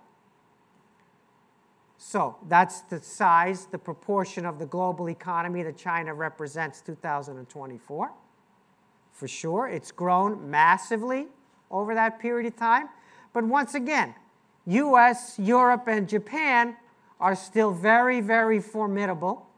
So 2.00 2.36
that's 2.46 2.82
the 2.82 3.02
size, 3.02 3.66
the 3.66 3.78
proportion 3.78 4.46
of 4.46 4.60
the 4.60 4.66
global 4.66 5.10
economy 5.10 5.64
that 5.64 5.76
China 5.76 6.14
represents 6.14 6.80
2024. 6.80 8.12
For 9.12 9.28
sure, 9.28 9.66
it's 9.66 9.90
grown 9.90 10.48
massively 10.48 11.26
over 11.72 11.94
that 11.94 12.20
period 12.20 12.46
of 12.46 12.56
time. 12.56 12.88
But 13.32 13.44
once 13.44 13.74
again, 13.74 14.14
US, 14.66 15.40
Europe, 15.40 15.88
and 15.88 16.08
Japan 16.08 16.76
are 17.18 17.34
still 17.34 17.72
very, 17.72 18.20
very 18.20 18.60
formidable. 18.60 19.48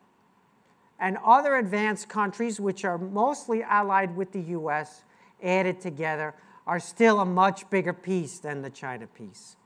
And 0.98 1.18
other 1.22 1.56
advanced 1.56 2.08
countries, 2.08 2.58
which 2.58 2.86
are 2.86 2.96
mostly 2.96 3.62
allied 3.62 4.16
with 4.16 4.32
the 4.32 4.40
US, 4.40 5.04
added 5.42 5.78
together, 5.82 6.34
are 6.66 6.80
still 6.80 7.20
a 7.20 7.26
much 7.26 7.68
bigger 7.68 7.92
piece 7.92 8.38
than 8.38 8.62
the 8.62 8.70
China 8.70 9.06
piece. 9.06 9.56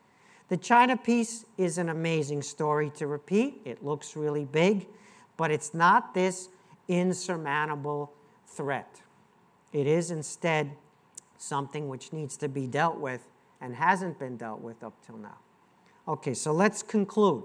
The 0.48 0.56
China 0.56 0.96
piece 0.96 1.46
is 1.56 1.78
an 1.78 1.88
amazing 1.88 2.42
story 2.42 2.90
to 2.96 3.06
repeat. 3.06 3.60
It 3.64 3.82
looks 3.82 4.14
really 4.14 4.44
big, 4.44 4.86
but 5.36 5.50
it's 5.50 5.72
not 5.72 6.12
this 6.12 6.48
insurmountable 6.86 8.12
threat. 8.46 9.00
It 9.72 9.86
is 9.86 10.10
instead 10.10 10.72
something 11.38 11.88
which 11.88 12.12
needs 12.12 12.36
to 12.38 12.48
be 12.48 12.66
dealt 12.66 12.98
with 12.98 13.26
and 13.60 13.74
hasn't 13.74 14.18
been 14.18 14.36
dealt 14.36 14.60
with 14.60 14.82
up 14.84 14.94
till 15.06 15.16
now. 15.16 15.38
Okay, 16.06 16.34
so 16.34 16.52
let's 16.52 16.82
conclude. 16.82 17.44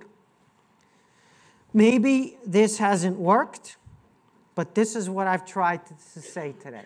Maybe 1.73 2.37
this 2.45 2.79
hasn't 2.79 3.17
worked, 3.17 3.77
but 4.55 4.75
this 4.75 4.95
is 4.95 5.09
what 5.09 5.27
I've 5.27 5.45
tried 5.45 5.85
to, 5.85 6.21
say 6.21 6.53
today. 6.61 6.85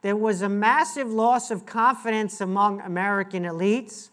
There 0.00 0.16
was 0.16 0.40
a 0.42 0.48
massive 0.48 1.10
loss 1.10 1.50
of 1.50 1.66
confidence 1.66 2.40
among 2.40 2.80
American 2.80 3.44
elites 3.44 4.08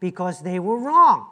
because 0.00 0.42
they 0.42 0.58
were 0.58 0.78
wrong. 0.78 1.26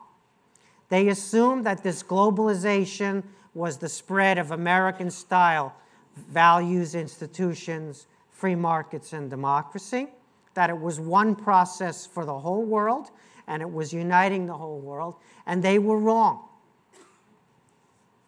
They 0.89 1.09
assumed 1.09 1.67
that 1.67 1.83
this 1.83 2.03
globalization 2.03 3.25
was 3.55 3.79
the 3.79 3.89
spread 3.89 4.39
of 4.39 4.51
American 4.51 5.11
style 5.11 5.75
values, 6.17 6.95
institutions, 6.95 8.07
free 8.31 8.55
markets, 8.55 9.13
and 9.13 9.29
democracy, 9.31 10.09
that 10.55 10.71
it 10.71 10.79
was 10.79 11.01
one 11.01 11.35
process 11.35 12.07
for 12.07 12.25
the 12.25 12.39
whole 12.39 12.65
world, 12.65 13.11
and 13.47 13.63
it 13.63 13.71
was 13.71 13.93
uniting 13.93 14.47
the 14.47 14.57
whole 14.57 14.81
world, 14.81 15.17
and 15.47 15.63
they 15.63 15.79
were 15.79 15.99
wrong. 15.99 16.45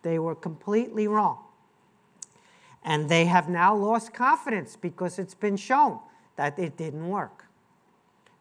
They 0.03 0.19
were 0.19 0.35
completely 0.35 1.07
wrong. 1.07 1.39
And 2.83 3.09
they 3.09 3.27
have 3.27 3.49
now 3.49 3.75
lost 3.75 4.15
confidence 4.15 4.77
because 4.77 5.19
it's 5.19 5.35
been 5.35 5.57
shown 5.57 5.99
that 6.37 6.59
it 6.59 6.77
didn't 6.77 7.09
work. 7.09 7.40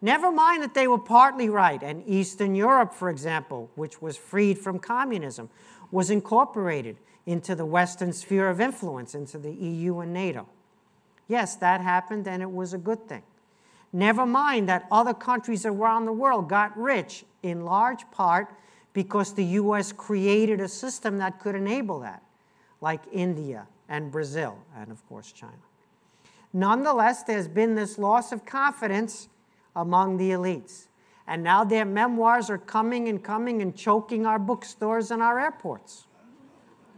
Never 0.02 0.32
mind 0.32 0.64
that 0.64 0.74
they 0.74 0.88
were 0.88 1.00
partly 1.00 1.50
right, 1.50 1.82
and 1.84 2.04
Eastern 2.08 2.56
Europe, 2.56 2.94
for 2.94 3.10
example, 3.10 3.70
which 3.76 4.02
was 4.02 4.16
freed 4.16 4.58
from 4.58 4.80
communism, 4.80 5.50
was 5.92 6.10
incorporated 6.10 6.98
into 7.26 7.54
the 7.54 7.66
Western 7.66 8.14
sphere 8.14 8.50
of 8.50 8.62
influence, 8.62 9.14
into 9.14 9.38
the 9.38 9.52
EU 9.52 10.00
and 10.00 10.14
NATO. 10.14 10.48
Yes, 11.28 11.56
that 11.58 11.82
happened, 11.82 12.28
and 12.28 12.42
it 12.42 12.52
was 12.52 12.74
a 12.74 12.78
good 12.78 13.08
thing. 13.08 13.24
Never 13.92 14.26
mind 14.26 14.70
that 14.70 14.88
other 14.92 15.14
countries 15.14 15.66
around 15.66 16.06
the 16.06 16.14
world 16.14 16.48
got 16.48 16.78
rich 16.78 17.26
in 17.44 17.66
large 17.66 18.10
part 18.12 18.48
because 18.94 19.34
the 19.34 19.46
US 19.46 19.92
created 19.92 20.60
a 20.62 20.68
system 20.68 21.18
that 21.18 21.40
could 21.40 21.56
enable 21.56 22.00
that, 22.00 22.24
like 22.82 23.02
India 23.12 23.68
and 23.88 24.12
Brazil, 24.12 24.58
and 24.76 24.92
of 24.92 25.06
course 25.08 25.32
China. 25.32 25.54
Nonetheless, 26.54 27.24
there's 27.24 27.48
been 27.48 27.76
this 27.76 27.98
loss 27.98 28.32
of 28.32 28.46
confidence 28.46 29.28
among 29.82 30.18
the 30.18 30.32
elites. 30.32 30.88
And 31.28 31.44
now 31.44 31.64
their 31.64 31.86
memoirs 31.86 32.50
are 32.50 32.58
coming 32.58 33.08
and 33.08 33.24
coming 33.24 33.62
and 33.62 33.76
choking 33.76 34.26
our 34.26 34.40
bookstores 34.40 35.12
and 35.12 35.22
our 35.22 35.40
airports 35.40 36.08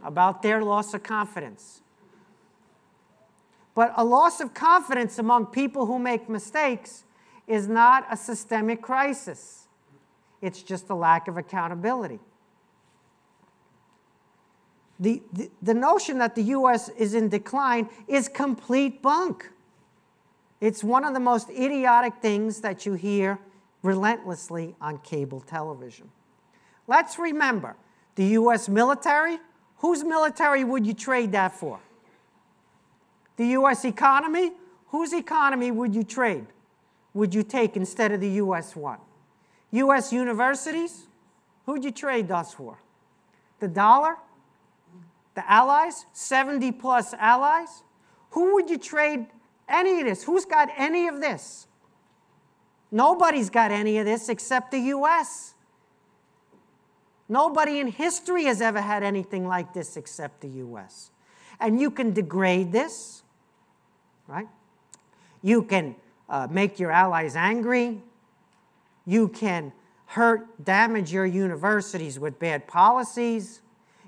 about 0.02 0.42
their 0.42 0.62
loss 0.62 0.94
of 0.94 1.02
confidence. 1.02 1.82
But 3.74 3.92
a 3.96 4.04
loss 4.04 4.40
of 4.40 4.52
confidence 4.54 5.18
among 5.18 5.46
people 5.46 5.86
who 5.86 5.98
make 5.98 6.28
mistakes 6.28 7.04
is 7.46 7.68
not 7.68 8.06
a 8.10 8.16
systemic 8.16 8.82
crisis. 8.82 9.68
It's 10.40 10.62
just 10.62 10.90
a 10.90 10.94
lack 10.94 11.28
of 11.28 11.36
accountability. 11.36 12.18
The, 14.98 15.22
the, 15.32 15.50
the, 15.60 15.74
notion 15.74 16.18
that 16.18 16.34
the 16.34 16.42
US 16.44 16.88
is 16.90 17.14
in 17.14 17.28
decline 17.28 17.88
is 18.06 18.28
complete 18.28 19.02
bunk. 19.02 19.50
It's 20.62 20.84
one 20.84 21.04
of 21.04 21.12
the 21.12 21.18
most 21.18 21.50
idiotic 21.50 22.22
things 22.22 22.60
that 22.60 22.86
you 22.86 22.92
hear 22.92 23.40
relentlessly 23.82 24.76
on 24.80 24.98
cable 24.98 25.40
television. 25.40 26.08
Let's 26.86 27.18
remember 27.18 27.74
the 28.14 28.26
US 28.38 28.68
military. 28.68 29.40
Whose 29.78 30.04
military 30.04 30.62
would 30.62 30.86
you 30.86 30.94
trade 30.94 31.32
that 31.32 31.52
for? 31.52 31.80
The 33.38 33.46
US 33.58 33.84
economy? 33.84 34.52
Whose 34.90 35.12
economy 35.12 35.72
would 35.72 35.96
you 35.96 36.04
trade? 36.04 36.46
Would 37.12 37.34
you 37.34 37.42
take 37.42 37.76
instead 37.76 38.12
of 38.12 38.20
the 38.20 38.30
US 38.44 38.76
one? 38.76 39.00
U.S. 39.72 40.12
universities, 40.12 41.08
who'd 41.66 41.82
you 41.82 41.90
trade 41.90 42.30
us 42.30 42.54
for? 42.54 42.78
The 43.58 43.66
dollar? 43.66 44.14
The 45.34 45.50
allies? 45.50 46.06
70 46.12 46.70
plus 46.70 47.14
allies? 47.14 47.82
Who 48.30 48.54
would 48.54 48.70
you 48.70 48.78
trade 48.78 49.26
any 49.72 50.00
of 50.00 50.06
this? 50.06 50.22
Who's 50.22 50.44
got 50.44 50.68
any 50.76 51.08
of 51.08 51.20
this? 51.20 51.66
Nobody's 52.90 53.50
got 53.50 53.72
any 53.72 53.98
of 53.98 54.04
this 54.04 54.28
except 54.28 54.70
the 54.70 54.78
U.S. 54.78 55.54
Nobody 57.32 57.80
in 57.80 57.86
history 57.86 58.44
has 58.44 58.60
ever 58.60 58.82
had 58.82 59.02
anything 59.02 59.48
like 59.48 59.72
this 59.72 59.96
except 59.96 60.42
the 60.42 60.48
US. 60.48 61.10
And 61.58 61.80
you 61.80 61.90
can 61.90 62.12
degrade 62.12 62.72
this, 62.72 63.22
right? 64.28 64.48
You 65.40 65.62
can 65.62 65.96
uh, 66.28 66.48
make 66.50 66.78
your 66.78 66.90
allies 66.90 67.34
angry. 67.34 68.02
You 69.06 69.28
can 69.28 69.72
hurt, 70.06 70.62
damage 70.62 71.10
your 71.10 71.24
universities 71.24 72.18
with 72.18 72.38
bad 72.38 72.68
policies. 72.68 73.62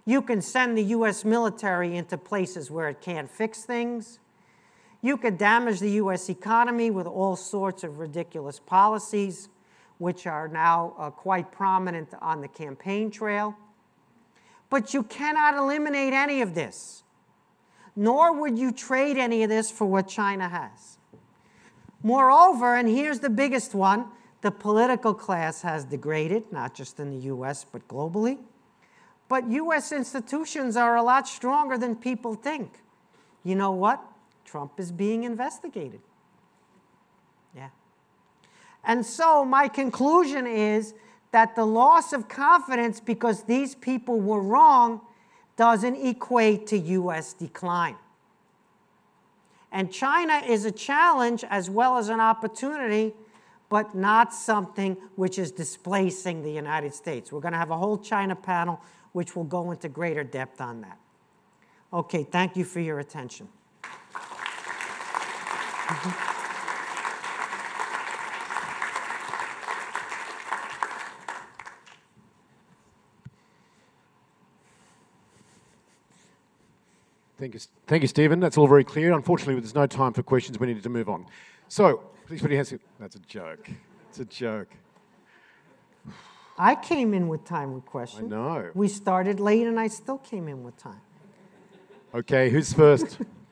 You 0.04 0.20
can 0.20 0.42
send 0.42 0.76
the 0.76 0.84
US 0.84 1.24
military 1.24 1.96
into 1.96 2.18
places 2.18 2.70
where 2.70 2.90
it 2.90 3.00
can't 3.00 3.30
fix 3.30 3.64
things. 3.64 4.18
You 5.04 5.18
could 5.18 5.36
damage 5.36 5.80
the 5.80 5.90
US 6.02 6.30
economy 6.30 6.90
with 6.90 7.06
all 7.06 7.36
sorts 7.36 7.84
of 7.84 7.98
ridiculous 7.98 8.58
policies, 8.58 9.50
which 9.98 10.26
are 10.26 10.48
now 10.48 10.94
uh, 10.96 11.10
quite 11.10 11.52
prominent 11.52 12.14
on 12.22 12.40
the 12.40 12.48
campaign 12.48 13.10
trail. 13.10 13.54
But 14.70 14.94
you 14.94 15.02
cannot 15.02 15.56
eliminate 15.58 16.14
any 16.14 16.40
of 16.40 16.54
this, 16.54 17.02
nor 17.94 18.32
would 18.32 18.58
you 18.58 18.72
trade 18.72 19.18
any 19.18 19.42
of 19.42 19.50
this 19.50 19.70
for 19.70 19.84
what 19.84 20.08
China 20.08 20.48
has. 20.48 20.96
Moreover, 22.02 22.74
and 22.74 22.88
here's 22.88 23.18
the 23.18 23.28
biggest 23.28 23.74
one 23.74 24.06
the 24.40 24.50
political 24.50 25.12
class 25.12 25.60
has 25.60 25.84
degraded, 25.84 26.50
not 26.50 26.74
just 26.74 26.98
in 26.98 27.10
the 27.10 27.26
US, 27.26 27.66
but 27.70 27.86
globally. 27.88 28.38
But 29.28 29.50
US 29.50 29.92
institutions 29.92 30.78
are 30.78 30.96
a 30.96 31.02
lot 31.02 31.28
stronger 31.28 31.76
than 31.76 31.94
people 31.94 32.34
think. 32.34 32.80
You 33.42 33.54
know 33.54 33.72
what? 33.72 34.02
Trump 34.44 34.78
is 34.78 34.92
being 34.92 35.24
investigated. 35.24 36.00
Yeah. 37.56 37.68
And 38.84 39.04
so 39.04 39.44
my 39.44 39.68
conclusion 39.68 40.46
is 40.46 40.94
that 41.32 41.56
the 41.56 41.64
loss 41.64 42.12
of 42.12 42.28
confidence 42.28 43.00
because 43.00 43.44
these 43.44 43.74
people 43.74 44.20
were 44.20 44.40
wrong 44.40 45.00
doesn't 45.56 45.96
equate 45.96 46.66
to 46.68 46.78
US 46.78 47.32
decline. 47.32 47.96
And 49.72 49.92
China 49.92 50.40
is 50.46 50.64
a 50.64 50.70
challenge 50.70 51.44
as 51.50 51.68
well 51.68 51.98
as 51.98 52.08
an 52.08 52.20
opportunity, 52.20 53.12
but 53.68 53.94
not 53.94 54.32
something 54.32 54.96
which 55.16 55.36
is 55.36 55.50
displacing 55.50 56.42
the 56.42 56.52
United 56.52 56.94
States. 56.94 57.32
We're 57.32 57.40
going 57.40 57.52
to 57.52 57.58
have 57.58 57.72
a 57.72 57.76
whole 57.76 57.98
China 57.98 58.36
panel 58.36 58.80
which 59.12 59.34
will 59.34 59.44
go 59.44 59.72
into 59.72 59.88
greater 59.88 60.22
depth 60.22 60.60
on 60.60 60.82
that. 60.82 60.98
Okay, 61.92 62.22
thank 62.22 62.56
you 62.56 62.64
for 62.64 62.78
your 62.78 63.00
attention. 63.00 63.48
Mm-hmm. 65.86 66.34
Thank 77.38 77.52
you, 77.52 77.60
thank 77.86 78.02
you, 78.02 78.08
Stephen. 78.08 78.40
That's 78.40 78.56
all 78.56 78.66
very 78.66 78.84
clear. 78.84 79.12
Unfortunately, 79.12 79.60
there's 79.60 79.74
no 79.74 79.86
time 79.86 80.14
for 80.14 80.22
questions. 80.22 80.58
We 80.58 80.66
needed 80.68 80.82
to 80.84 80.88
move 80.88 81.10
on. 81.10 81.26
So, 81.68 82.02
please 82.26 82.40
put 82.40 82.50
your 82.50 82.56
hands. 82.56 82.72
That's 82.98 83.16
a 83.16 83.20
joke. 83.20 83.68
It's 84.08 84.20
a 84.20 84.24
joke. 84.24 84.68
I 86.56 86.76
came 86.76 87.12
in 87.12 87.28
with 87.28 87.44
time 87.44 87.74
with 87.74 87.84
questions. 87.84 88.32
I 88.32 88.36
know. 88.36 88.70
We 88.74 88.88
started 88.88 89.40
late 89.40 89.66
and 89.66 89.78
I 89.78 89.88
still 89.88 90.18
came 90.18 90.48
in 90.48 90.64
with 90.64 90.78
time. 90.78 91.00
Okay, 92.14 92.48
who's 92.48 92.72
first? 92.72 93.18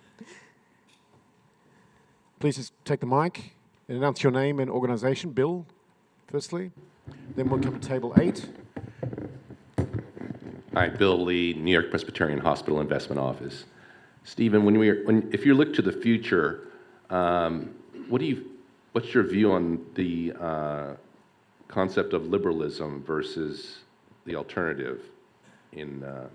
Please 2.42 2.56
just 2.56 2.72
take 2.84 2.98
the 2.98 3.06
mic 3.06 3.52
and 3.86 3.96
announce 3.96 4.24
your 4.24 4.32
name 4.32 4.58
and 4.58 4.68
organization. 4.68 5.30
Bill, 5.30 5.64
firstly. 6.26 6.72
Then 7.36 7.48
we'll 7.48 7.60
come 7.60 7.78
to 7.78 7.88
table 7.88 8.12
eight. 8.18 8.48
Hi, 10.74 10.88
Bill 10.88 11.22
Lee, 11.22 11.54
New 11.54 11.70
York 11.70 11.90
Presbyterian 11.90 12.40
Hospital 12.40 12.80
Investment 12.80 13.20
Office. 13.20 13.66
Stephen, 14.24 14.64
when 14.64 14.76
we 14.76 14.88
are, 14.88 15.04
when, 15.04 15.30
if 15.32 15.46
you 15.46 15.54
look 15.54 15.72
to 15.74 15.82
the 15.82 15.92
future, 15.92 16.66
um, 17.10 17.72
what 18.08 18.18
do 18.18 18.24
you, 18.24 18.50
what's 18.90 19.14
your 19.14 19.22
view 19.22 19.52
on 19.52 19.78
the 19.94 20.32
uh, 20.40 20.94
concept 21.68 22.12
of 22.12 22.26
liberalism 22.26 23.04
versus 23.04 23.82
the 24.24 24.34
alternative 24.34 25.00
in, 25.74 26.02
uh, 26.02 26.26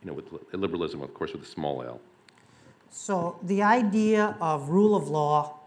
you 0.00 0.06
know, 0.06 0.12
with 0.12 0.26
liberalism, 0.52 1.02
of 1.02 1.12
course, 1.12 1.32
with 1.32 1.42
a 1.42 1.44
small 1.44 1.82
l? 1.82 2.00
So 2.90 3.38
the 3.42 3.62
idea 3.62 4.36
of 4.40 4.68
rule 4.70 4.96
of 4.96 5.08
law, 5.08 5.58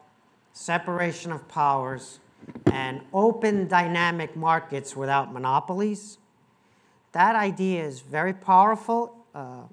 separation 0.53 1.31
of 1.31 1.47
powers, 1.47 2.19
and 2.65 3.01
open 3.13 3.67
dynamic 3.67 4.35
markets 4.35 4.95
without 4.95 5.31
monopolies, 5.33 6.17
that 7.11 7.35
idea 7.35 7.83
is 7.83 8.01
very 8.01 8.33
powerful 8.33 9.15
uh, 9.35 9.63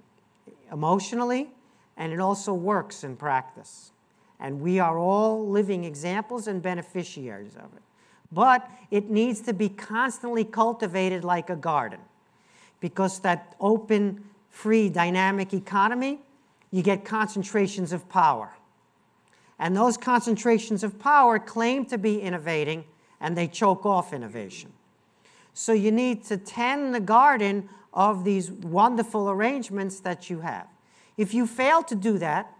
emotionally, 0.72 1.48
and 1.96 2.12
it 2.12 2.20
also 2.20 2.52
works 2.52 3.04
in 3.04 3.16
practice. 3.16 3.92
And 4.38 4.60
we 4.60 4.78
are 4.78 4.98
all 4.98 5.48
living 5.48 5.84
examples 5.84 6.46
and 6.46 6.60
beneficiaries 6.60 7.56
of 7.56 7.72
it 7.74 7.82
but 8.32 8.68
it 8.90 9.10
needs 9.10 9.40
to 9.42 9.52
be 9.52 9.68
constantly 9.68 10.44
cultivated 10.44 11.24
like 11.24 11.50
a 11.50 11.56
garden. 11.56 12.00
Because 12.80 13.20
that 13.20 13.54
open, 13.60 14.24
free, 14.50 14.88
dynamic 14.88 15.54
economy, 15.54 16.20
you 16.76 16.82
get 16.82 17.06
concentrations 17.06 17.90
of 17.90 18.06
power. 18.10 18.50
And 19.58 19.74
those 19.74 19.96
concentrations 19.96 20.84
of 20.84 20.98
power 20.98 21.38
claim 21.38 21.86
to 21.86 21.96
be 21.96 22.20
innovating, 22.20 22.84
and 23.18 23.34
they 23.34 23.48
choke 23.48 23.86
off 23.86 24.12
innovation. 24.12 24.74
So 25.54 25.72
you 25.72 25.90
need 25.90 26.22
to 26.24 26.36
tend 26.36 26.94
the 26.94 27.00
garden 27.00 27.70
of 27.94 28.24
these 28.24 28.50
wonderful 28.50 29.30
arrangements 29.30 30.00
that 30.00 30.28
you 30.28 30.40
have. 30.40 30.66
If 31.16 31.32
you 31.32 31.46
fail 31.46 31.82
to 31.84 31.94
do 31.94 32.18
that, 32.18 32.52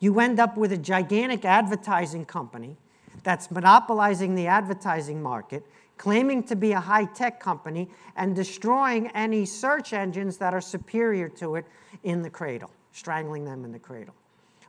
you 0.00 0.20
end 0.20 0.38
up 0.38 0.58
with 0.58 0.72
a 0.72 0.76
gigantic 0.76 1.46
advertising 1.46 2.26
company 2.26 2.76
that's 3.22 3.50
monopolizing 3.50 4.34
the 4.34 4.48
advertising 4.48 5.22
market, 5.22 5.64
claiming 5.96 6.42
to 6.42 6.56
be 6.56 6.72
a 6.72 6.80
high 6.80 7.06
tech 7.06 7.40
company, 7.40 7.88
and 8.16 8.36
destroying 8.36 9.06
any 9.14 9.46
search 9.46 9.94
engines 9.94 10.36
that 10.36 10.52
are 10.52 10.60
superior 10.60 11.30
to 11.30 11.54
it 11.54 11.64
in 12.02 12.20
the 12.20 12.28
cradle, 12.28 12.70
strangling 12.92 13.44
them 13.44 13.64
in 13.64 13.72
the 13.72 13.78
cradle. 13.78 14.14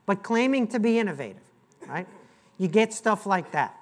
But 0.05 0.24
claiming 0.24 0.67
to 0.67 0.80
be 0.80 0.99
innovative, 0.99 1.41
right? 1.88 2.07
You 2.57 2.67
get 2.67 2.93
stuff 2.93 3.26
like 3.26 3.51
that. 3.51 3.76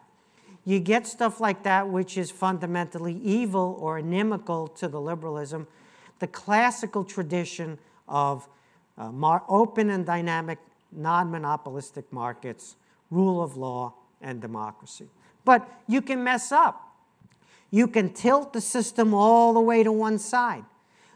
You 0.66 0.80
get 0.80 1.08
stuff 1.08 1.40
like 1.40 1.64
that 1.64 1.90
which 1.90 2.18
is 2.18 2.30
fundamentally 2.30 3.16
evil 3.24 3.78
or 3.80 3.98
inimical 3.98 4.68
to 4.68 4.88
the 4.88 5.02
liberalism, 5.02 5.68
the 6.20 6.28
classical 6.28 7.04
tradition 7.04 7.80
of 8.08 8.48
uh, 8.98 9.12
mar- 9.12 9.44
open 9.50 9.90
and 9.90 10.06
dynamic, 10.06 10.60
non 10.92 11.32
monopolistic 11.32 12.12
markets, 12.14 12.76
rule 13.10 13.42
of 13.42 13.58
law, 13.58 13.94
and 14.22 14.40
democracy. 14.40 15.08
But 15.44 15.68
you 15.88 16.02
can 16.02 16.24
mess 16.24 16.52
up. 16.52 16.90
You 17.72 17.88
can 17.88 18.14
tilt 18.14 18.54
the 18.54 18.62
system 18.62 19.14
all 19.14 19.54
the 19.54 19.62
way 19.62 19.82
to 19.82 19.92
one 19.92 20.20
side 20.20 20.66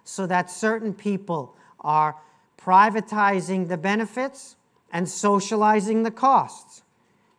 so 0.04 0.26
that 0.26 0.50
certain 0.50 0.94
people 0.94 1.56
are 1.82 2.16
privatizing 2.58 3.68
the 3.68 3.78
benefits 3.78 4.56
and 4.92 5.08
socializing 5.08 6.04
the 6.04 6.12
costs. 6.12 6.84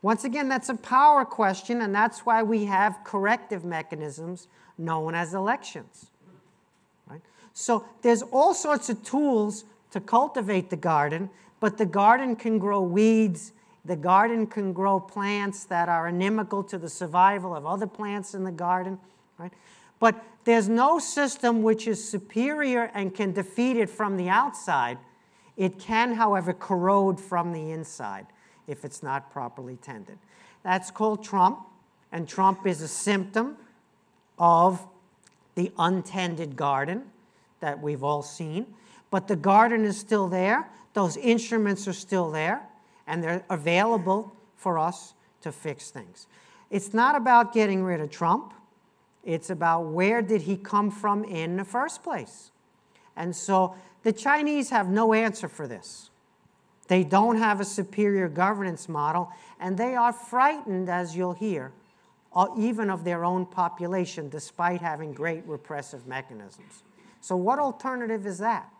Once 0.02 0.24
again, 0.24 0.48
that's 0.48 0.68
a 0.68 0.74
power 0.74 1.24
question, 1.24 1.80
and 1.80 1.94
that's 1.94 2.20
why 2.20 2.42
we 2.42 2.64
have 2.66 2.98
corrective 3.04 3.64
mechanisms 3.64 4.46
known 4.78 5.14
as 5.14 5.34
elections. 5.34 6.10
Right? 7.08 7.22
So 7.52 7.84
there's 8.02 8.22
all 8.22 8.54
sorts 8.54 8.88
of 8.88 9.02
tools 9.02 9.64
to 9.90 10.00
cultivate 10.00 10.70
the 10.70 10.76
garden, 10.76 11.30
but 11.60 11.78
the 11.78 11.86
garden 11.86 12.36
can 12.36 12.58
grow 12.58 12.82
weeds 12.82 13.52
the 13.86 13.96
garden 13.96 14.46
can 14.46 14.72
grow 14.72 14.98
plants 14.98 15.64
that 15.64 15.88
are 15.88 16.08
inimical 16.08 16.64
to 16.64 16.76
the 16.76 16.88
survival 16.88 17.54
of 17.54 17.64
other 17.64 17.86
plants 17.86 18.34
in 18.34 18.42
the 18.42 18.50
garden, 18.50 18.98
right? 19.38 19.52
But 20.00 20.22
there's 20.46 20.68
no 20.68 20.98
system 20.98 21.62
which 21.62 21.86
is 21.86 22.08
superior 22.08 22.90
and 22.94 23.14
can 23.14 23.32
defeat 23.32 23.76
it 23.76 23.90
from 23.90 24.16
the 24.16 24.28
outside. 24.28 24.96
It 25.56 25.78
can, 25.78 26.14
however, 26.14 26.54
corrode 26.54 27.20
from 27.20 27.52
the 27.52 27.72
inside 27.72 28.26
if 28.66 28.84
it's 28.84 29.02
not 29.02 29.30
properly 29.30 29.76
tended. 29.76 30.18
That's 30.62 30.90
called 30.90 31.22
Trump, 31.22 31.60
and 32.12 32.28
Trump 32.28 32.66
is 32.66 32.80
a 32.80 32.88
symptom 32.88 33.56
of 34.38 34.86
the 35.56 35.72
untended 35.78 36.56
garden 36.56 37.02
that 37.60 37.82
we've 37.82 38.04
all 38.04 38.22
seen. 38.22 38.66
But 39.10 39.28
the 39.28 39.36
garden 39.36 39.84
is 39.84 39.98
still 39.98 40.28
there, 40.28 40.70
those 40.94 41.16
instruments 41.18 41.86
are 41.86 41.92
still 41.92 42.30
there 42.30 42.62
and 43.06 43.22
they're 43.22 43.44
available 43.50 44.34
for 44.56 44.78
us 44.78 45.12
to 45.42 45.52
fix 45.52 45.90
things. 45.90 46.26
It's 46.70 46.94
not 46.94 47.16
about 47.16 47.52
getting 47.52 47.84
rid 47.84 48.00
of 48.00 48.10
Trump. 48.10 48.54
It's 49.26 49.50
about 49.50 49.86
where 49.86 50.22
did 50.22 50.42
he 50.42 50.56
come 50.56 50.90
from 50.90 51.24
in 51.24 51.56
the 51.56 51.64
first 51.64 52.02
place. 52.02 52.52
And 53.16 53.34
so 53.34 53.74
the 54.04 54.12
Chinese 54.12 54.70
have 54.70 54.88
no 54.88 55.12
answer 55.12 55.48
for 55.48 55.66
this. 55.66 56.10
They 56.86 57.02
don't 57.02 57.36
have 57.36 57.60
a 57.60 57.64
superior 57.64 58.28
governance 58.28 58.88
model, 58.88 59.32
and 59.58 59.76
they 59.76 59.96
are 59.96 60.12
frightened, 60.12 60.88
as 60.88 61.16
you'll 61.16 61.32
hear, 61.32 61.72
even 62.56 62.88
of 62.88 63.02
their 63.02 63.24
own 63.24 63.46
population, 63.46 64.28
despite 64.28 64.80
having 64.80 65.12
great 65.12 65.44
repressive 65.44 66.06
mechanisms. 66.06 66.84
So, 67.20 67.34
what 67.34 67.58
alternative 67.58 68.24
is 68.26 68.38
that? 68.38 68.70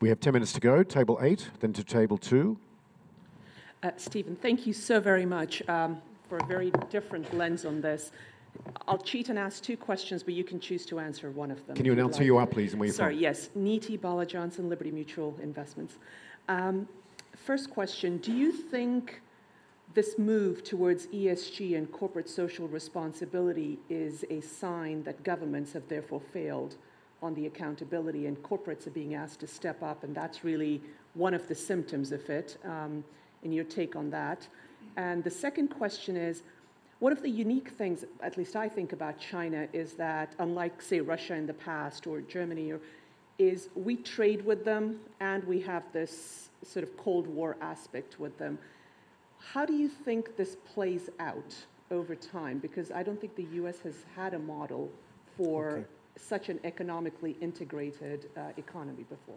We 0.00 0.08
have 0.08 0.20
10 0.20 0.32
minutes 0.32 0.54
to 0.54 0.60
go. 0.60 0.82
Table 0.82 1.18
8, 1.20 1.50
then 1.60 1.74
to 1.74 1.84
table 1.84 2.16
2. 2.16 2.58
Uh, 3.82 3.90
Stephen, 3.98 4.36
thank 4.36 4.66
you 4.66 4.72
so 4.72 5.00
very 5.00 5.26
much 5.26 5.66
um, 5.68 6.00
for 6.30 6.38
a 6.38 6.46
very 6.46 6.72
different 6.88 7.36
lens 7.36 7.66
on 7.66 7.82
this. 7.82 8.12
I'll 8.88 8.98
cheat 8.98 9.28
and 9.28 9.38
ask 9.38 9.62
two 9.62 9.76
questions, 9.76 10.22
but 10.22 10.34
you 10.34 10.44
can 10.44 10.60
choose 10.60 10.86
to 10.86 10.98
answer 10.98 11.30
one 11.30 11.50
of 11.50 11.66
them. 11.66 11.76
Can 11.76 11.84
you 11.84 11.92
if 11.92 11.98
you'd 11.98 12.16
who 12.16 12.24
you 12.24 12.36
are, 12.36 12.46
please, 12.46 12.72
and 12.72 12.80
where 12.80 12.86
you're 12.86 12.94
Sorry, 12.94 13.14
from? 13.14 13.22
yes, 13.22 13.50
Neeti 13.56 14.00
Bala 14.00 14.26
Johnson, 14.26 14.68
Liberty 14.68 14.90
Mutual 14.90 15.36
Investments. 15.42 15.96
Um, 16.48 16.88
first 17.34 17.70
question 17.70 18.18
Do 18.18 18.32
you 18.32 18.52
think 18.52 19.20
this 19.94 20.18
move 20.18 20.62
towards 20.62 21.06
ESG 21.08 21.76
and 21.76 21.90
corporate 21.90 22.28
social 22.28 22.68
responsibility 22.68 23.78
is 23.88 24.24
a 24.30 24.40
sign 24.40 25.02
that 25.04 25.22
governments 25.24 25.72
have 25.72 25.88
therefore 25.88 26.20
failed 26.20 26.76
on 27.22 27.34
the 27.34 27.46
accountability 27.46 28.26
and 28.26 28.36
corporates 28.42 28.86
are 28.86 28.90
being 28.90 29.14
asked 29.14 29.40
to 29.40 29.46
step 29.46 29.82
up, 29.82 30.04
and 30.04 30.14
that's 30.14 30.44
really 30.44 30.82
one 31.14 31.32
of 31.32 31.48
the 31.48 31.54
symptoms 31.54 32.12
of 32.12 32.28
it? 32.28 32.58
Um, 32.64 33.02
and 33.46 33.54
your 33.54 33.64
take 33.64 33.96
on 33.96 34.10
that. 34.10 34.46
And 34.96 35.22
the 35.22 35.30
second 35.30 35.68
question 35.68 36.16
is 36.16 36.42
one 36.98 37.12
of 37.12 37.22
the 37.22 37.28
unique 37.28 37.70
things, 37.70 38.04
at 38.22 38.36
least 38.38 38.56
I 38.56 38.68
think 38.68 38.92
about 38.92 39.18
China, 39.18 39.68
is 39.72 39.92
that 39.94 40.34
unlike, 40.38 40.80
say, 40.80 41.00
Russia 41.00 41.34
in 41.34 41.46
the 41.46 41.54
past 41.54 42.06
or 42.06 42.20
Germany, 42.22 42.72
or, 42.72 42.80
is 43.38 43.68
we 43.74 43.96
trade 43.96 44.44
with 44.46 44.64
them 44.64 44.98
and 45.20 45.44
we 45.44 45.60
have 45.60 45.82
this 45.92 46.48
sort 46.62 46.82
of 46.82 46.96
Cold 46.96 47.26
War 47.26 47.56
aspect 47.60 48.18
with 48.18 48.38
them. 48.38 48.58
How 49.52 49.66
do 49.66 49.74
you 49.74 49.88
think 49.88 50.36
this 50.36 50.56
plays 50.74 51.10
out 51.20 51.54
over 51.90 52.14
time? 52.14 52.58
Because 52.58 52.90
I 52.90 53.02
don't 53.02 53.20
think 53.20 53.36
the 53.36 53.46
US 53.62 53.78
has 53.80 53.96
had 54.16 54.32
a 54.32 54.38
model 54.38 54.90
for 55.36 55.68
Okay. 55.68 55.84
such 56.16 56.48
an 56.48 56.58
economically 56.64 57.36
integrated 57.42 58.30
uh, 58.38 58.40
economy 58.56 59.04
before. 59.10 59.36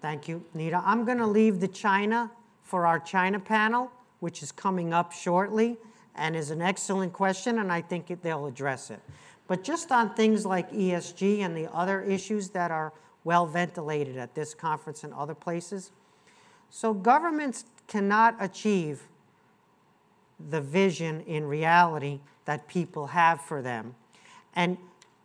Thank 0.00 0.28
you, 0.28 0.44
Nita. 0.54 0.80
I'm 0.84 1.04
going 1.04 1.18
to 1.18 1.26
leave 1.26 1.58
the 1.58 1.68
China 1.68 2.30
for 2.62 2.86
our 2.86 3.00
China 3.00 3.40
panel, 3.40 3.90
which 4.20 4.40
is 4.42 4.52
coming 4.52 4.92
up 4.94 5.10
shortly 5.12 5.76
and 6.14 6.36
is 6.36 6.50
an 6.50 6.62
excellent 6.62 7.12
question, 7.12 7.58
and 7.58 7.72
I 7.72 7.80
think 7.80 8.22
they'll 8.22 8.46
address 8.46 8.90
it. 8.90 9.00
But 9.46 9.64
just 9.64 9.90
on 9.90 10.14
things 10.14 10.46
like 10.46 10.70
ESG 10.72 11.40
and 11.40 11.56
the 11.56 11.72
other 11.72 12.02
issues 12.02 12.50
that 12.50 12.70
are 12.70 12.92
well 13.24 13.46
ventilated 13.46 14.16
at 14.16 14.34
this 14.34 14.54
conference 14.54 15.04
and 15.04 15.12
other 15.14 15.34
places. 15.34 15.90
So, 16.70 16.94
governments 16.94 17.64
cannot 17.86 18.36
achieve 18.40 19.02
the 20.50 20.60
vision 20.60 21.20
in 21.22 21.44
reality 21.44 22.20
that 22.46 22.66
people 22.66 23.08
have 23.08 23.40
for 23.40 23.62
them. 23.62 23.94
And 24.54 24.78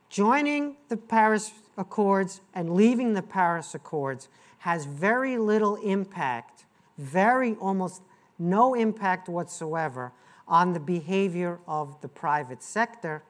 joining 0.09 0.77
the 0.89 0.97
Paris 0.97 1.51
Accords 1.77 2.41
and 2.53 2.73
leaving 2.73 3.13
the 3.13 3.21
Paris 3.21 3.73
Accords 3.73 4.27
has 4.59 4.85
very 4.85 5.37
little 5.37 5.75
impact, 5.77 6.65
very 6.97 7.55
almost 7.55 8.01
no 8.37 8.73
impact 8.73 9.29
whatsoever 9.29 10.11
on 10.47 10.73
the 10.73 10.79
behavior 10.79 11.59
of 11.67 11.99
the 12.01 12.07
private 12.07 12.63
sector, 12.63 13.23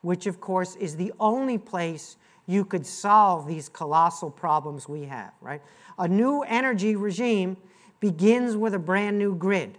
which 0.00 0.26
of 0.26 0.40
course 0.40 0.76
is 0.76 0.96
the 0.96 1.12
only 1.20 1.58
place 1.58 2.16
you 2.46 2.64
could 2.64 2.86
solve 2.86 3.46
these 3.46 3.68
colossal 3.68 4.30
problems 4.30 4.88
we 4.88 5.04
have, 5.04 5.32
right? 5.40 5.62
A 5.98 6.08
new 6.08 6.42
energy 6.42 6.96
regime 6.96 7.56
begins 8.00 8.56
with 8.56 8.74
a 8.74 8.78
brand 8.78 9.18
new 9.18 9.34
grid 9.34 9.78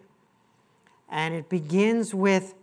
and 1.09 1.33
it 1.33 1.49
begins 1.49 2.13
with 2.13 2.53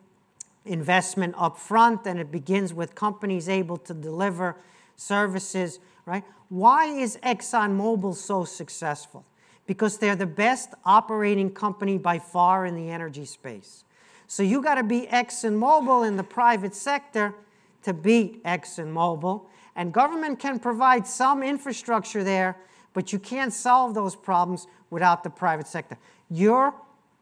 investment 0.64 1.34
up 1.36 1.58
front 1.58 2.06
and 2.06 2.18
it 2.18 2.30
begins 2.30 2.72
with 2.72 2.94
companies 2.94 3.48
able 3.48 3.76
to 3.76 3.92
deliver 3.92 4.56
services 4.96 5.80
right? 6.10 6.24
Why 6.48 6.86
is 6.86 7.18
exxonmobil 7.22 8.14
so 8.16 8.44
successful? 8.44 9.24
Because 9.66 9.98
they're 9.98 10.16
the 10.16 10.26
best 10.26 10.74
operating 10.84 11.50
company 11.50 11.98
by 11.98 12.18
far 12.18 12.66
in 12.66 12.74
the 12.74 12.90
energy 12.90 13.24
space 13.24 13.84
so 14.30 14.44
you 14.44 14.62
got 14.62 14.76
to 14.76 14.84
be 14.84 15.08
exxonmobil 15.10 16.06
in 16.06 16.16
the 16.16 16.22
private 16.22 16.74
sector 16.74 17.34
to 17.82 17.92
beat 17.92 18.42
exxonmobil 18.44 19.42
and 19.74 19.92
government 19.92 20.38
can 20.38 20.60
provide 20.60 21.06
some 21.06 21.42
infrastructure 21.42 22.22
there 22.22 22.56
but 22.92 23.12
you 23.12 23.18
can't 23.18 23.52
solve 23.52 23.94
those 23.94 24.14
problems 24.14 24.68
without 24.90 25.24
the 25.24 25.30
private 25.30 25.66
sector 25.66 25.98
your 26.30 26.72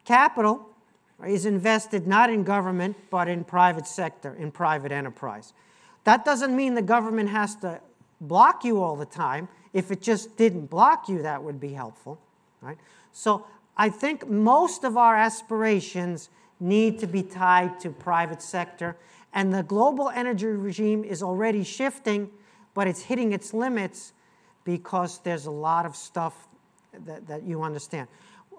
capital 0.05 0.69
is 1.27 1.47
invested 1.47 2.07
not 2.07 2.31
in 2.31 2.45
government, 2.45 2.97
but 3.11 3.29
in 3.29 3.45
private 3.45 3.87
sector, 3.87 4.35
in 4.35 4.51
private 4.51 4.93
enterprise. 4.93 5.53
That 6.05 6.25
doesn't 6.25 6.55
mean 6.55 6.75
the 6.75 6.83
government 6.83 7.31
has 7.31 7.57
to 7.57 7.81
block 8.21 8.65
you 8.65 8.81
all 8.81 8.97
the 8.97 9.07
time. 9.07 9.49
If 9.73 9.91
it 9.91 10.01
just 10.01 10.37
didn't 10.37 10.67
block 10.67 11.09
you, 11.09 11.23
that 11.23 11.43
would 11.43 11.61
be 11.61 11.73
helpful, 11.73 12.21
right? 12.61 12.79
So 13.13 13.45
I 13.77 13.91
think 13.91 14.29
most 14.29 14.85
of 14.85 14.97
our 14.97 15.17
aspirations 15.17 16.31
need 16.61 16.99
to 17.01 17.07
be 17.07 17.23
tied 17.23 17.81
to 17.81 17.91
private 17.91 18.43
sector, 18.43 18.97
and 19.33 19.53
the 19.53 19.63
global 19.63 20.09
energy 20.11 20.47
regime 20.47 21.05
is 21.05 21.23
already 21.23 21.63
shifting, 21.63 22.31
but 22.75 22.87
it's 22.87 23.03
hitting 23.03 23.33
its 23.33 23.53
limits 23.55 24.13
because 24.65 25.19
there's 25.21 25.47
a 25.47 25.51
lot 25.51 25.87
of 25.87 25.97
stuff 25.97 26.49
that, 27.05 27.27
that 27.27 27.43
you 27.43 27.63
understand. 27.63 28.09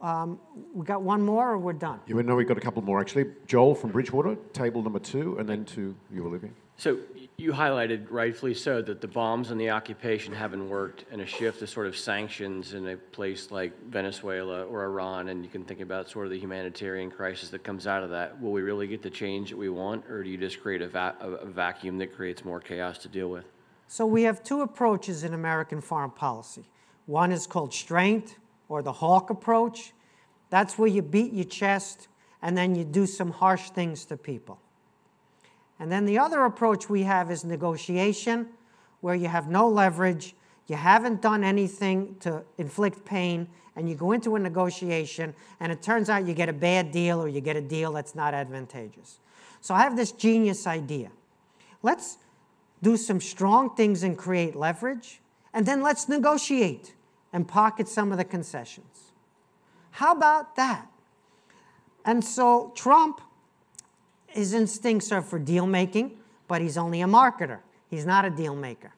Um, 0.02 0.40
we 0.74 0.86
got 0.86 1.02
one 1.02 1.22
more, 1.22 1.52
or 1.52 1.58
we're 1.58 1.74
done? 1.74 2.00
You 2.08 2.22
know 2.24 2.36
we've 2.36 2.48
got 2.48 2.58
a 2.58 2.62
couple 2.62 2.82
more 2.82 3.02
actually. 3.02 3.26
Joel 3.48 3.76
from 3.76 3.92
Bridgewater, 3.92 4.38
table 4.54 4.82
number 4.82 5.00
2, 5.00 5.38
and 5.40 5.50
then 5.50 5.66
to 5.66 5.96
you, 6.12 6.26
Olivia. 6.26 6.52
So 6.80 6.98
you 7.36 7.52
highlighted 7.52 8.08
rightfully 8.10 8.54
so 8.54 8.82
that 8.82 9.02
the 9.02 9.08
bombs 9.08 9.52
and 9.52 9.60
the 9.60 9.70
occupation 9.70 10.34
haven't 10.34 10.70
worked 10.70 11.04
and 11.12 11.20
a 11.20 11.26
shift 11.26 11.60
to 11.60 11.68
sort 11.68 11.88
of 11.88 11.98
sanctions 11.98 12.74
in 12.74 12.88
a 12.88 12.96
place 12.96 13.52
like 13.52 13.74
Venezuela 13.90 14.64
or 14.64 14.86
Iran, 14.86 15.28
and 15.28 15.44
you 15.44 15.50
can 15.50 15.66
think 15.66 15.82
about 15.82 16.10
sort 16.10 16.26
of 16.26 16.32
the 16.32 16.40
humanitarian 16.40 17.12
crisis 17.12 17.50
that 17.50 17.66
comes 17.66 17.86
out 17.86 18.02
of 18.02 18.12
that. 18.12 18.42
Will 18.42 18.54
we 18.54 18.62
really 18.62 18.88
get 18.88 19.02
the 19.02 19.10
change 19.10 19.50
that 19.50 19.58
we 19.58 19.68
want, 19.68 20.06
or 20.10 20.24
do 20.24 20.30
you 20.30 20.38
just 20.38 20.62
create 20.62 20.82
a, 20.82 20.88
va- 20.88 21.18
a 21.20 21.46
vacuum 21.46 21.98
that 21.98 22.16
creates 22.16 22.46
more 22.46 22.62
chaos 22.62 22.98
to 23.00 23.10
deal 23.10 23.30
with? 23.30 23.44
So 23.90 24.06
we 24.06 24.24
have 24.24 24.42
two 24.42 24.62
approaches 24.62 25.26
in 25.26 25.34
American 25.34 25.82
foreign 25.82 26.12
policy. 26.12 26.64
One 27.08 27.34
is 27.34 27.46
called 27.46 27.74
strength 27.74 28.38
or 28.70 28.82
the 28.82 28.94
hawk 28.94 29.32
approach. 29.32 29.92
That's 30.50 30.78
where 30.78 30.88
you 30.88 31.02
beat 31.02 31.34
your 31.34 31.44
chest 31.44 32.08
and 32.42 32.58
then 32.58 32.74
you 32.74 32.86
do 32.86 33.06
some 33.06 33.32
harsh 33.32 33.72
things 33.72 34.06
to 34.06 34.16
people. 34.16 34.62
And 35.80 35.92
then 35.92 36.06
the 36.06 36.20
other 36.20 36.44
approach 36.44 36.90
we 36.90 37.04
have 37.04 37.32
is 37.32 37.44
negotiation, 37.44 38.48
where 39.02 39.16
you 39.16 39.28
have 39.28 39.50
no 39.50 39.68
leverage, 39.68 40.36
you 40.68 40.76
haven't 40.76 41.22
done 41.22 41.44
anything 41.44 42.16
to 42.20 42.44
inflict 42.58 43.06
pain, 43.06 43.48
and 43.76 43.90
you 43.90 43.96
go 43.96 44.12
into 44.12 44.36
a 44.36 44.40
negotiation, 44.40 45.34
and 45.60 45.72
it 45.72 45.82
turns 45.82 46.10
out 46.10 46.28
you 46.28 46.34
get 46.34 46.50
a 46.50 46.54
bad 46.54 46.92
deal 46.92 47.22
or 47.22 47.30
you 47.30 47.40
get 47.40 47.56
a 47.56 47.62
deal 47.62 47.94
that's 47.94 48.14
not 48.14 48.34
advantageous. 48.34 49.20
So 49.62 49.74
I 49.74 49.80
have 49.80 49.96
this 49.96 50.12
genius 50.12 50.68
idea. 50.68 51.12
Let's 51.82 52.18
do 52.82 52.98
some 52.98 53.22
strong 53.22 53.76
things 53.76 54.04
and 54.04 54.18
create 54.18 54.56
leverage, 54.56 55.22
and 55.54 55.66
then 55.66 55.82
let's 55.82 56.10
negotiate 56.10 56.94
and 57.32 57.48
pocket 57.48 57.88
some 57.88 58.12
of 58.12 58.18
the 58.18 58.26
concessions. 58.26 59.14
How 59.92 60.14
about 60.14 60.56
that? 60.56 60.88
And 62.06 62.24
so 62.24 62.72
Trump, 62.76 63.22
his 64.32 64.54
instincts 64.54 65.12
are 65.12 65.22
for 65.22 65.40
deal 65.40 65.66
making, 65.66 66.18
but 66.48 66.62
he's 66.62 66.78
only 66.78 67.02
a 67.02 67.08
marketer. 67.08 67.60
He's 67.90 68.06
not 68.06 68.26
a 68.26 68.30
deal 68.30 68.56
maker. 68.56 68.94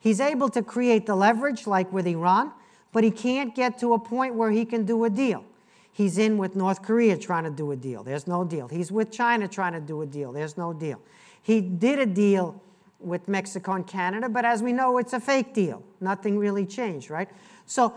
He's 0.00 0.20
able 0.20 0.48
to 0.50 0.62
create 0.62 1.06
the 1.06 1.16
leverage, 1.16 1.66
like 1.66 1.92
with 1.92 2.06
Iran, 2.06 2.52
but 2.92 3.04
he 3.04 3.10
can't 3.10 3.54
get 3.54 3.78
to 3.80 3.94
a 3.94 3.98
point 3.98 4.34
where 4.34 4.50
he 4.50 4.64
can 4.64 4.84
do 4.84 5.04
a 5.04 5.10
deal. 5.10 5.44
He's 5.92 6.16
in 6.16 6.38
with 6.38 6.54
North 6.54 6.82
Korea 6.82 7.16
trying 7.16 7.44
to 7.44 7.50
do 7.50 7.72
a 7.72 7.76
deal. 7.76 8.04
There's 8.04 8.28
no 8.28 8.44
deal. 8.44 8.68
He's 8.68 8.92
with 8.92 9.10
China 9.10 9.48
trying 9.48 9.72
to 9.72 9.80
do 9.80 10.00
a 10.02 10.06
deal. 10.06 10.32
There's 10.32 10.56
no 10.56 10.72
deal. 10.72 11.00
He 11.42 11.60
did 11.60 11.98
a 11.98 12.06
deal 12.06 12.62
with 13.00 13.26
Mexico 13.28 13.72
and 13.72 13.86
Canada, 13.86 14.28
but 14.28 14.44
as 14.44 14.62
we 14.62 14.72
know, 14.72 14.98
it's 14.98 15.12
a 15.12 15.20
fake 15.20 15.54
deal. 15.54 15.82
Nothing 16.00 16.38
really 16.38 16.66
changed, 16.66 17.10
right? 17.10 17.28
So 17.66 17.94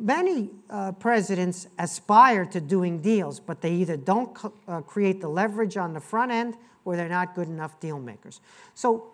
many 0.00 0.50
uh, 0.70 0.92
presidents 0.92 1.68
aspire 1.78 2.44
to 2.46 2.60
doing 2.60 3.00
deals, 3.00 3.38
but 3.38 3.60
they 3.60 3.72
either 3.74 3.96
don't 3.96 4.36
uh, 4.66 4.80
create 4.80 5.20
the 5.20 5.28
leverage 5.28 5.76
on 5.76 5.92
the 5.92 6.00
front 6.00 6.32
end 6.32 6.56
or 6.84 6.96
they're 6.96 7.08
not 7.08 7.34
good 7.34 7.48
enough 7.48 7.78
deal 7.78 8.00
makers. 8.00 8.40
So 8.74 9.12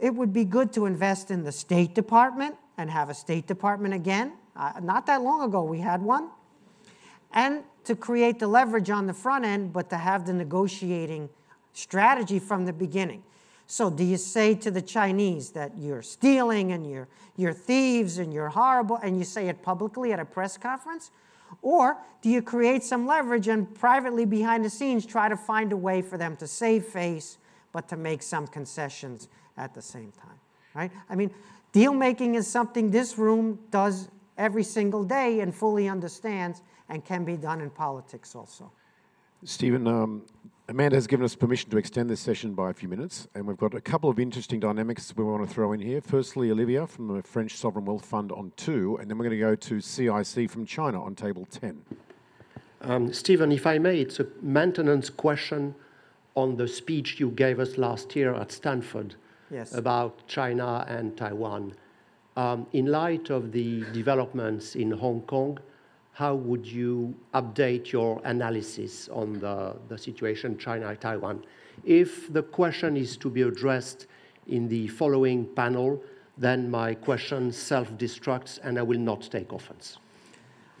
it 0.00 0.14
would 0.14 0.32
be 0.32 0.44
good 0.44 0.72
to 0.72 0.86
invest 0.86 1.30
in 1.30 1.44
the 1.44 1.52
State 1.52 1.94
Department 1.94 2.56
and 2.78 2.90
have 2.90 3.10
a 3.10 3.14
State 3.14 3.46
Department 3.46 3.94
again. 3.94 4.32
Uh, 4.56 4.72
not 4.82 5.06
that 5.06 5.22
long 5.22 5.42
ago, 5.42 5.62
we 5.62 5.78
had 5.78 6.02
one. 6.02 6.30
And 7.32 7.62
to 7.84 7.94
create 7.94 8.38
the 8.38 8.46
leverage 8.46 8.90
on 8.90 9.06
the 9.06 9.14
front 9.14 9.44
end, 9.44 9.72
but 9.72 9.90
to 9.90 9.96
have 9.96 10.26
the 10.26 10.32
negotiating 10.32 11.28
strategy 11.72 12.38
from 12.38 12.64
the 12.64 12.72
beginning. 12.72 13.22
So, 13.72 13.88
do 13.88 14.04
you 14.04 14.18
say 14.18 14.54
to 14.56 14.70
the 14.70 14.82
Chinese 14.82 15.48
that 15.52 15.78
you're 15.78 16.02
stealing 16.02 16.72
and 16.72 16.86
you're, 16.86 17.08
you're 17.38 17.54
thieves 17.54 18.18
and 18.18 18.30
you're 18.30 18.50
horrible, 18.50 18.96
and 18.96 19.16
you 19.16 19.24
say 19.24 19.48
it 19.48 19.62
publicly 19.62 20.12
at 20.12 20.20
a 20.20 20.26
press 20.26 20.58
conference? 20.58 21.10
Or 21.62 21.96
do 22.20 22.28
you 22.28 22.42
create 22.42 22.84
some 22.84 23.06
leverage 23.06 23.48
and 23.48 23.74
privately 23.74 24.26
behind 24.26 24.62
the 24.62 24.68
scenes 24.68 25.06
try 25.06 25.30
to 25.30 25.38
find 25.38 25.72
a 25.72 25.76
way 25.78 26.02
for 26.02 26.18
them 26.18 26.36
to 26.36 26.46
save 26.46 26.84
face, 26.84 27.38
but 27.72 27.88
to 27.88 27.96
make 27.96 28.22
some 28.22 28.46
concessions 28.46 29.28
at 29.56 29.72
the 29.72 29.80
same 29.80 30.12
time? 30.12 30.38
right? 30.74 30.92
I 31.08 31.14
mean, 31.14 31.30
deal 31.72 31.94
making 31.94 32.34
is 32.34 32.46
something 32.46 32.90
this 32.90 33.16
room 33.16 33.58
does 33.70 34.10
every 34.36 34.64
single 34.64 35.02
day 35.02 35.40
and 35.40 35.54
fully 35.54 35.88
understands 35.88 36.60
and 36.90 37.02
can 37.02 37.24
be 37.24 37.38
done 37.38 37.62
in 37.62 37.70
politics 37.70 38.36
also. 38.36 38.70
Stephen, 39.44 39.86
um, 39.86 40.26
Amanda 40.72 40.96
has 40.96 41.06
given 41.06 41.22
us 41.22 41.34
permission 41.34 41.68
to 41.68 41.76
extend 41.76 42.08
this 42.08 42.20
session 42.20 42.54
by 42.54 42.70
a 42.70 42.72
few 42.72 42.88
minutes, 42.88 43.28
and 43.34 43.46
we've 43.46 43.58
got 43.58 43.74
a 43.74 43.80
couple 43.82 44.08
of 44.08 44.18
interesting 44.18 44.58
dynamics 44.58 45.12
we 45.14 45.22
want 45.22 45.46
to 45.46 45.54
throw 45.54 45.72
in 45.72 45.80
here. 45.80 46.00
Firstly, 46.00 46.50
Olivia 46.50 46.86
from 46.86 47.14
the 47.14 47.22
French 47.22 47.58
Sovereign 47.58 47.84
Wealth 47.84 48.06
Fund 48.06 48.32
on 48.32 48.52
two, 48.56 48.96
and 48.96 49.10
then 49.10 49.18
we're 49.18 49.26
going 49.26 49.38
to 49.38 49.44
go 49.44 49.54
to 49.54 49.80
CIC 49.82 50.50
from 50.50 50.64
China 50.64 51.04
on 51.04 51.14
table 51.14 51.46
10. 51.50 51.82
Um, 52.80 53.12
Stephen, 53.12 53.52
if 53.52 53.66
I 53.66 53.76
may, 53.76 54.00
it's 54.00 54.18
a 54.18 54.26
maintenance 54.40 55.10
question 55.10 55.74
on 56.36 56.56
the 56.56 56.66
speech 56.66 57.20
you 57.20 57.32
gave 57.32 57.60
us 57.60 57.76
last 57.76 58.16
year 58.16 58.32
at 58.34 58.50
Stanford 58.50 59.16
Yes. 59.50 59.74
about 59.74 60.26
China 60.26 60.86
and 60.88 61.14
Taiwan. 61.18 61.74
Um, 62.38 62.66
in 62.72 62.86
light 62.86 63.28
of 63.28 63.52
the 63.52 63.84
developments 63.92 64.74
in 64.74 64.90
Hong 64.92 65.20
Kong, 65.20 65.58
how 66.12 66.34
would 66.34 66.66
you 66.66 67.14
update 67.34 67.90
your 67.90 68.20
analysis 68.24 69.08
on 69.08 69.38
the, 69.40 69.74
the 69.88 69.96
situation 69.96 70.58
China 70.58 70.94
Taiwan? 70.94 71.44
If 71.84 72.32
the 72.32 72.42
question 72.42 72.96
is 72.96 73.16
to 73.18 73.30
be 73.30 73.42
addressed 73.42 74.06
in 74.46 74.68
the 74.68 74.88
following 74.88 75.46
panel, 75.46 76.02
then 76.36 76.70
my 76.70 76.94
question 76.94 77.50
self 77.50 77.90
destructs 77.92 78.58
and 78.62 78.78
I 78.78 78.82
will 78.82 78.98
not 78.98 79.22
take 79.22 79.52
offense. 79.52 79.98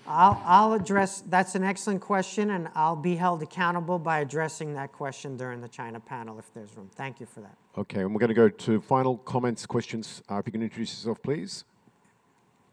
I'll, 0.06 0.42
I'll 0.44 0.72
address, 0.72 1.22
that's 1.28 1.54
an 1.54 1.62
excellent 1.62 2.00
question, 2.00 2.50
and 2.50 2.68
I'll 2.74 2.96
be 2.96 3.14
held 3.14 3.40
accountable 3.40 4.00
by 4.00 4.18
addressing 4.18 4.74
that 4.74 4.90
question 4.90 5.36
during 5.36 5.60
the 5.60 5.68
China 5.68 6.00
panel 6.00 6.40
if 6.40 6.52
there's 6.52 6.76
room. 6.76 6.90
Thank 6.96 7.20
you 7.20 7.26
for 7.26 7.40
that. 7.40 7.56
Okay, 7.78 8.00
and 8.00 8.12
we're 8.12 8.18
going 8.18 8.28
to 8.28 8.34
go 8.34 8.48
to 8.48 8.80
final 8.80 9.18
comments, 9.18 9.64
questions. 9.64 10.20
Uh, 10.28 10.38
if 10.38 10.46
you 10.46 10.52
can 10.52 10.62
introduce 10.62 10.90
yourself, 10.90 11.22
please. 11.22 11.64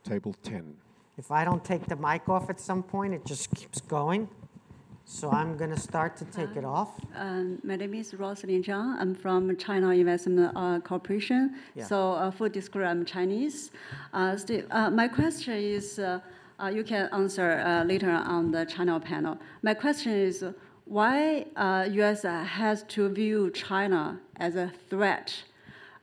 Table 0.03 0.36
10. 0.41 0.76
If 1.20 1.32
I 1.32 1.43
don't 1.43 1.65
take 1.65 1.86
the 1.86 1.97
mic 1.97 2.30
off 2.30 2.49
at 2.49 2.61
some 2.61 2.82
point, 2.82 3.13
it 3.13 3.26
just 3.26 3.53
keeps 3.53 3.82
going. 3.82 4.30
So 5.03 5.30
I'm 5.30 5.57
going 5.57 5.70
to 5.72 5.80
start 5.80 6.15
to 6.17 6.26
take 6.26 6.55
it 6.55 6.63
off. 6.63 6.91
Um, 7.13 7.59
my 7.61 7.76
name 7.76 7.93
is 7.95 8.13
Rosalind 8.13 8.63
Zhang. 8.63 8.95
I'm 8.97 9.13
from 9.13 9.57
China 9.57 9.89
Investment 9.89 10.55
uh, 10.55 10.80
Corporation. 10.80 11.55
Yeah. 11.76 11.84
So, 11.84 12.13
uh, 12.13 12.32
full 12.32 12.47
disclosure, 12.47 12.88
I'm 12.88 13.03
Chinese. 13.03 13.72
Uh, 14.13 14.38
Steve, 14.38 14.65
uh, 14.72 14.89
my 14.91 15.09
question 15.09 15.55
is 15.55 15.99
uh, 15.99 16.22
uh, 16.57 16.67
you 16.67 16.86
can 16.86 17.09
answer 17.11 17.49
uh, 17.51 17.84
later 17.84 18.11
on 18.11 18.51
the 18.51 18.63
China 18.65 18.97
panel. 18.97 19.38
My 19.61 19.74
question 19.74 20.13
is 20.13 20.45
why 20.86 21.47
uh, 21.57 21.86
U.S. 21.99 22.22
has 22.24 22.84
to 22.95 23.09
view 23.09 23.51
China 23.51 24.22
as 24.38 24.55
a 24.55 24.72
threat? 24.89 25.43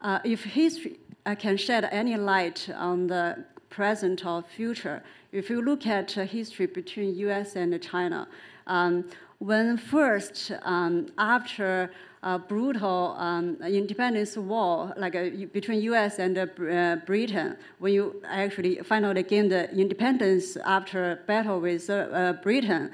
Uh, 0.02 0.18
if 0.24 0.44
history 0.44 0.98
uh, 1.24 1.34
can 1.34 1.56
shed 1.56 1.88
any 1.90 2.18
light 2.18 2.68
on 2.76 3.06
the 3.06 3.46
present 3.76 4.24
or 4.24 4.42
future, 4.42 5.02
if 5.32 5.50
you 5.50 5.60
look 5.60 5.86
at 5.86 6.10
history 6.10 6.66
between 6.66 7.14
U.S. 7.26 7.56
and 7.56 7.70
China, 7.82 8.26
um, 8.66 9.04
when 9.38 9.76
first 9.76 10.50
um, 10.62 10.94
after 11.18 11.90
a 12.22 12.38
brutal 12.38 13.14
um, 13.18 13.56
independence 13.82 14.34
war, 14.38 14.94
like 14.96 15.14
uh, 15.14 15.28
between 15.52 15.82
U.S. 15.92 16.18
and 16.18 16.38
uh, 16.38 16.46
uh, 16.46 16.96
Britain, 17.10 17.56
when 17.78 17.92
you 17.92 18.04
actually 18.24 18.76
finally 18.76 19.22
gained 19.22 19.52
the 19.52 19.70
independence 19.84 20.56
after 20.64 21.20
battle 21.26 21.60
with 21.60 21.90
uh, 21.90 21.94
uh, 21.94 22.32
Britain, 22.32 22.90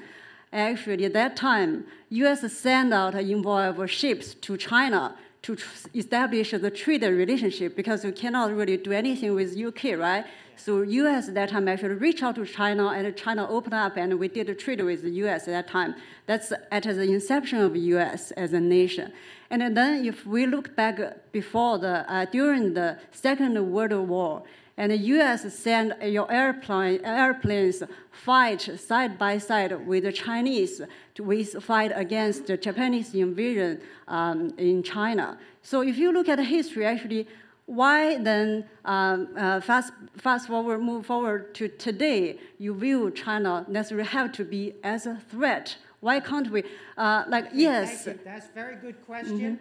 actually 0.51 1.05
at 1.05 1.13
that 1.13 1.37
time, 1.37 1.85
U.S. 2.09 2.39
sent 2.51 2.93
out 2.93 3.15
involved 3.15 3.89
ships 3.89 4.33
to 4.45 4.57
China 4.57 5.15
to 5.43 5.57
establish 5.93 6.51
the 6.51 6.71
trade 6.71 7.03
relationship 7.03 7.75
because 7.75 8.03
you 8.03 8.11
cannot 8.11 8.53
really 8.53 8.77
do 8.77 8.91
anything 8.91 9.33
with 9.33 9.57
UK, 9.57 9.97
right? 9.97 10.25
So 10.55 10.81
U.S. 10.81 11.27
at 11.27 11.33
that 11.35 11.49
time 11.49 11.67
actually 11.67 11.95
reached 11.95 12.23
out 12.23 12.35
to 12.35 12.45
China, 12.45 12.87
and 12.89 13.15
China 13.15 13.47
opened 13.49 13.73
up, 13.73 13.97
and 13.97 14.17
we 14.19 14.27
did 14.27 14.49
a 14.49 14.55
trade 14.55 14.81
with 14.81 15.01
the 15.01 15.09
U.S. 15.23 15.47
at 15.47 15.51
that 15.51 15.67
time. 15.67 15.95
That's 16.25 16.53
at 16.71 16.83
the 16.83 17.01
inception 17.01 17.59
of 17.59 17.75
U.S. 17.75 18.31
as 18.31 18.53
a 18.53 18.59
nation. 18.59 19.11
And 19.49 19.75
then 19.75 20.05
if 20.05 20.25
we 20.25 20.45
look 20.45 20.75
back 20.75 21.31
before 21.31 21.77
the 21.77 22.11
uh, 22.11 22.25
during 22.25 22.73
the 22.73 22.97
Second 23.11 23.71
World 23.71 24.07
War, 24.07 24.43
and 24.75 24.91
the 24.91 24.97
U.S. 24.97 25.53
sent 25.53 26.01
your 26.01 26.31
airplane, 26.31 26.99
airplanes 27.05 27.83
fight 28.11 28.61
side 28.79 29.19
by 29.19 29.37
side 29.37 29.85
with 29.85 30.03
the 30.03 30.11
Chinese 30.11 30.81
to 31.13 31.23
with 31.23 31.63
fight 31.63 31.91
against 31.93 32.47
the 32.47 32.57
Japanese 32.57 33.13
invasion 33.13 33.81
um, 34.07 34.51
in 34.57 34.81
China. 34.81 35.37
So 35.61 35.81
if 35.81 35.97
you 35.97 36.11
look 36.11 36.27
at 36.27 36.39
history, 36.39 36.87
actually, 36.87 37.27
why 37.73 38.17
then 38.17 38.65
um, 38.85 39.29
uh, 39.37 39.59
fast 39.59 39.93
fast 40.17 40.47
forward 40.47 40.79
move 40.79 41.05
forward 41.05 41.53
to 41.55 41.67
today? 41.67 42.37
You 42.59 42.73
view 42.75 43.11
China 43.11 43.65
necessarily 43.67 44.07
have 44.07 44.31
to 44.33 44.43
be 44.43 44.75
as 44.83 45.05
a 45.05 45.17
threat. 45.29 45.77
Why 45.99 46.19
can't 46.19 46.51
we? 46.51 46.63
Uh, 46.97 47.23
like 47.27 47.47
yes. 47.53 48.05
That's 48.25 48.47
a 48.47 48.51
very 48.53 48.75
good 48.75 49.05
question. 49.05 49.59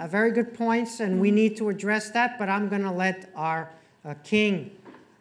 Uh, 0.00 0.06
very 0.08 0.32
good 0.32 0.54
points, 0.54 1.00
and 1.00 1.20
we 1.20 1.30
need 1.30 1.56
to 1.56 1.68
address 1.68 2.10
that. 2.10 2.38
But 2.38 2.48
I'm 2.48 2.68
going 2.68 2.82
to 2.82 2.90
let 2.90 3.30
our 3.34 3.70
uh, 4.04 4.14
king 4.24 4.70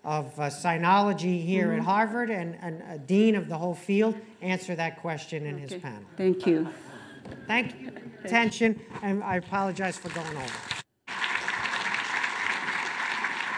of 0.04 0.38
uh, 0.38 0.50
sinology 0.50 1.44
here 1.46 1.72
at 1.72 1.80
Harvard 1.80 2.30
and, 2.30 2.58
and 2.62 2.84
a 2.90 2.98
dean 2.98 3.36
of 3.36 3.48
the 3.48 3.58
whole 3.58 3.76
field 3.76 4.16
answer 4.42 4.76
that 4.76 5.00
question 5.00 5.46
in 5.46 5.58
his 5.58 5.74
panel. 5.76 6.04
Thank 6.18 6.46
you. 6.46 6.68
Thank 7.48 7.80
you 7.80 7.88
for 7.88 8.00
your 8.00 8.26
attention, 8.26 8.80
and 9.02 9.24
I 9.24 9.38
apologize 9.38 9.98
for 9.98 10.10
going 10.10 10.36
over. 10.36 10.83